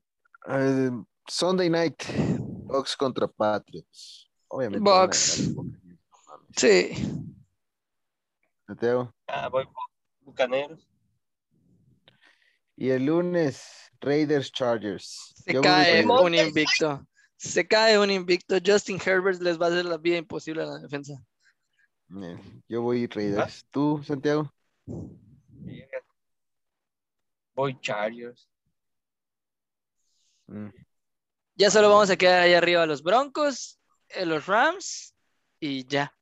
Eh, 0.48 0.92
Sunday 1.28 1.70
night. 1.70 2.02
Bucks 2.40 2.96
contra 2.96 3.28
Patriots. 3.28 4.32
Obviamente. 4.48 4.80
Bucks. 4.80 5.52
Sí. 6.56 6.92
Santiago. 8.66 9.14
Ah, 9.28 9.50
voy 9.50 9.66
por 9.66 9.84
Bucaneros. 10.22 10.88
Y 12.78 12.90
el 12.90 13.06
lunes, 13.06 13.90
Raiders 14.02 14.52
Chargers. 14.52 15.34
Se 15.44 15.54
Yo 15.54 15.62
voy 15.62 15.70
cae 15.70 16.06
un 16.06 16.36
invicto. 16.36 17.08
Se 17.38 17.68
cae 17.68 17.98
un 17.98 18.12
invicto. 18.12 18.58
Justin 18.66 19.00
Herbert 19.04 19.42
les 19.42 19.60
va 19.60 19.68
a 19.68 19.70
hacer 19.70 19.86
la 19.86 19.98
vida 19.98 20.18
imposible 20.18 20.64
a 20.64 20.66
la 20.66 20.80
defensa. 20.80 21.14
Eh, 22.22 22.38
Yo 22.68 22.82
voy 22.82 23.08
Raiders. 23.08 23.66
¿Tú, 23.72 24.02
Santiago? 24.04 24.54
Voy 27.56 27.80
Chargers. 27.80 28.50
Mm, 30.48 30.70
Ya 31.56 31.72
solo 31.72 31.90
vamos 31.90 32.10
a 32.10 32.18
quedar 32.18 32.42
ahí 32.42 32.54
arriba 32.54 32.86
los 32.86 33.02
Broncos, 33.02 33.80
eh, 34.10 34.26
los 34.26 34.46
Rams 34.46 35.16
y 35.60 35.88
ya. 35.88 36.14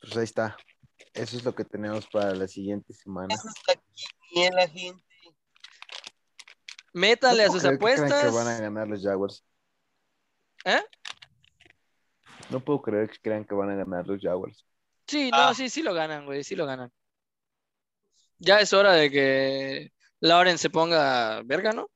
Pues 0.00 0.16
ahí 0.16 0.24
está. 0.24 0.56
Eso 1.14 1.36
es 1.36 1.44
lo 1.44 1.54
que 1.54 1.64
tenemos 1.64 2.06
para 2.08 2.34
la 2.34 2.48
siguiente 2.48 2.92
semana. 2.92 3.32
Esa 3.34 3.48
es 3.48 3.54
la 3.68 3.82
quiniela, 4.28 4.68
gente. 4.68 5.02
Métanle 6.92 7.44
a 7.44 7.46
No 7.46 7.52
sus 7.52 7.62
puedo 7.62 7.78
creer 7.78 7.78
que 7.78 7.94
crean 7.94 8.04
apuestas. 8.12 8.30
que 8.32 8.36
van 8.36 8.48
a 8.48 8.60
ganar 8.60 8.88
los 8.88 9.02
Jaguars. 9.02 9.44
¿Eh? 10.64 10.80
No 12.50 12.60
puedo 12.60 12.82
creer 12.82 13.10
que 13.10 13.18
crean 13.20 13.44
que 13.44 13.54
van 13.54 13.70
a 13.70 13.74
ganar 13.76 14.06
los 14.06 14.20
Jaguars. 14.20 14.64
Sí, 15.06 15.30
no, 15.30 15.36
Ah. 15.38 15.54
sí, 15.54 15.68
sí 15.68 15.82
lo 15.82 15.94
ganan, 15.94 16.24
güey, 16.26 16.42
sí 16.44 16.54
lo 16.56 16.66
ganan. 16.66 16.92
Ya 18.38 18.58
es 18.60 18.72
hora 18.72 18.92
de 18.92 19.10
que 19.10 19.92
Lauren 20.20 20.58
se 20.58 20.70
ponga 20.70 21.42
verga, 21.44 21.72
¿no? 21.72 21.88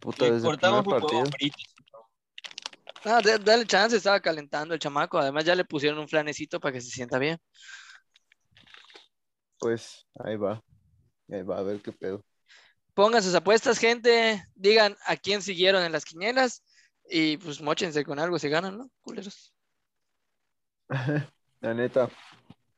Puta, 0.00 0.24
desde 0.30 0.48
el 0.48 0.58
primer 0.58 0.84
partido. 0.84 1.24
Ah, 3.04 3.20
de- 3.20 3.38
dale 3.38 3.66
chance, 3.66 3.96
estaba 3.96 4.20
calentando 4.20 4.74
el 4.74 4.80
chamaco. 4.80 5.18
Además, 5.18 5.44
ya 5.44 5.54
le 5.54 5.64
pusieron 5.64 5.98
un 5.98 6.08
flanecito 6.08 6.60
para 6.60 6.72
que 6.72 6.80
se 6.80 6.90
sienta 6.90 7.18
bien. 7.18 7.38
Pues 9.58 10.06
ahí 10.24 10.36
va. 10.36 10.62
Ahí 11.30 11.42
va, 11.42 11.58
a 11.58 11.62
ver 11.62 11.80
qué 11.80 11.92
pedo. 11.92 12.24
Pongan 12.94 13.22
sus 13.22 13.34
apuestas, 13.34 13.78
gente. 13.78 14.44
Digan 14.54 14.96
a 15.06 15.16
quién 15.16 15.42
siguieron 15.42 15.82
en 15.82 15.92
las 15.92 16.04
quinielas. 16.04 16.62
Y 17.08 17.36
pues 17.38 17.60
mochense 17.60 18.04
con 18.04 18.18
algo 18.18 18.38
si 18.38 18.48
ganan, 18.48 18.78
¿no? 18.78 18.90
Culeros. 19.00 19.52
La 21.60 21.74
neta, 21.74 22.08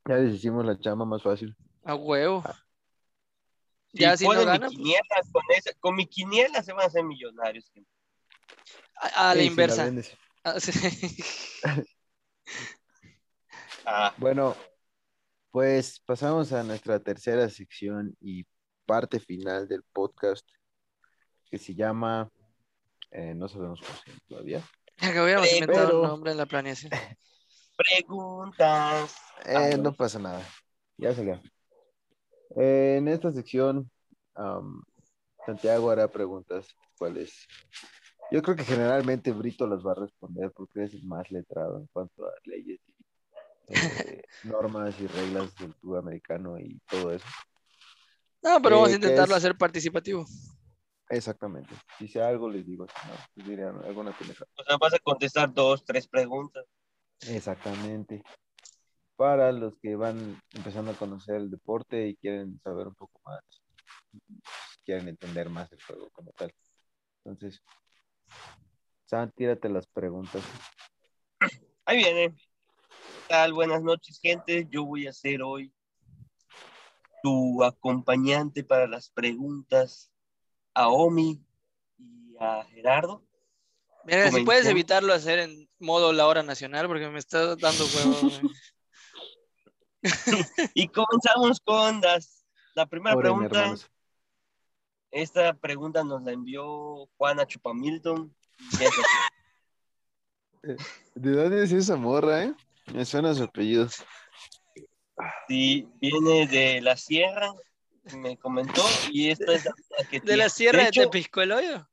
ya 0.06 0.16
les 0.16 0.34
hicimos 0.34 0.64
la 0.66 0.78
chamba 0.78 1.04
más 1.06 1.22
fácil. 1.22 1.56
A 1.84 1.94
huevo. 1.94 2.42
Si 3.92 3.98
Ya 4.02 4.16
si 4.16 4.24
no 4.24 4.30
ponen 4.30 4.40
mi 4.42 4.46
ganan, 4.46 4.60
pues- 4.68 4.76
quiniela, 4.76 5.02
con, 5.32 5.42
esa- 5.56 5.72
con 5.80 5.94
mi 5.94 6.06
quiniela 6.06 6.62
se 6.62 6.72
van 6.72 6.82
a 6.82 6.86
hacer 6.86 7.02
millonarios. 7.04 7.70
gente. 7.72 7.90
A, 9.00 9.30
a 9.30 9.34
la 9.34 9.42
inversa. 9.42 9.90
Ah, 10.44 10.58
sí. 10.60 10.72
Ah, 13.86 14.14
Bueno, 14.16 14.56
pues 15.50 16.00
pasamos 16.00 16.52
a 16.52 16.62
nuestra 16.62 16.98
tercera 17.00 17.48
sección 17.50 18.16
y 18.20 18.46
parte 18.86 19.20
final 19.20 19.68
del 19.68 19.82
podcast 19.92 20.46
que 21.50 21.58
se 21.58 21.74
llama, 21.74 22.30
eh, 23.10 23.34
no 23.34 23.46
sabemos 23.48 23.80
cómo 23.80 23.98
se 23.98 24.06
llama 24.10 24.20
todavía. 24.28 24.62
Ya 24.98 25.12
que 25.12 25.20
hubiéramos 25.20 25.48
Pero- 25.48 25.64
inventado 25.64 26.00
un 26.02 26.08
nombre 26.08 26.30
en 26.32 26.38
la 26.38 26.46
planeación. 26.46 26.90
preguntas. 27.76 29.16
Eh, 29.44 29.54
Ah, 29.56 29.76
no 29.76 29.92
pasa 29.94 30.18
nada, 30.18 30.42
ya 30.96 31.14
salió. 31.14 31.40
Eh, 32.56 32.96
en 32.98 33.08
esta 33.08 33.32
sección, 33.32 33.90
Santiago 35.44 35.90
hará 35.90 36.08
preguntas. 36.08 36.68
¿Cuáles? 36.96 37.46
Yo 38.34 38.42
creo 38.42 38.56
que 38.56 38.64
generalmente 38.64 39.30
Brito 39.30 39.64
las 39.64 39.86
va 39.86 39.92
a 39.92 39.94
responder 39.94 40.50
porque 40.50 40.82
es 40.82 40.94
el 40.94 41.04
más 41.04 41.30
letrado 41.30 41.78
en 41.78 41.86
cuanto 41.92 42.26
a 42.26 42.32
leyes 42.46 42.80
y 42.88 42.92
eh, 43.68 44.22
normas 44.42 45.00
y 45.00 45.06
reglas 45.06 45.56
del 45.56 45.72
fútbol 45.74 46.00
americano 46.00 46.58
y 46.58 46.80
todo 46.90 47.12
eso. 47.12 47.24
No, 48.42 48.60
pero 48.60 48.74
vamos 48.76 48.90
a 48.90 48.96
Eh, 48.96 48.98
¿qué 48.98 49.06
intentarlo 49.06 49.36
es? 49.36 49.38
hacer 49.38 49.56
participativo. 49.56 50.26
Exactamente. 51.10 51.76
Si 51.96 52.08
sé 52.08 52.22
algo, 52.22 52.50
les 52.50 52.66
digo. 52.66 52.86
No, 52.86 53.14
pues 53.36 53.46
dirían 53.46 53.80
alguna 53.84 54.10
pendejada. 54.18 54.50
O 54.56 54.64
sea, 54.64 54.78
vas 54.78 54.94
a 54.94 54.98
contestar 54.98 55.54
dos, 55.54 55.84
tres 55.84 56.08
preguntas. 56.08 56.64
Exactamente. 57.28 58.24
para 59.16 59.52
los 59.52 59.78
que 59.78 59.94
van 59.94 60.42
empezando 60.54 60.90
a 60.90 60.94
conocer 60.94 61.36
el 61.36 61.48
deporte 61.48 62.08
y 62.08 62.16
quieren 62.16 62.60
saber 62.64 62.88
un 62.88 62.96
poco 62.96 63.20
más, 63.24 63.44
quieren 64.84 65.06
entender 65.06 65.48
más 65.50 65.70
el 65.70 65.80
juego 65.84 66.10
como 66.10 66.32
tal. 66.32 66.52
Entonces, 67.24 67.62
Sam, 69.06 69.30
tírate 69.32 69.68
las 69.68 69.86
preguntas. 69.86 70.42
Ahí 71.84 71.98
viene. 71.98 72.34
¿Qué 72.34 73.28
tal? 73.28 73.52
Buenas 73.52 73.82
noches, 73.82 74.18
gente. 74.20 74.66
Yo 74.70 74.84
voy 74.84 75.06
a 75.06 75.12
ser 75.12 75.42
hoy 75.42 75.72
tu 77.22 77.62
acompañante 77.64 78.64
para 78.64 78.86
las 78.86 79.10
preguntas 79.10 80.10
a 80.74 80.88
Omi 80.88 81.42
y 81.98 82.36
a 82.38 82.64
Gerardo. 82.64 83.24
Mira, 84.04 84.30
si 84.30 84.44
puedes 84.44 84.66
evitarlo 84.66 85.14
hacer 85.14 85.38
en 85.38 85.68
modo 85.78 86.12
la 86.12 86.26
hora 86.26 86.42
nacional, 86.42 86.86
porque 86.86 87.08
me 87.08 87.18
está 87.18 87.56
dando 87.56 87.86
juego. 87.86 88.20
güey. 88.42 88.54
Y 90.74 90.88
comenzamos 90.88 91.60
con 91.64 92.00
las, 92.00 92.44
la 92.74 92.86
primera 92.86 93.16
pregunta. 93.16 93.74
Esta 95.14 95.54
pregunta 95.54 96.02
nos 96.02 96.24
la 96.24 96.32
envió 96.32 97.06
Juana 97.16 97.46
Chupamilton. 97.46 98.34
así. 98.72 98.84
¿De 101.14 101.30
dónde 101.30 101.62
es 101.62 101.70
esa 101.70 101.94
morra, 101.94 102.42
eh? 102.42 102.54
Me 102.92 103.04
suena 103.04 103.32
su 103.32 103.44
apellido. 103.44 103.86
Sí, 105.46 105.88
viene 106.00 106.48
de 106.48 106.80
la 106.80 106.96
sierra, 106.96 107.54
me 108.16 108.36
comentó, 108.38 108.82
y 109.12 109.30
esta 109.30 109.52
es 109.54 109.64
la 109.64 109.72
que 110.10 110.16
De 110.18 110.20
tiene. 110.22 110.36
la 110.36 110.48
sierra 110.48 110.82
de, 110.82 110.88
hecho, 110.88 111.02
Tepisco 111.02 111.42
el 111.42 111.52
hoyo. 111.52 111.88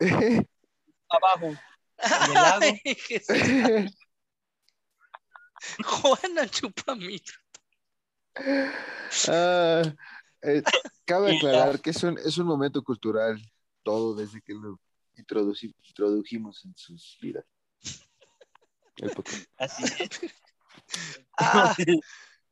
abajo, 1.08 1.46
en 1.46 1.56
el 2.28 2.34
lago. 2.34 2.60
Ay. 3.30 3.88
Juana 5.84 6.46
Chupamito. 6.48 7.32
Ah, 9.28 9.82
eh, 10.42 10.62
cabe 11.04 11.32
aclarar 11.36 11.80
que 11.80 11.90
es 11.90 12.02
un, 12.02 12.18
es 12.18 12.38
un 12.38 12.46
momento 12.46 12.82
cultural, 12.82 13.40
todo 13.82 14.14
desde 14.14 14.40
que 14.42 14.54
lo 14.54 14.78
introduci- 15.16 15.74
introdujimos 15.82 16.64
en 16.64 16.76
sus 16.76 17.18
vidas. 17.20 17.44
Así 19.58 19.84
es. 19.84 20.10
Ah, 21.38 21.74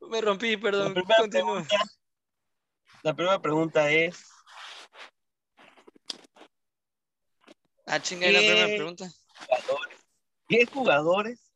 me 0.09 0.21
rompí, 0.21 0.55
La 0.55 0.61
perdón. 0.61 0.93
primera, 0.93 1.15
Continúa. 1.17 1.53
pregunta, 1.63 1.75
la 3.01 3.15
primera 3.15 3.41
pregunta 3.41 3.89
es, 3.91 4.25
Ah, 7.87 8.01
chinga, 8.01 8.27
¿y 8.27 8.31
la 8.33 8.39
primera 8.39 8.67
pregunta. 8.67 9.09
jugadores, 9.37 9.99
¿qué 10.49 10.65
jugadores 10.65 11.53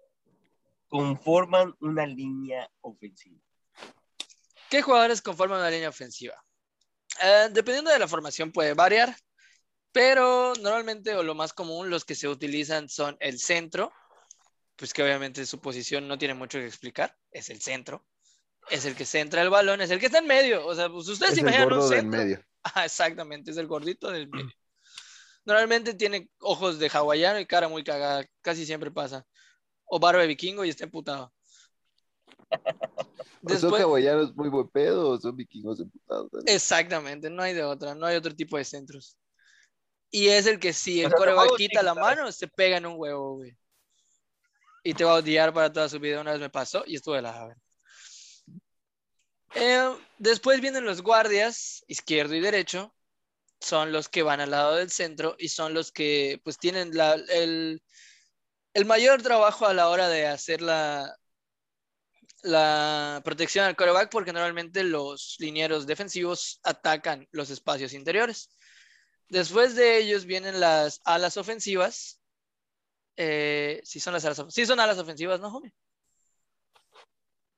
conforman 0.88 1.76
una 1.80 2.06
línea 2.06 2.70
ofensiva? 2.82 3.40
¿Qué 4.70 4.82
jugadores 4.82 5.22
conforman 5.22 5.59
una 5.59 5.70
línea 5.70 5.89
ofensiva? 5.89 6.36
Eh, 7.22 7.49
dependiendo 7.51 7.91
de 7.91 7.99
la 7.99 8.07
formación 8.07 8.51
puede 8.51 8.74
variar, 8.74 9.15
pero 9.91 10.53
normalmente 10.61 11.15
o 11.15 11.24
lo 11.24 11.36
más 11.36 11.53
común 11.53 11.89
los 11.89 12.05
que 12.05 12.15
se 12.15 12.28
utilizan 12.28 12.89
son 12.89 13.17
el 13.20 13.39
centro, 13.39 13.91
pues 14.76 14.93
que 14.93 15.03
obviamente 15.03 15.45
su 15.45 15.59
posición 15.59 16.07
no 16.07 16.17
tiene 16.17 16.34
mucho 16.34 16.59
que 16.59 16.67
explicar, 16.67 17.15
es 17.32 17.49
el 17.49 17.61
centro, 17.61 18.05
es 18.70 18.86
el 18.86 18.95
que 18.95 19.05
centra 19.05 19.41
el 19.41 19.49
balón, 19.49 19.82
es 19.82 19.91
el 19.91 19.99
que 19.99 20.07
está 20.07 20.20
en 20.20 20.28
medio, 20.28 20.65
o 20.65 20.76
sea, 20.76 20.89
pues 20.89 21.07
ustedes 21.07 21.34
Es 21.34 21.36
se 21.36 21.41
el 21.41 21.47
imaginan 21.47 21.70
un 21.72 21.80
gordo 21.80 21.89
del 21.89 22.01
centro. 22.01 22.07
medio. 22.07 22.43
Ah, 22.63 22.86
exactamente, 22.86 23.51
es 23.51 23.57
el 23.57 23.67
gordito 23.67 24.11
del 24.11 24.28
medio. 24.30 24.53
Normalmente 25.45 25.93
tiene 25.95 26.30
ojos 26.39 26.80
de 26.80 26.89
hawaiano 26.89 27.39
y 27.39 27.45
cara 27.45 27.67
muy 27.67 27.84
cagada, 27.84 28.26
casi 28.41 28.65
siempre 28.65 28.91
pasa. 28.91 29.26
O 29.86 29.99
barba 29.99 30.22
de 30.22 30.28
vikingo 30.28 30.65
y 30.65 30.70
está 30.70 30.86
emputado. 30.86 31.34
¿O 33.43 33.56
¿Son 33.56 33.74
hawaianos 33.74 34.36
muy 34.36 34.50
buen 34.50 34.68
pedo 34.68 35.10
o 35.12 35.20
son 35.20 35.36
vikingos 35.36 35.80
emputados? 35.80 36.30
Exactamente, 36.45 37.30
no 37.30 37.41
hay 37.41 37.54
de 37.54 37.64
otra, 37.64 37.95
no 37.95 38.06
hay 38.06 38.16
otro 38.18 38.36
tipo 38.36 38.58
de 38.58 38.66
centros. 38.66 39.18
Y 40.12 40.28
es 40.28 40.47
el 40.47 40.60
que 40.60 40.74
si 40.74 41.02
el 41.02 41.14
coreback 41.14 41.56
quita 41.56 41.84
la 41.84 41.93
mano, 41.93 42.32
se 42.32 42.47
pega 42.47 42.78
en 42.78 42.86
un 42.86 42.95
huevo, 42.97 43.36
güey. 43.36 43.56
Y 44.84 44.93
te 44.93 45.04
va 45.04 45.12
a 45.12 45.16
odiar 45.20 45.54
para 45.54 45.72
toda 45.72 45.88
su 45.88 46.00
vida. 46.00 46.22
Una 46.22 46.32
vez 46.32 46.41
me 46.41 46.50
pasó 46.50 46.84
y 46.86 46.95
estuve 46.95 47.18
de 47.18 47.22
la. 47.24 47.56
Eh, 49.56 49.95
después 50.18 50.62
vienen 50.62 50.86
los 50.86 51.02
guardias, 51.02 51.84
izquierdo 51.88 52.36
y 52.36 52.39
derecho. 52.39 52.93
Son 53.60 53.91
los 53.91 54.08
que 54.08 54.24
van 54.24 54.39
al 54.39 54.52
lado 54.52 54.76
del 54.76 54.89
centro 54.89 55.36
y 55.38 55.50
son 55.50 55.74
los 55.74 55.91
que 55.91 56.39
pues 56.43 56.58
tienen 56.58 56.95
la- 56.95 57.16
el, 57.16 57.84
el 58.74 58.86
mayor 58.86 59.22
trabajo 59.22 59.66
a 59.66 59.74
la 59.74 59.89
hora 59.89 60.08
de 60.08 60.28
hacer 60.28 60.62
la, 60.62 61.14
la 62.44 63.22
protección 63.24 63.66
al 63.66 63.76
coreback 63.76 64.10
porque 64.10 64.34
normalmente 64.34 64.84
los 64.84 65.36
linieros 65.40 65.86
defensivos 65.86 66.60
atacan 66.64 67.28
los 67.32 67.50
espacios 67.50 67.94
interiores. 67.94 68.50
Después 69.28 69.76
de 69.76 69.98
ellos 69.98 70.26
vienen 70.26 70.60
las 70.60 71.02
alas 71.04 71.38
ofensivas. 71.38 72.22
Eh, 73.16 73.82
sí 73.84 74.00
son 74.00 74.14
las 74.14 74.26
alas, 74.26 74.44
sí 74.50 74.66
son 74.66 74.80
alas 74.80 74.98
ofensivas, 74.98 75.40
¿no, 75.40 75.50
homie? 75.50 75.74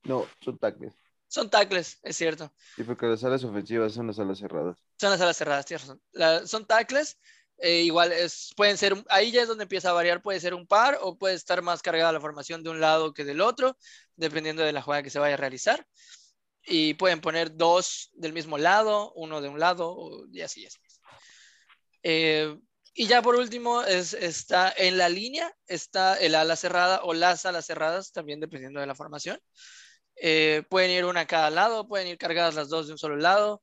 No, 0.04 0.26
son 0.42 0.58
tackles. 0.58 0.94
Son 1.28 1.50
tackles, 1.50 2.00
es 2.04 2.18
cierto. 2.18 2.52
Sí, 2.76 2.84
porque 2.84 3.06
las 3.06 3.24
alas 3.24 3.44
ofensivas 3.44 3.94
son 3.94 4.08
las 4.08 4.20
alas 4.20 4.40
cerradas. 4.40 4.78
Son 5.00 5.12
las 5.12 5.22
alas 5.22 5.38
cerradas, 5.38 5.66
tienes 5.66 5.84
razón. 5.84 6.02
La- 6.12 6.46
son 6.46 6.66
tackles. 6.66 7.18
Eh, 7.62 7.82
igual 7.84 8.12
es, 8.12 8.52
pueden 8.56 8.78
ser, 8.78 8.96
ahí 9.10 9.32
ya 9.32 9.44
es 9.44 9.48
donde 9.48 9.64
empieza 9.64 9.92
a 9.92 9.94
variar, 9.94 10.22
puede 10.22 10.40
ser 10.40 10.56
un 10.56 10.66
par 10.66 10.98
o 11.02 11.18
puede 11.18 11.36
estar 11.36 11.62
más 11.62 11.82
cargada 11.82 12.12
la 12.12 12.20
formación 12.20 12.64
de 12.64 12.72
un 12.72 12.82
lado 12.82 13.14
que 13.14 13.24
del 13.24 13.40
otro, 13.40 13.78
dependiendo 14.16 14.64
de 14.64 14.74
la 14.74 14.82
jugada 14.82 15.04
que 15.04 15.12
se 15.12 15.20
vaya 15.20 15.36
a 15.36 15.38
realizar. 15.38 15.86
Y 16.64 16.96
pueden 16.96 17.22
poner 17.22 17.56
dos 17.56 18.10
del 18.14 18.34
mismo 18.34 18.58
lado, 18.58 19.14
uno 19.14 19.42
de 19.42 19.50
un 19.50 19.60
lado, 19.60 20.26
y 20.32 20.42
así, 20.42 20.66
así. 20.66 20.80
Eh, 22.04 22.58
y 22.94 23.08
ya 23.08 23.22
por 23.22 23.36
último, 23.36 23.84
es, 23.84 24.14
está 24.14 24.74
en 24.76 24.98
la 24.98 25.08
línea, 25.08 25.56
está 25.68 26.16
el 26.16 26.36
ala 26.36 26.56
cerrada 26.56 27.02
o 27.04 27.14
las 27.14 27.46
alas 27.46 27.66
cerradas, 27.66 28.12
también 28.12 28.40
dependiendo 28.40 28.80
de 28.80 28.88
la 28.88 28.96
formación. 28.96 29.40
Eh, 30.16 30.64
pueden 30.70 30.92
ir 30.92 31.06
una 31.06 31.22
a 31.22 31.28
cada 31.28 31.50
lado, 31.52 31.88
pueden 31.88 32.08
ir 32.08 32.18
cargadas 32.18 32.56
las 32.56 32.70
dos 32.70 32.88
de 32.88 32.94
un 32.94 33.00
solo 33.00 33.18
lado. 33.18 33.62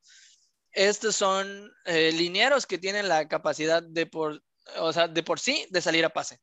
Estos 0.71 1.15
son 1.15 1.71
eh, 1.85 2.11
linieros 2.11 2.65
que 2.65 2.77
tienen 2.77 3.07
la 3.07 3.27
capacidad 3.27 3.81
de 3.81 4.05
por, 4.05 4.43
o 4.77 4.93
sea, 4.93 5.07
de 5.07 5.23
por 5.23 5.39
sí 5.39 5.65
de 5.69 5.81
salir 5.81 6.05
a 6.05 6.09
pase. 6.09 6.39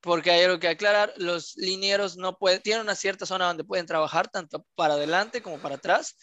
Porque 0.00 0.30
hay 0.30 0.42
algo 0.44 0.58
que 0.58 0.68
aclarar, 0.68 1.12
los 1.16 1.56
linieros 1.56 2.16
no 2.16 2.36
pueden, 2.38 2.60
tienen 2.60 2.82
una 2.82 2.96
cierta 2.96 3.26
zona 3.26 3.46
donde 3.46 3.64
pueden 3.64 3.86
trabajar 3.86 4.28
tanto 4.28 4.66
para 4.74 4.94
adelante 4.94 5.42
como 5.42 5.58
para 5.58 5.76
atrás 5.76 6.16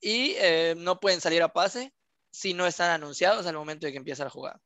y 0.00 0.34
eh, 0.36 0.74
no 0.76 1.00
pueden 1.00 1.20
salir 1.20 1.42
a 1.42 1.52
pase 1.52 1.92
si 2.30 2.54
no 2.54 2.66
están 2.66 2.90
anunciados 2.90 3.46
al 3.46 3.54
momento 3.56 3.86
de 3.86 3.92
que 3.92 3.98
empieza 3.98 4.24
la 4.24 4.30
jugada. 4.30 4.60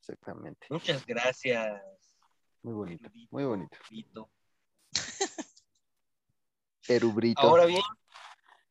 Exactamente. 0.00 0.66
Muchas 0.70 1.04
gracias. 1.04 1.82
Muy 2.62 2.74
bonito. 2.74 3.10
Muy 3.30 3.44
bonito. 3.44 3.76
Brito. 3.90 4.30
Erubrito. 6.88 7.40
Ahora 7.40 7.66
bien, 7.66 7.82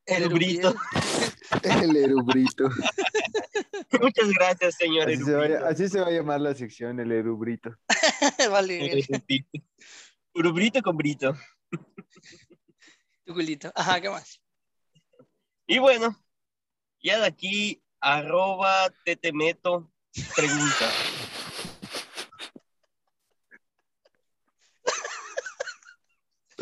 el 0.05 0.29
Brito. 0.29 0.75
El 1.63 1.95
erubrito. 1.95 2.67
Muchas 4.01 4.29
gracias, 4.31 4.75
señor 4.75 5.07
Así 5.07 5.23
se, 5.23 5.33
va, 5.33 5.45
Erubrito. 5.45 5.65
a- 5.65 5.69
así 5.69 5.89
se 5.89 5.99
va 5.99 6.07
a 6.07 6.11
llamar 6.11 6.41
la 6.41 6.55
sección, 6.55 6.99
el 6.99 7.11
erubrito. 7.11 7.69
vale, 8.51 9.05
Urubrito 10.33 10.81
con 10.81 10.97
Brito. 10.97 11.35
tu 13.23 13.33
culito. 13.33 13.71
Ajá, 13.75 14.01
¿qué 14.01 14.09
más? 14.09 14.41
Y 15.67 15.77
bueno, 15.79 16.17
ya 17.03 17.19
de 17.19 17.27
aquí, 17.27 17.83
arroba 18.01 18.91
tetemeto, 19.05 19.91
pregunta. 20.35 20.91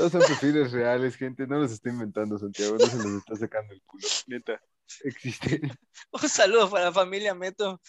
Todos 0.01 0.13
son 0.13 0.21
perfiles 0.21 0.71
reales, 0.71 1.15
gente. 1.15 1.45
No 1.45 1.59
los 1.59 1.71
está 1.71 1.89
inventando 1.89 2.39
Santiago, 2.39 2.75
no 2.75 2.87
se 2.87 2.97
los 2.97 3.17
está 3.19 3.35
sacando 3.35 3.71
el 3.71 3.83
culo. 3.83 4.07
Neta, 4.25 4.59
existen. 5.03 5.61
Un 6.11 6.27
saludo 6.27 6.71
para 6.71 6.85
la 6.85 6.91
familia 6.91 7.35
Meto. 7.35 7.79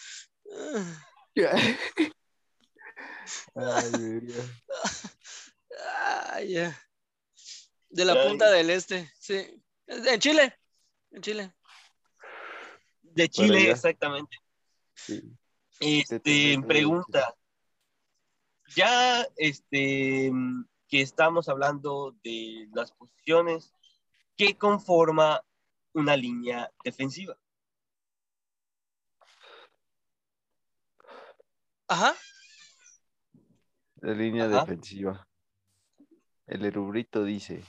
Ay. 3.54 4.28
Ah. 6.36 6.38
De 7.88 8.04
la 8.04 8.12
Ay. 8.12 8.28
punta 8.28 8.50
del 8.50 8.68
este, 8.68 9.10
sí. 9.18 9.62
En 9.86 10.20
Chile. 10.20 10.54
En 11.12 11.22
Chile. 11.22 11.54
De 13.00 13.26
Chile, 13.30 13.70
este, 13.70 13.96
Sí. 14.92 15.34
Este, 15.80 16.60
pregunta. 16.68 17.34
Ya, 18.76 19.26
este, 19.36 20.30
que 20.93 21.01
estamos 21.01 21.49
hablando 21.49 22.14
de 22.22 22.68
las 22.74 22.93
posiciones, 22.93 23.72
¿qué 24.36 24.59
conforma 24.59 25.43
una 25.95 26.18
línea 26.18 26.70
defensiva? 26.84 27.34
Ajá. 31.88 32.14
La 34.03 34.12
línea 34.12 34.45
Ajá. 34.45 34.61
defensiva. 34.61 35.26
El 36.47 36.66
erubrito 36.66 37.24
dice 37.24 37.64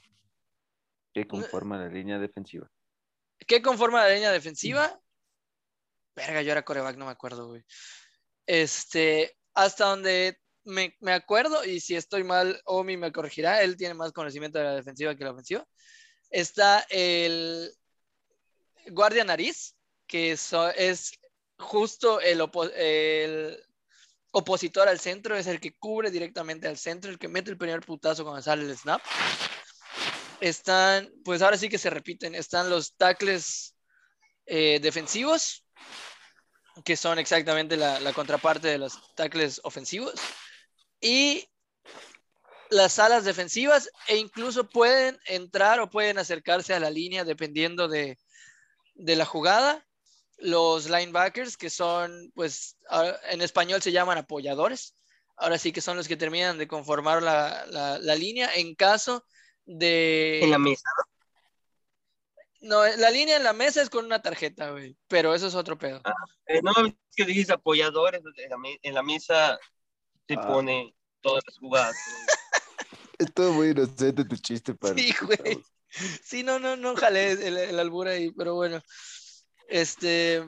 que 1.14 1.26
conforma 1.26 1.78
la 1.78 1.88
línea 1.88 2.20
defensiva. 2.20 2.70
¿Qué 3.48 3.62
conforma 3.62 4.02
la 4.02 4.16
línea 4.16 4.34
defensiva? 4.34 5.00
Verga, 6.14 6.42
yo 6.42 6.52
era 6.52 6.66
coreback, 6.66 6.98
no 6.98 7.06
me 7.06 7.12
acuerdo, 7.12 7.48
güey. 7.48 7.64
Este, 8.46 9.38
hasta 9.54 9.86
donde 9.86 10.43
me, 10.66 10.96
me 11.00 11.14
acuerdo, 11.14 11.64
y 11.66 11.80
si 11.80 11.96
estoy 11.96 12.24
mal, 12.24 12.62
Omi 12.66 12.98
me 12.98 13.12
corregirá, 13.12 13.62
él 13.62 13.78
tiene 13.78 13.94
más 13.94 14.12
conocimiento 14.12 14.60
de 14.60 14.66
la 14.66 14.76
defensiva 14.76 15.16
que 15.16 15.24
la 15.24 15.32
ofensiva. 15.32 15.66
Está 16.30 16.86
el 16.90 17.72
guardia 18.88 19.24
nariz, 19.24 19.76
que 20.08 20.32
es 20.32 21.12
justo 21.58 22.20
el, 22.20 22.42
opo- 22.42 22.72
el 22.76 23.64
opositor 24.32 24.88
al 24.88 25.00
centro, 25.00 25.36
es 25.36 25.48
el 25.48 25.60
que 25.60 25.76
cubre 25.78 26.12
directamente 26.12 26.68
al 26.68 26.78
centro, 26.78 27.12
el 27.12 27.20
que 27.20 27.28
mete 27.28 27.52
el 27.52 27.58
primer 27.58 27.82
putazo 27.82 28.24
cuando 28.24 28.42
sale 28.42 28.64
el 28.64 28.78
snap. 28.78 29.02
Están, 30.42 31.10
pues 31.24 31.42
ahora 31.42 31.58
sí 31.58 31.70
que 31.70 31.78
se 31.78 31.90
repiten, 31.90 32.36
están 32.36 32.70
los 32.70 32.96
tackles 32.96 33.76
eh, 34.46 34.80
defensivos, 34.82 35.66
que 36.84 36.98
son 36.98 37.20
exactamente 37.20 37.78
la, 37.78 38.00
la 38.00 38.12
contraparte 38.14 38.68
de 38.68 38.80
los 38.80 39.16
tackles 39.16 39.62
ofensivos, 39.64 40.16
y 41.04 41.50
las 42.70 42.98
alas 42.98 43.26
defensivas, 43.26 43.92
e 44.08 44.16
incluso 44.16 44.70
pueden 44.70 45.20
entrar 45.28 45.80
o 45.82 45.90
pueden 45.90 46.18
acercarse 46.18 46.74
a 46.74 46.80
la 46.80 46.90
línea 46.90 47.26
dependiendo 47.26 47.88
de, 47.90 48.18
de 48.96 49.16
la 49.16 49.26
jugada. 49.26 49.86
Los 50.38 50.90
linebackers, 50.90 51.58
que 51.58 51.70
son, 51.70 52.32
pues, 52.34 52.78
en 53.30 53.42
español 53.42 53.82
se 53.82 53.92
llaman 53.92 54.18
apoyadores, 54.18 54.96
ahora 55.36 55.58
sí 55.58 55.72
que 55.72 55.82
son 55.82 55.98
los 55.98 56.08
que 56.08 56.18
terminan 56.18 56.58
de 56.58 56.68
conformar 56.68 57.22
la, 57.22 57.66
la- 57.68 58.00
la 58.00 58.16
línea 58.16 58.50
en 58.56 58.74
caso 58.74 59.26
de... 59.66 60.42
En 60.42 60.52
la 60.52 60.58
mesa. 60.58 60.84
No, 62.62 62.84
la 62.86 63.12
línea 63.12 63.36
en 63.36 63.44
la 63.44 63.54
mesa 63.54 63.82
es 63.82 63.90
con 63.90 64.06
una 64.06 64.22
tarjeta, 64.22 64.72
güey, 64.72 64.96
pero 65.10 65.36
eso 65.36 65.48
es 65.48 65.54
otro 65.56 65.78
pedo. 65.78 66.02
Eh, 66.48 66.62
no, 66.64 66.72
es 66.86 66.94
que 67.16 67.26
dices 67.26 67.50
apoyadores, 67.50 68.22
en 68.38 68.50
la, 68.50 68.58
me- 68.58 68.80
en 68.82 68.94
la 68.96 69.04
mesa 69.04 69.60
se 70.28 70.36
Ah. 70.36 70.48
pone 70.48 70.96
todas 71.22 71.44
las 71.48 71.58
jugadas. 71.58 71.96
Es 73.20 73.32
todo 73.34 73.54
muy 73.54 73.70
inocente 73.70 74.26
tu 74.26 74.36
chiste, 74.36 74.74
para 74.74 74.96
Sí, 74.96 75.14
güey. 75.22 75.64
Sí, 76.24 76.42
no, 76.44 76.58
no, 76.60 76.76
no 76.76 76.96
jalé 76.96 77.32
el, 77.34 77.58
el 77.58 77.80
albur 77.80 78.08
ahí, 78.08 78.32
pero 78.32 78.56
bueno. 78.56 78.82
Este, 79.68 80.44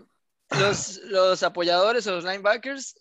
los, 0.49 0.97
los 1.03 1.43
apoyadores 1.43 2.05
o 2.07 2.11
los 2.11 2.23
linebackers 2.23 2.95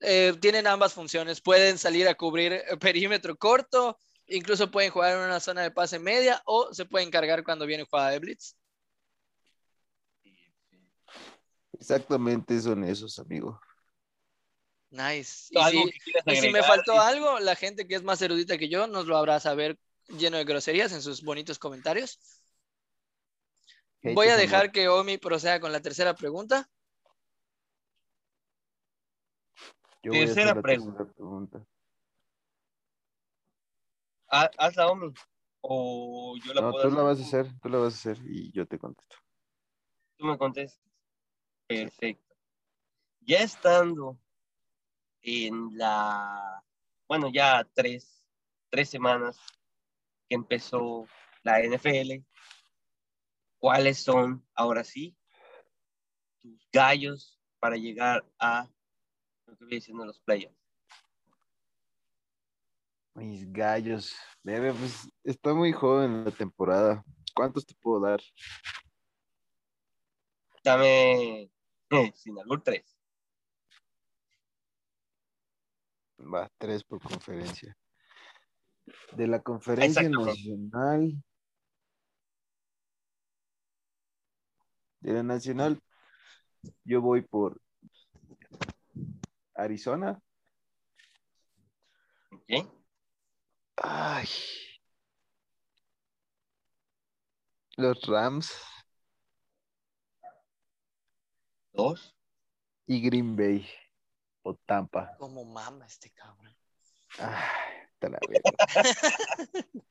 eh, 0.00 0.34
tienen 0.40 0.66
ambas 0.66 0.92
funciones. 0.92 1.40
Pueden 1.40 1.78
salir 1.78 2.06
a 2.06 2.14
cubrir 2.14 2.62
perímetro 2.80 3.34
corto, 3.36 3.98
incluso 4.26 4.70
pueden 4.70 4.90
jugar 4.90 5.16
en 5.16 5.24
una 5.24 5.40
zona 5.40 5.62
de 5.62 5.70
pase 5.70 5.98
media 5.98 6.42
o 6.44 6.72
se 6.74 6.84
pueden 6.84 7.10
cargar 7.10 7.42
cuando 7.44 7.66
viene 7.66 7.84
jugada 7.90 8.10
de 8.10 8.18
blitz. 8.18 8.54
Exactamente 11.72 12.60
son 12.60 12.84
esos, 12.84 13.18
amigo. 13.18 13.58
Nice. 14.92 15.48
Y 15.50 15.58
Algo 15.58 15.84
si, 15.86 15.90
que 15.90 15.98
quieras 16.00 16.24
y 16.26 16.36
si 16.36 16.50
me 16.50 16.62
faltó 16.62 17.00
algo, 17.00 17.40
la 17.40 17.56
gente 17.56 17.88
que 17.88 17.94
es 17.94 18.02
más 18.02 18.20
erudita 18.20 18.58
que 18.58 18.68
yo 18.68 18.86
nos 18.86 19.06
lo 19.06 19.16
habrá 19.16 19.40
saber 19.40 19.78
lleno 20.06 20.36
de 20.36 20.44
groserías 20.44 20.92
en 20.92 21.00
sus 21.00 21.22
bonitos 21.22 21.58
comentarios. 21.58 22.18
Voy 24.02 24.28
a 24.28 24.34
is 24.34 24.40
dejar 24.42 24.70
que 24.70 24.88
Omi 24.88 25.16
proceda 25.16 25.60
con 25.60 25.72
la 25.72 25.80
tercera 25.80 26.14
pregunta. 26.14 26.68
Yo 30.02 30.12
Tercera 30.12 30.60
pregunta. 30.60 31.04
pregunta. 31.06 31.66
Ha- 34.28 34.50
Hazla, 34.58 34.88
Omi. 34.88 35.14
O 35.62 36.36
yo 36.44 36.52
la 36.52 36.60
No, 36.60 36.72
puedo 36.72 36.90
tú 36.90 36.94
la 36.94 37.02
vas 37.02 37.18
a 37.18 37.22
hacer, 37.22 37.46
tú 37.62 37.68
la 37.70 37.78
vas 37.78 37.94
a 37.94 37.96
hacer 38.10 38.18
y 38.26 38.52
yo 38.52 38.66
te 38.66 38.78
contesto. 38.78 39.16
Tú 40.18 40.26
me 40.26 40.36
contestas. 40.36 40.82
Perfecto. 41.66 42.34
Ya 43.20 43.38
estando 43.38 44.18
en 45.22 45.76
la, 45.78 46.62
bueno, 47.08 47.30
ya 47.32 47.68
tres, 47.74 48.24
tres 48.70 48.90
semanas 48.90 49.38
que 50.28 50.34
empezó 50.34 51.06
la 51.42 51.60
NFL, 51.60 52.24
¿cuáles 53.58 53.98
son, 53.98 54.46
ahora 54.54 54.84
sí, 54.84 55.16
tus 56.40 56.68
gallos 56.72 57.38
para 57.60 57.76
llegar 57.76 58.24
a 58.38 58.68
lo 59.46 59.56
que 59.56 59.64
viene 59.66 59.80
siendo 59.80 60.04
los 60.04 60.20
playoffs? 60.20 60.56
Mis 63.14 63.52
gallos. 63.52 64.16
Bebé, 64.42 64.72
pues 64.72 65.08
está 65.22 65.52
muy 65.52 65.72
joven 65.72 66.24
la 66.24 66.30
temporada. 66.30 67.04
¿Cuántos 67.34 67.66
te 67.66 67.74
puedo 67.74 68.00
dar? 68.00 68.20
Dame, 70.64 71.50
eh, 71.90 72.12
sin 72.14 72.38
albur, 72.38 72.62
tres. 72.62 72.91
Va, 76.22 76.48
tres 76.58 76.84
por 76.84 77.00
conferencia. 77.00 77.76
De 79.16 79.26
la 79.26 79.42
conferencia 79.42 80.08
nacional. 80.08 81.22
De 85.00 85.12
la 85.12 85.22
nacional, 85.22 85.80
yo 86.84 87.00
voy 87.00 87.22
por 87.22 87.60
Arizona. 89.54 90.20
Los 97.76 98.02
Rams 98.06 98.52
Dos. 101.72 102.14
y 102.86 103.00
Green 103.02 103.34
Bay 103.34 103.66
o 104.42 104.54
Tampa. 104.54 105.16
Como 105.18 105.44
mama 105.44 105.86
este 105.86 106.10
cabrón. 106.10 106.54
Ay, 107.18 107.86
te 107.98 108.08
la 108.08 108.18
verga. 108.28 108.50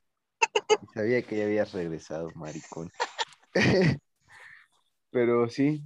Sabía 0.93 1.21
que 1.21 1.37
ya 1.37 1.45
habías 1.45 1.71
regresado, 1.71 2.29
maricón. 2.35 2.91
Pero 5.11 5.49
sí, 5.49 5.83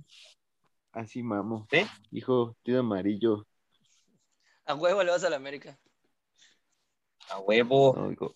así 0.91 1.23
mamo. 1.23 1.67
¿Sí? 1.69 1.85
Hijo, 2.11 2.55
tío 2.63 2.79
amarillo. 2.79 3.47
A 4.65 4.75
huevo 4.75 5.03
le 5.03 5.11
vas 5.11 5.23
a 5.23 5.29
la 5.29 5.35
América. 5.35 5.79
A 7.29 7.39
huevo. 7.39 7.93
No, 7.95 8.11
hijo, 8.11 8.35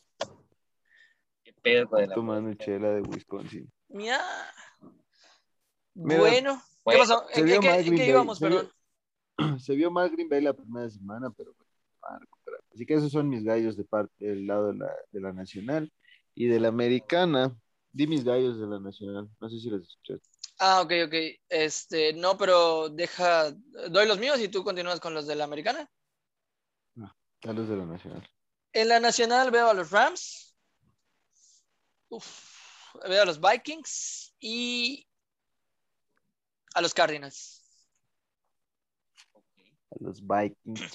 ¿Qué 1.43 1.53
pedo 1.53 1.89
con 1.89 2.03
el 2.03 2.09
tomando 2.11 2.53
chela 2.55 2.89
de 2.89 3.01
Wisconsin. 3.01 3.71
Mira. 3.87 4.21
Bueno, 5.93 6.61
¿qué 6.85 6.97
pasó? 6.97 7.25
se 7.33 7.39
¿En, 7.39 7.45
vio 7.45 7.55
en 7.55 7.61
qué, 7.61 7.69
mal 7.69 7.79
en 7.79 7.95
qué 7.95 8.07
íbamos, 8.07 8.39
perdón? 8.39 8.71
Se 9.59 9.75
vio 9.75 9.91
mal 9.91 10.09
Green 10.09 10.29
Bay 10.29 10.41
la 10.41 10.53
primera 10.53 10.89
semana, 10.89 11.29
pero 11.31 11.53
bueno, 11.53 11.71
van 12.01 12.15
a 12.15 12.19
recuperar. 12.19 12.61
Así 12.73 12.85
que 12.85 12.93
esos 12.95 13.11
son 13.11 13.29
mis 13.29 13.43
gallos 13.43 13.77
de 13.77 13.83
parte 13.83 14.25
del 14.25 14.47
lado 14.47 14.67
de 14.67 14.77
la, 14.77 14.91
de 15.11 15.21
la 15.21 15.33
nacional. 15.33 15.91
Y 16.35 16.47
de 16.47 16.59
la 16.59 16.69
americana, 16.69 17.53
di 17.91 18.07
mis 18.07 18.23
gallos 18.23 18.59
de 18.59 18.67
la 18.67 18.79
nacional. 18.79 19.29
No 19.39 19.49
sé 19.49 19.59
si 19.59 19.69
los 19.69 19.81
escuchaste. 19.81 20.29
Ah, 20.59 20.81
ok, 20.81 20.91
ok. 21.07 21.13
Este, 21.49 22.13
no, 22.13 22.37
pero 22.37 22.89
deja, 22.89 23.51
doy 23.89 24.07
los 24.07 24.19
míos 24.19 24.39
y 24.39 24.47
tú 24.47 24.63
continúas 24.63 24.99
con 24.99 25.13
los 25.13 25.27
de 25.27 25.35
la 25.35 25.45
americana. 25.45 25.89
A 27.43 27.53
los 27.53 27.69
de 27.69 27.77
la 27.77 27.85
nacional. 27.85 28.29
En 28.73 28.89
la 28.89 28.99
nacional 28.99 29.49
veo 29.49 29.69
a 29.69 29.73
los 29.73 29.91
Rams. 29.91 30.57
Uf, 32.09 32.25
veo 33.07 33.23
a 33.23 33.25
los 33.25 33.39
Vikings 33.39 34.35
y 34.39 35.07
a 36.73 36.81
los 36.81 36.93
Cardinals. 36.93 37.58
Los 39.99 40.21
Vikings. 40.25 40.91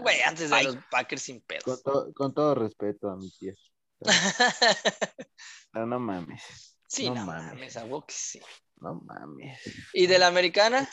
Güey, 0.00 0.20
antes 0.22 0.50
de 0.50 0.62
los 0.64 0.76
Packers 0.90 1.22
sin 1.22 1.40
Con, 1.40 1.46
pedos. 1.46 1.82
to- 1.82 2.12
con 2.14 2.34
todo 2.34 2.54
respeto 2.54 3.08
a 3.10 3.16
mi 3.16 3.30
tía. 3.30 3.54
No, 4.00 4.04
no 5.86 5.98
mames. 5.98 6.76
sí, 6.86 7.08
No 7.08 7.14
no, 7.14 7.26
mames. 7.26 7.76
a 7.76 7.84
huevo 7.84 8.04
que 8.06 8.14
sí. 8.14 8.40
No 8.76 8.96
mames. 9.00 9.58
¿Y 9.94 10.06
de 10.06 10.18
la 10.18 10.26
americana? 10.26 10.88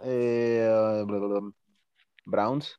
Eh, 0.00 0.68
uh. 1.06 1.52
Browns. 2.26 2.74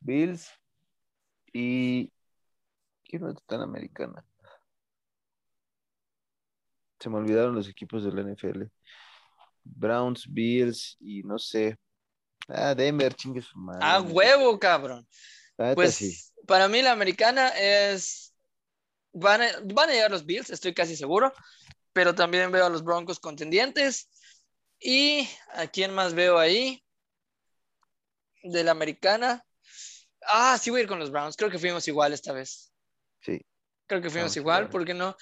Bills. 0.00 0.48
Y. 1.52 2.12
¿Quién 3.04 3.22
no 3.22 3.30
está 3.30 3.56
en 3.56 3.62
americana? 3.62 4.24
Se 7.00 7.08
me 7.10 7.16
olvidaron 7.16 7.54
los 7.54 7.68
equipos 7.68 8.04
de 8.04 8.12
la 8.12 8.22
NFL. 8.22 8.64
Browns, 9.74 10.26
Bills 10.28 10.96
y 11.00 11.22
no 11.22 11.38
sé. 11.38 11.76
Ah, 12.48 12.74
Denver, 12.74 13.12
chingue 13.14 13.42
su 13.42 13.58
madre. 13.58 13.80
A 13.82 14.00
huevo, 14.00 14.58
cabrón. 14.58 15.06
Pues 15.74 15.94
sí. 15.94 16.16
para 16.46 16.68
mí 16.68 16.82
la 16.82 16.92
americana 16.92 17.48
es. 17.48 18.34
Van 19.12 19.42
a, 19.42 19.46
van 19.72 19.88
a 19.88 19.92
llegar 19.92 20.10
los 20.10 20.26
Bills, 20.26 20.50
estoy 20.50 20.74
casi 20.74 20.96
seguro. 20.96 21.32
Pero 21.92 22.14
también 22.14 22.52
veo 22.52 22.66
a 22.66 22.70
los 22.70 22.84
Broncos 22.84 23.18
contendientes. 23.18 24.08
¿Y 24.78 25.26
a 25.54 25.66
quién 25.66 25.94
más 25.94 26.12
veo 26.12 26.38
ahí? 26.38 26.84
De 28.42 28.62
la 28.62 28.72
americana. 28.72 29.42
Ah, 30.28 30.58
sí 30.60 30.70
voy 30.70 30.80
a 30.80 30.82
ir 30.82 30.88
con 30.88 30.98
los 30.98 31.10
Browns. 31.10 31.36
Creo 31.36 31.50
que 31.50 31.58
fuimos 31.58 31.88
igual 31.88 32.12
esta 32.12 32.32
vez. 32.32 32.72
Sí. 33.20 33.40
Creo 33.86 34.02
que 34.02 34.10
fuimos 34.10 34.32
Vamos 34.32 34.36
igual. 34.36 34.68
¿por 34.68 34.84
qué 34.84 34.92
no? 34.92 35.16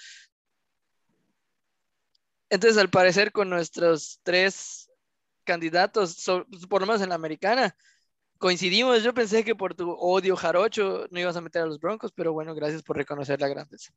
Entonces, 2.55 2.77
al 2.77 2.89
parecer, 2.89 3.33
con 3.33 3.49
nuestros 3.49 4.19
tres 4.23 4.89
candidatos, 5.43 6.11
so- 6.13 6.45
por 6.69 6.79
lo 6.81 6.87
menos 6.87 7.01
en 7.01 7.09
la 7.09 7.15
americana, 7.15 7.75
coincidimos. 8.37 9.03
Yo 9.03 9.13
pensé 9.13 9.43
que 9.43 9.55
por 9.55 9.75
tu 9.75 9.91
odio 9.91 10.37
jarocho 10.37 11.05
no 11.11 11.19
ibas 11.19 11.35
a 11.35 11.41
meter 11.41 11.63
a 11.63 11.65
los 11.65 11.79
Broncos, 11.81 12.13
pero 12.13 12.31
bueno, 12.31 12.55
gracias 12.55 12.81
por 12.81 12.95
reconocer 12.95 13.41
la 13.41 13.49
grandeza. 13.49 13.93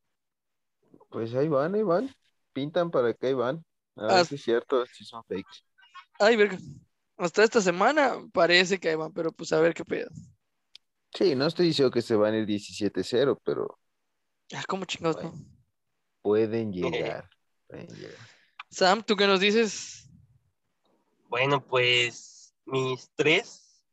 Pues 1.09 1.33
ahí 1.35 1.47
van, 1.47 1.73
ahí 1.73 1.83
van. 1.83 2.13
Pintan 2.51 2.91
para 2.91 3.13
que 3.13 3.27
ahí 3.27 3.33
van. 3.33 3.63
A 3.95 4.01
ver 4.07 4.11
Ah. 4.11 4.25
si 4.25 4.35
es 4.35 4.43
cierto, 4.43 4.85
si 4.87 5.05
son 5.05 5.23
fakes. 5.23 5.63
Ay, 6.19 6.35
verga. 6.35 6.57
Hasta 7.17 7.43
esta 7.45 7.61
semana 7.61 8.17
parece 8.33 8.77
que 8.77 8.89
ahí 8.89 8.95
van, 8.95 9.13
pero 9.13 9.31
pues 9.31 9.53
a 9.53 9.59
ver 9.61 9.73
qué 9.73 9.85
pedo. 9.85 10.09
Sí, 11.13 11.33
no 11.33 11.47
estoy 11.47 11.67
diciendo 11.67 11.91
que 11.91 12.01
se 12.01 12.15
van 12.15 12.33
a 12.33 12.37
ir 12.39 12.45
17-0, 12.45 13.39
pero 13.43 13.79
Ah, 14.53 14.63
¿cómo 14.67 14.83
chingados 14.83 15.23
no? 15.23 15.33
pueden 16.21 16.73
llegar. 16.73 17.29
Pueden 17.67 17.87
llegar. 17.87 18.15
Sam, 18.69 19.03
¿tú 19.03 19.15
qué 19.15 19.25
nos 19.25 19.39
dices? 19.39 20.09
Bueno, 21.27 21.65
pues 21.65 22.53
mis 22.65 23.11
tres. 23.15 23.83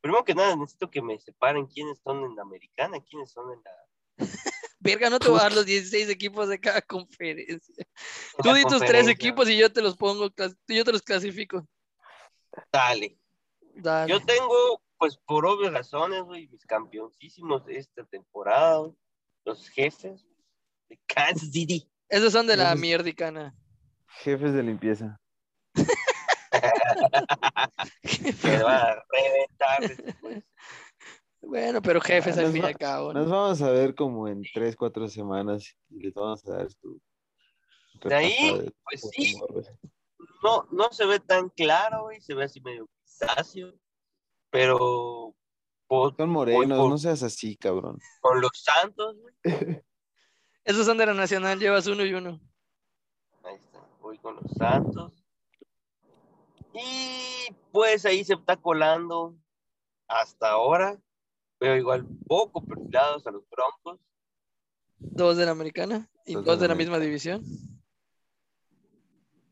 Primero 0.00 0.24
que 0.24 0.34
nada, 0.34 0.54
necesito 0.56 0.90
que 0.90 1.00
me 1.00 1.18
separen 1.18 1.66
quiénes 1.66 1.98
son 2.00 2.24
en 2.24 2.36
la 2.36 2.42
americana, 2.42 3.00
quiénes 3.00 3.30
son 3.30 3.52
en 3.52 3.62
la. 3.64 3.70
Verga, 4.80 5.08
no 5.08 5.18
te 5.18 5.28
voy 5.28 5.38
a 5.38 5.44
dar 5.44 5.54
los 5.54 5.64
16 5.64 6.10
equipos 6.10 6.48
de 6.48 6.60
cada 6.60 6.82
conferencia. 6.82 7.74
en 7.78 8.42
Tú 8.42 8.52
di 8.52 8.64
tus 8.64 8.80
tres 8.80 9.08
equipos 9.08 9.48
y 9.48 9.56
yo 9.56 9.72
te 9.72 9.80
los 9.80 9.96
pongo, 9.96 10.30
yo 10.68 10.84
te 10.84 10.92
los 10.92 11.00
clasifico. 11.00 11.66
Dale. 12.70 13.18
Dale. 13.76 14.12
Yo 14.12 14.20
tengo, 14.24 14.82
pues 14.98 15.16
por 15.16 15.46
obvias 15.46 15.72
razones, 15.72 16.22
güey, 16.24 16.48
mis 16.48 16.66
campeoncísimos 16.66 17.64
de 17.64 17.78
esta 17.78 18.04
temporada, 18.04 18.92
los 19.44 19.68
jefes 19.70 20.26
de 20.90 21.00
Kansas 21.06 21.50
City. 21.50 21.88
Esos 22.10 22.32
son 22.32 22.46
de 22.46 22.58
la 22.58 22.74
mierdicana. 22.74 23.56
Jefes 24.22 24.52
de 24.54 24.62
limpieza. 24.62 25.20
que 28.42 28.62
van 28.62 28.74
a 28.74 29.04
reventar 29.10 29.80
después. 29.96 30.42
Bueno, 31.42 31.82
pero 31.82 32.00
jefes 32.00 32.38
Ah, 32.38 32.40
al 32.42 32.46
fin 32.48 32.56
y 32.56 32.60
va- 32.60 32.68
al 32.68 32.78
cabo. 32.78 33.12
¿no? 33.12 33.20
Nos 33.20 33.30
vamos 33.30 33.62
a 33.62 33.70
ver 33.70 33.94
como 33.94 34.28
en 34.28 34.42
3, 34.52 34.76
4 34.76 35.08
semanas 35.08 35.76
y 35.90 36.00
les 36.00 36.14
vamos 36.14 36.44
a 36.46 36.52
dar 36.52 36.70
su 36.70 37.00
De 38.04 38.14
ahí, 38.14 38.58
de 38.60 38.72
pues 38.84 39.02
sí. 39.12 39.36
No, 40.42 40.66
no 40.70 40.90
se 40.92 41.04
ve 41.06 41.20
tan 41.20 41.48
claro, 41.50 42.04
güey, 42.04 42.20
se 42.20 42.34
ve 42.34 42.44
así 42.44 42.60
medio 42.60 42.88
grisáceo, 43.02 43.74
pero 44.50 45.34
por- 45.86 46.16
Son 46.16 46.30
morenos, 46.30 46.78
por- 46.78 46.88
no 46.90 46.98
seas 46.98 47.22
así, 47.22 47.56
cabrón. 47.56 47.98
con 48.20 48.40
los 48.40 48.50
Santos, 48.54 49.16
güey, 49.18 49.34
Esos 50.64 50.86
son 50.86 50.96
de 50.96 51.04
la 51.06 51.12
Nacional, 51.14 51.58
llevas 51.58 51.86
uno 51.88 52.04
y 52.06 52.14
uno. 52.14 52.40
Con 54.24 54.36
los 54.36 54.50
Santos. 54.52 55.12
Y 56.72 57.54
pues 57.70 58.06
ahí 58.06 58.24
se 58.24 58.32
está 58.32 58.56
colando 58.56 59.36
hasta 60.08 60.50
ahora, 60.50 60.98
pero 61.58 61.76
igual 61.76 62.06
poco 62.26 62.64
perfilados 62.64 63.26
a 63.26 63.30
los 63.30 63.44
Broncos. 63.50 64.00
Dos 64.96 65.36
de 65.36 65.44
la 65.44 65.50
americana 65.50 66.10
y 66.24 66.32
Dos 66.32 66.44
dos, 66.44 66.58
de 66.58 66.68
la 66.68 66.74
la 66.74 66.78
misma 66.78 66.98
división. 66.98 67.44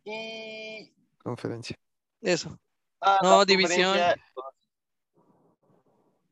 Y 0.04 0.90
Conferencia. 1.22 1.76
Eso. 2.22 2.58
ah, 3.02 3.18
No, 3.22 3.44
división. 3.44 3.94
los 3.94 4.44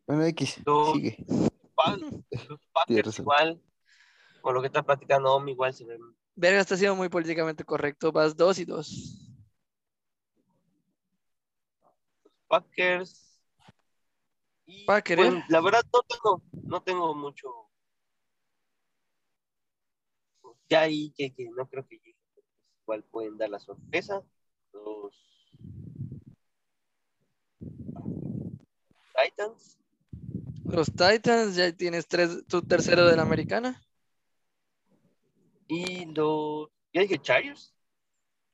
Bueno, 0.06 0.24
X, 0.24 0.62
sigue. 0.94 1.24
Los 1.28 1.50
Tienes 2.30 2.58
Packers 2.72 3.06
razón. 3.06 3.22
igual, 3.22 3.62
con 4.40 4.54
lo 4.54 4.60
que 4.62 4.68
está 4.68 4.82
platicando 4.82 5.34
Omi, 5.34 5.52
igual 5.52 5.74
se 5.74 5.84
ven 5.84 6.00
Verga, 6.40 6.60
está 6.60 6.74
siendo 6.74 6.96
muy 6.96 7.10
políticamente 7.10 7.64
correcto. 7.64 8.12
Vas 8.12 8.34
dos 8.34 8.58
y 8.58 8.64
dos. 8.64 9.30
Packers. 12.48 13.38
Y, 14.64 14.86
Packer, 14.86 15.18
pues, 15.18 15.34
¿eh? 15.34 15.44
la 15.50 15.60
verdad 15.60 15.82
no 15.92 16.00
tengo, 16.02 16.42
no 16.62 16.82
tengo 16.82 17.14
mucho. 17.14 17.48
Ya 20.70 20.80
ahí 20.80 21.12
que, 21.14 21.34
que 21.34 21.50
no 21.50 21.68
creo 21.68 21.86
que 21.86 21.96
llegue. 21.96 22.16
pues, 22.32 22.46
Igual 22.84 23.04
pueden 23.04 23.36
dar 23.36 23.50
la 23.50 23.58
sorpresa. 23.58 24.22
Los 24.72 25.14
Titans. 29.22 29.78
Los 30.64 30.90
Titans, 30.90 31.54
ya 31.54 31.70
tienes 31.76 32.08
tres, 32.08 32.46
tu 32.46 32.62
tercero 32.62 33.06
de 33.06 33.16
la 33.16 33.22
americana. 33.22 33.82
Y 35.70 36.04
los. 36.06 36.68
¿Ya 36.92 37.02
dije 37.02 37.18
Chargers? 37.22 37.72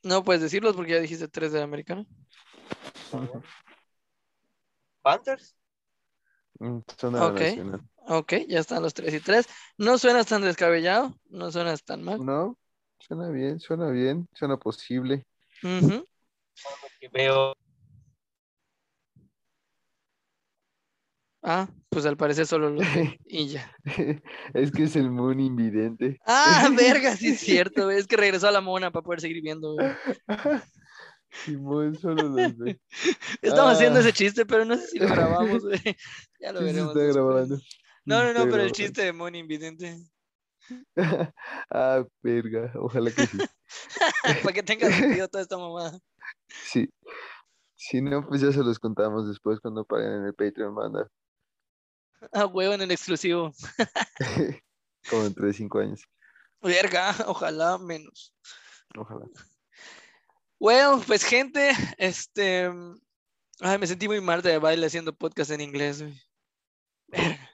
No 0.03 0.23
puedes 0.23 0.43
decirlos 0.43 0.77
porque 0.77 0.93
ya 0.93 1.01
dijiste 1.01 1.29
tres 1.29 1.51
de 1.53 1.59
la 1.59 1.65
americana. 1.65 2.05
Panthers. 5.03 5.55
Mm, 6.61 6.81
Son 6.99 7.13
de 7.15 7.21
la 7.21 7.27
Ok. 7.29 7.41
nacional. 7.41 7.81
Ok, 8.09 8.33
ya 8.49 8.61
están 8.61 8.83
los 8.83 8.93
tres 8.95 9.15
y 9.15 9.21
tres. 9.21 9.49
No 9.79 9.99
suenas 9.99 10.27
tan 10.27 10.43
descabellado, 10.43 11.15
no 11.31 11.51
suenas 11.51 11.83
tan 11.83 12.05
mal. 12.05 12.25
No, 12.25 12.57
suena 12.99 13.31
bien, 13.31 13.59
suena 13.59 13.89
bien, 13.89 14.29
suena 14.35 14.59
posible. 14.59 15.25
Ujú. 15.63 16.07
Que 17.01 17.09
veo. 17.09 17.56
Ah, 21.49 21.69
pues 21.91 22.05
al 22.07 22.17
parecer 22.17 22.45
solo 22.45 22.71
los 22.71 22.81
de- 22.95 23.21
y 23.25 23.47
ya. 23.47 23.71
es 24.55 24.73
que 24.73 24.83
es 24.83 24.97
el 24.97 25.11
moon 25.13 25.39
invidente. 25.39 26.19
Ah, 26.27 26.69
verga, 26.77 27.15
sí 27.17 27.29
es 27.29 27.39
cierto. 27.41 27.89
Es 27.91 28.09
que 28.09 28.17
regresó 28.17 28.49
a 28.49 28.53
la 28.53 28.61
mona 28.61 28.91
para 28.91 29.05
poder 29.05 29.21
seguir 29.21 29.41
viendo. 29.43 29.77
Simón 31.45 31.95
solo 31.97 32.25
los 32.29 32.57
ve. 32.59 32.81
Estamos 33.43 33.75
haciendo 33.75 33.99
Ah. 33.99 34.03
ese 34.03 34.13
chiste, 34.13 34.45
pero 34.47 34.65
no 34.65 34.77
sé 34.77 34.87
si 34.89 34.99
lo 34.99 35.07
grabamos, 35.09 35.63
güey. 35.65 35.81
Ya 36.41 36.53
lo 36.53 36.59
se 36.61 36.65
veremos. 36.65 36.97
está 36.97 37.13
grabando. 37.13 37.59
No, 38.05 38.23
no, 38.25 38.33
no, 38.33 38.45
pero 38.51 38.63
el 38.63 38.73
chiste 38.73 39.03
de 39.03 39.13
Moni 39.13 39.39
Invidente. 39.39 39.99
ah, 41.71 42.05
verga, 42.23 42.73
ojalá 42.75 43.11
que 43.13 43.27
sí. 43.27 43.39
para 44.43 44.53
que 44.53 44.63
tenga 44.63 44.91
sentido 44.91 45.29
toda 45.29 45.43
esta 45.43 45.59
mamada. 45.59 45.99
Sí. 46.49 46.89
Si 47.75 48.01
no, 48.01 48.27
pues 48.27 48.41
ya 48.41 48.51
se 48.51 48.65
los 48.65 48.79
contamos 48.79 49.29
después 49.29 49.61
cuando 49.61 49.85
paguen 49.85 50.13
en 50.13 50.25
el 50.25 50.35
Patreon, 50.35 50.75
manda. 50.75 51.09
Ah, 52.33 52.47
huevo 52.47 52.75
en 52.75 52.83
el 52.83 52.91
exclusivo. 52.91 53.53
Como 55.11 55.25
dentro 55.25 55.47
de 55.47 55.53
cinco 55.53 55.79
años. 55.79 56.03
Verga, 56.61 57.15
ojalá 57.27 57.79
menos. 57.79 58.35
Ojalá. 58.97 59.27
Well, 60.59 61.03
pues 61.07 61.23
gente, 61.23 61.73
este. 61.99 62.71
Ay, 63.61 63.79
me 63.79 63.87
sentí 63.87 64.09
muy 64.09 64.21
mal 64.21 64.43
de 64.43 64.59
baile 64.59 64.87
haciendo 64.87 65.15
podcast 65.15 65.51
en 65.51 65.61
inglés, 65.61 66.03
güey. 66.03 66.21
Verga. 67.09 67.51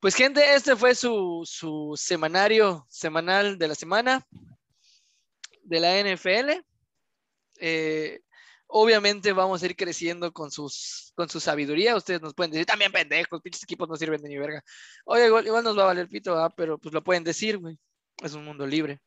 Pues 0.00 0.14
gente, 0.14 0.54
este 0.54 0.76
fue 0.76 0.94
su, 0.94 1.42
su 1.44 1.94
semanario 1.96 2.86
semanal 2.88 3.58
de 3.58 3.68
la 3.68 3.74
semana 3.74 4.26
de 5.62 5.80
la 5.80 5.98
NFL. 6.00 6.64
Eh, 7.58 8.20
obviamente 8.68 9.32
vamos 9.32 9.62
a 9.62 9.66
ir 9.66 9.76
creciendo 9.76 10.32
con, 10.32 10.50
sus, 10.50 11.12
con 11.14 11.28
su 11.28 11.40
sabiduría. 11.40 11.96
Ustedes 11.96 12.20
nos 12.20 12.34
pueden 12.34 12.52
decir, 12.52 12.66
también 12.66 12.92
pendejos, 12.92 13.40
pinches 13.42 13.62
equipos 13.62 13.88
no 13.88 13.96
sirven 13.96 14.20
de 14.22 14.28
ni 14.28 14.38
verga. 14.38 14.62
Oye, 15.04 15.26
igual, 15.26 15.46
igual 15.46 15.64
nos 15.64 15.78
va 15.78 15.82
a 15.82 15.86
valer 15.86 16.08
pito, 16.08 16.36
pero 16.56 16.78
pues 16.78 16.92
lo 16.92 17.02
pueden 17.02 17.24
decir, 17.24 17.58
güey. 17.58 17.78
Es 18.22 18.34
un 18.34 18.44
mundo 18.44 18.66
libre. 18.66 19.00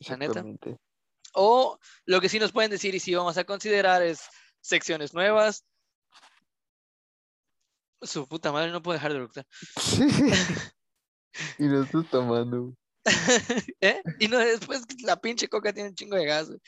La 0.00 0.16
neta. 0.16 0.44
O 1.32 1.78
lo 2.04 2.20
que 2.20 2.28
sí 2.28 2.38
nos 2.38 2.52
pueden 2.52 2.70
decir 2.70 2.94
y 2.94 3.00
sí 3.00 3.14
vamos 3.14 3.36
a 3.38 3.44
considerar 3.44 4.02
es 4.02 4.20
secciones 4.60 5.14
nuevas. 5.14 5.64
Su 8.02 8.28
puta 8.28 8.52
madre, 8.52 8.70
no 8.70 8.82
puedo 8.82 8.94
dejar 8.94 9.12
de 9.12 9.18
eructar. 9.18 9.46
y 11.58 11.64
no 11.64 11.82
estás 11.82 12.08
tomando. 12.10 12.74
¿Eh? 13.80 14.02
Y 14.18 14.28
no, 14.28 14.38
después 14.38 14.82
la 15.02 15.16
pinche 15.20 15.48
coca 15.48 15.72
tiene 15.72 15.90
un 15.90 15.94
chingo 15.94 16.16
de 16.16 16.26
gas. 16.26 16.48
güey. 16.48 16.60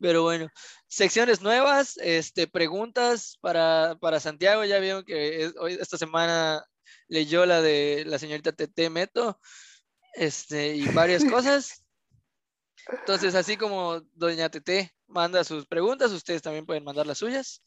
Pero 0.00 0.22
bueno, 0.22 0.48
secciones 0.88 1.40
nuevas, 1.40 1.96
este, 1.98 2.46
preguntas 2.46 3.36
para, 3.40 3.96
para 4.00 4.20
Santiago. 4.20 4.64
Ya 4.64 4.78
vieron 4.78 5.04
que 5.04 5.44
es- 5.44 5.54
hoy, 5.58 5.74
esta 5.80 5.98
semana 5.98 6.64
leyó 7.08 7.46
la 7.46 7.60
de 7.62 8.04
la 8.06 8.18
señorita 8.18 8.52
Tete 8.52 8.90
Meto 8.90 9.40
este, 10.14 10.74
y 10.76 10.86
varias 10.88 11.22
cosas. 11.44 11.84
Entonces, 12.88 13.34
así 13.34 13.56
como 13.56 14.00
doña 14.12 14.48
Tete 14.48 14.92
manda 15.06 15.44
sus 15.44 15.66
preguntas, 15.66 16.12
ustedes 16.12 16.42
también 16.42 16.66
pueden 16.66 16.84
mandar 16.84 17.06
las 17.06 17.18
suyas. 17.18 17.62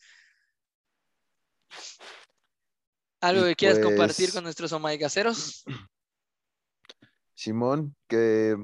¿Algo 3.22 3.44
que 3.46 3.56
quieras 3.56 3.80
compartir 3.80 4.28
pues- 4.28 4.34
con 4.34 4.44
nuestros 4.44 4.72
omaigaceros? 4.72 5.64
Simón, 7.40 7.96
que 8.10 8.58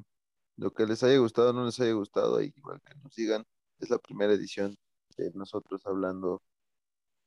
lo 0.58 0.74
que 0.74 0.86
les 0.86 1.02
haya 1.02 1.18
gustado 1.18 1.52
o 1.52 1.54
no 1.54 1.64
les 1.66 1.80
haya 1.80 1.94
gustado, 1.94 2.36
ahí 2.36 2.52
igual 2.58 2.82
que 2.82 2.94
nos 2.96 3.16
digan, 3.16 3.46
es 3.80 3.90
la 3.90 3.98
primera 4.00 4.34
edición 4.34 4.76
de 5.16 5.32
nosotros 5.34 5.82
hablando 5.86 6.42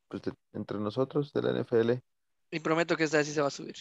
pues, 0.09 0.20
de- 0.22 0.34
entre 0.53 0.78
nosotros 0.78 1.32
de 1.32 1.40
la 1.42 1.51
NFL. 1.53 2.03
Y 2.51 2.61
prometo 2.61 2.99
que 2.99 3.05
esta 3.05 3.16
vez 3.16 3.28
sí 3.28 3.32
se 3.32 3.40
va 3.40 3.46
a 3.49 3.51
subir. 3.51 3.76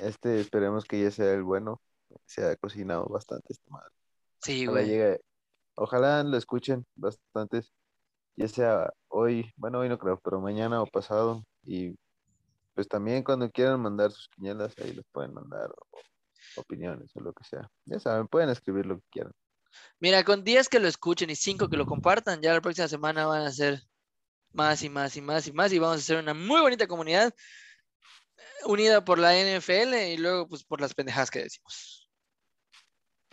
Este 0.00 0.40
esperemos 0.40 0.84
que 0.84 1.00
ya 1.00 1.12
sea 1.12 1.32
el 1.32 1.44
bueno. 1.44 1.80
Se 2.26 2.44
ha 2.44 2.56
cocinado 2.56 3.06
bastante 3.06 3.52
esta 3.52 3.70
madre. 3.70 3.94
Sí, 4.42 4.66
Ojalá 4.66 4.80
güey. 4.82 4.90
llegue- 4.90 5.20
ojalá 5.76 6.24
lo 6.24 6.36
escuchen 6.36 6.84
bastantes, 6.96 7.72
ya 8.34 8.48
sea 8.48 8.92
hoy, 9.08 9.52
bueno, 9.56 9.78
hoy 9.78 9.88
no 9.88 9.96
creo, 9.98 10.18
pero 10.18 10.40
mañana 10.40 10.82
o 10.82 10.86
pasado. 10.86 11.44
Y 11.62 11.94
pues 12.80 12.88
también 12.88 13.22
cuando 13.22 13.50
quieran 13.50 13.78
mandar 13.78 14.10
sus 14.10 14.26
quinielas, 14.30 14.72
ahí 14.78 14.94
les 14.94 15.04
pueden 15.12 15.34
mandar 15.34 15.70
o- 15.70 16.60
opiniones 16.62 17.14
o 17.14 17.20
lo 17.20 17.34
que 17.34 17.44
sea. 17.44 17.70
Ya 17.84 18.00
saben, 18.00 18.26
pueden 18.26 18.48
escribir 18.48 18.86
lo 18.86 18.96
que 18.96 19.04
quieran. 19.10 19.32
Mira, 19.98 20.24
con 20.24 20.42
10 20.42 20.66
que 20.70 20.80
lo 20.80 20.88
escuchen 20.88 21.28
y 21.28 21.36
5 21.36 21.68
que 21.68 21.76
lo 21.76 21.84
compartan, 21.84 22.40
ya 22.40 22.54
la 22.54 22.62
próxima 22.62 22.88
semana 22.88 23.26
van 23.26 23.42
a 23.42 23.52
ser 23.52 23.82
más 24.54 24.82
y 24.82 24.88
más 24.88 25.14
y 25.14 25.20
más 25.20 25.46
y 25.46 25.52
más 25.52 25.74
y 25.74 25.78
vamos 25.78 25.96
a 25.96 25.98
hacer 25.98 26.16
una 26.22 26.32
muy 26.32 26.62
bonita 26.62 26.86
comunidad 26.86 27.34
eh, 28.38 28.42
unida 28.64 29.04
por 29.04 29.18
la 29.18 29.34
NFL 29.36 30.14
y 30.14 30.16
luego 30.16 30.48
pues 30.48 30.64
por 30.64 30.80
las 30.80 30.94
pendejadas 30.94 31.30
que 31.30 31.40
decimos. 31.40 32.08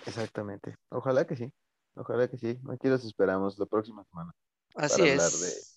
Exactamente. 0.06 0.76
Ojalá 0.90 1.26
que 1.26 1.38
sí. 1.38 1.50
Ojalá 1.96 2.28
que 2.28 2.38
sí. 2.38 2.60
Aquí 2.70 2.90
los 2.90 3.06
esperamos 3.06 3.58
la 3.58 3.66
próxima 3.66 4.04
semana 4.04 4.34
Así 4.76 5.00
Para 5.00 5.12
hablar 5.12 5.28
es. 5.32 5.40
de- 5.40 5.77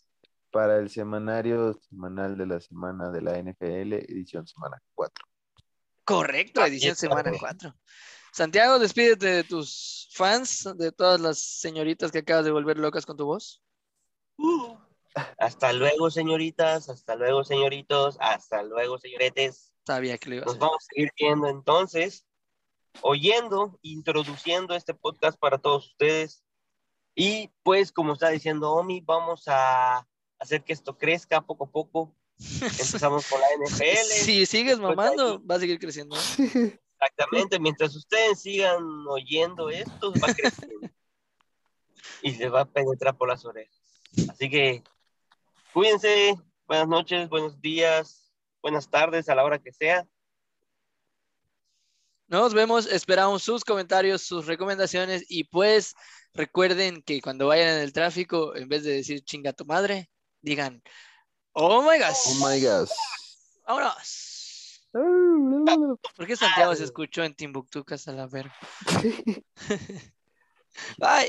para 0.50 0.78
el 0.78 0.90
semanario 0.90 1.74
semanal 1.88 2.36
de 2.36 2.46
la 2.46 2.60
semana 2.60 3.10
de 3.10 3.22
la 3.22 3.38
NFL, 3.38 3.92
edición 3.92 4.46
semana 4.46 4.82
4. 4.94 5.24
Correcto, 6.04 6.64
edición 6.64 6.96
semana 6.96 7.24
cabrón. 7.24 7.38
4. 7.40 7.74
Santiago, 8.32 8.78
despídete 8.78 9.26
de 9.26 9.44
tus 9.44 10.08
fans, 10.12 10.68
de 10.76 10.92
todas 10.92 11.20
las 11.20 11.38
señoritas 11.38 12.12
que 12.12 12.18
acabas 12.18 12.44
de 12.44 12.50
volver 12.52 12.78
locas 12.78 13.06
con 13.06 13.16
tu 13.16 13.26
voz. 13.26 13.62
Uh. 14.36 14.76
Hasta 15.38 15.72
luego, 15.72 16.10
señoritas. 16.10 16.88
Hasta 16.88 17.16
luego, 17.16 17.44
señoritos. 17.44 18.16
Hasta 18.20 18.62
luego, 18.62 18.98
señoretes. 18.98 19.72
Sabía 19.84 20.18
que 20.18 20.28
lo 20.28 20.34
iba 20.36 20.42
a 20.42 20.46
Nos 20.46 20.54
hacer. 20.54 20.60
vamos 20.60 20.82
a 20.82 20.86
seguir 20.94 21.10
viendo 21.18 21.48
entonces, 21.48 22.26
oyendo, 23.00 23.78
introduciendo 23.82 24.74
este 24.74 24.94
podcast 24.94 25.38
para 25.38 25.58
todos 25.58 25.86
ustedes. 25.86 26.44
Y 27.14 27.50
pues, 27.62 27.90
como 27.90 28.12
está 28.12 28.28
diciendo 28.28 28.72
Omi, 28.72 29.00
vamos 29.00 29.44
a 29.46 30.06
hacer 30.40 30.64
que 30.64 30.72
esto 30.72 30.96
crezca 30.96 31.40
poco 31.40 31.64
a 31.64 31.70
poco. 31.70 32.14
Empezamos 32.38 33.26
con 33.28 33.40
la 33.40 33.46
NFL. 33.64 34.24
Si 34.24 34.46
sigues 34.46 34.78
mamando, 34.78 35.44
va 35.46 35.56
a 35.56 35.60
seguir 35.60 35.78
creciendo. 35.78 36.16
Exactamente, 36.16 37.60
mientras 37.60 37.94
ustedes 37.94 38.40
sigan 38.40 38.82
oyendo 39.06 39.70
esto, 39.70 40.12
va 40.12 40.34
creciendo. 40.34 40.88
y 42.22 42.32
se 42.34 42.48
va 42.48 42.62
a 42.62 42.64
penetrar 42.64 43.16
por 43.16 43.28
las 43.28 43.44
orejas. 43.44 43.76
Así 44.28 44.50
que 44.50 44.82
cuídense, 45.72 46.34
buenas 46.66 46.88
noches, 46.88 47.28
buenos 47.28 47.60
días, 47.60 48.32
buenas 48.62 48.90
tardes 48.90 49.28
a 49.28 49.34
la 49.34 49.44
hora 49.44 49.58
que 49.58 49.72
sea. 49.72 50.06
Nos 52.28 52.54
vemos, 52.54 52.86
esperamos 52.86 53.42
sus 53.42 53.64
comentarios, 53.64 54.22
sus 54.22 54.46
recomendaciones 54.46 55.24
y 55.28 55.44
pues 55.44 55.94
recuerden 56.32 57.02
que 57.02 57.20
cuando 57.20 57.48
vayan 57.48 57.76
en 57.76 57.80
el 57.82 57.92
tráfico, 57.92 58.54
en 58.54 58.68
vez 58.68 58.84
de 58.84 58.92
decir 58.92 59.24
chinga 59.24 59.52
tu 59.52 59.64
madre, 59.64 60.08
digan, 60.42 60.82
oh 61.52 61.82
my 61.82 61.98
gosh, 61.98 62.16
Oh 62.26 62.46
my 62.46 62.60
gosh. 62.60 62.90
vámonos. 64.92 65.98
¿Por 66.16 66.26
qué 66.26 66.36
Santiago 66.36 66.74
se 66.74 66.84
escuchó 66.84 67.22
en 67.22 67.34
Timbuktu 67.34 67.84
hasta 67.88 68.12
la 68.12 68.26
verga? 68.26 68.54
Bye. 70.98 71.10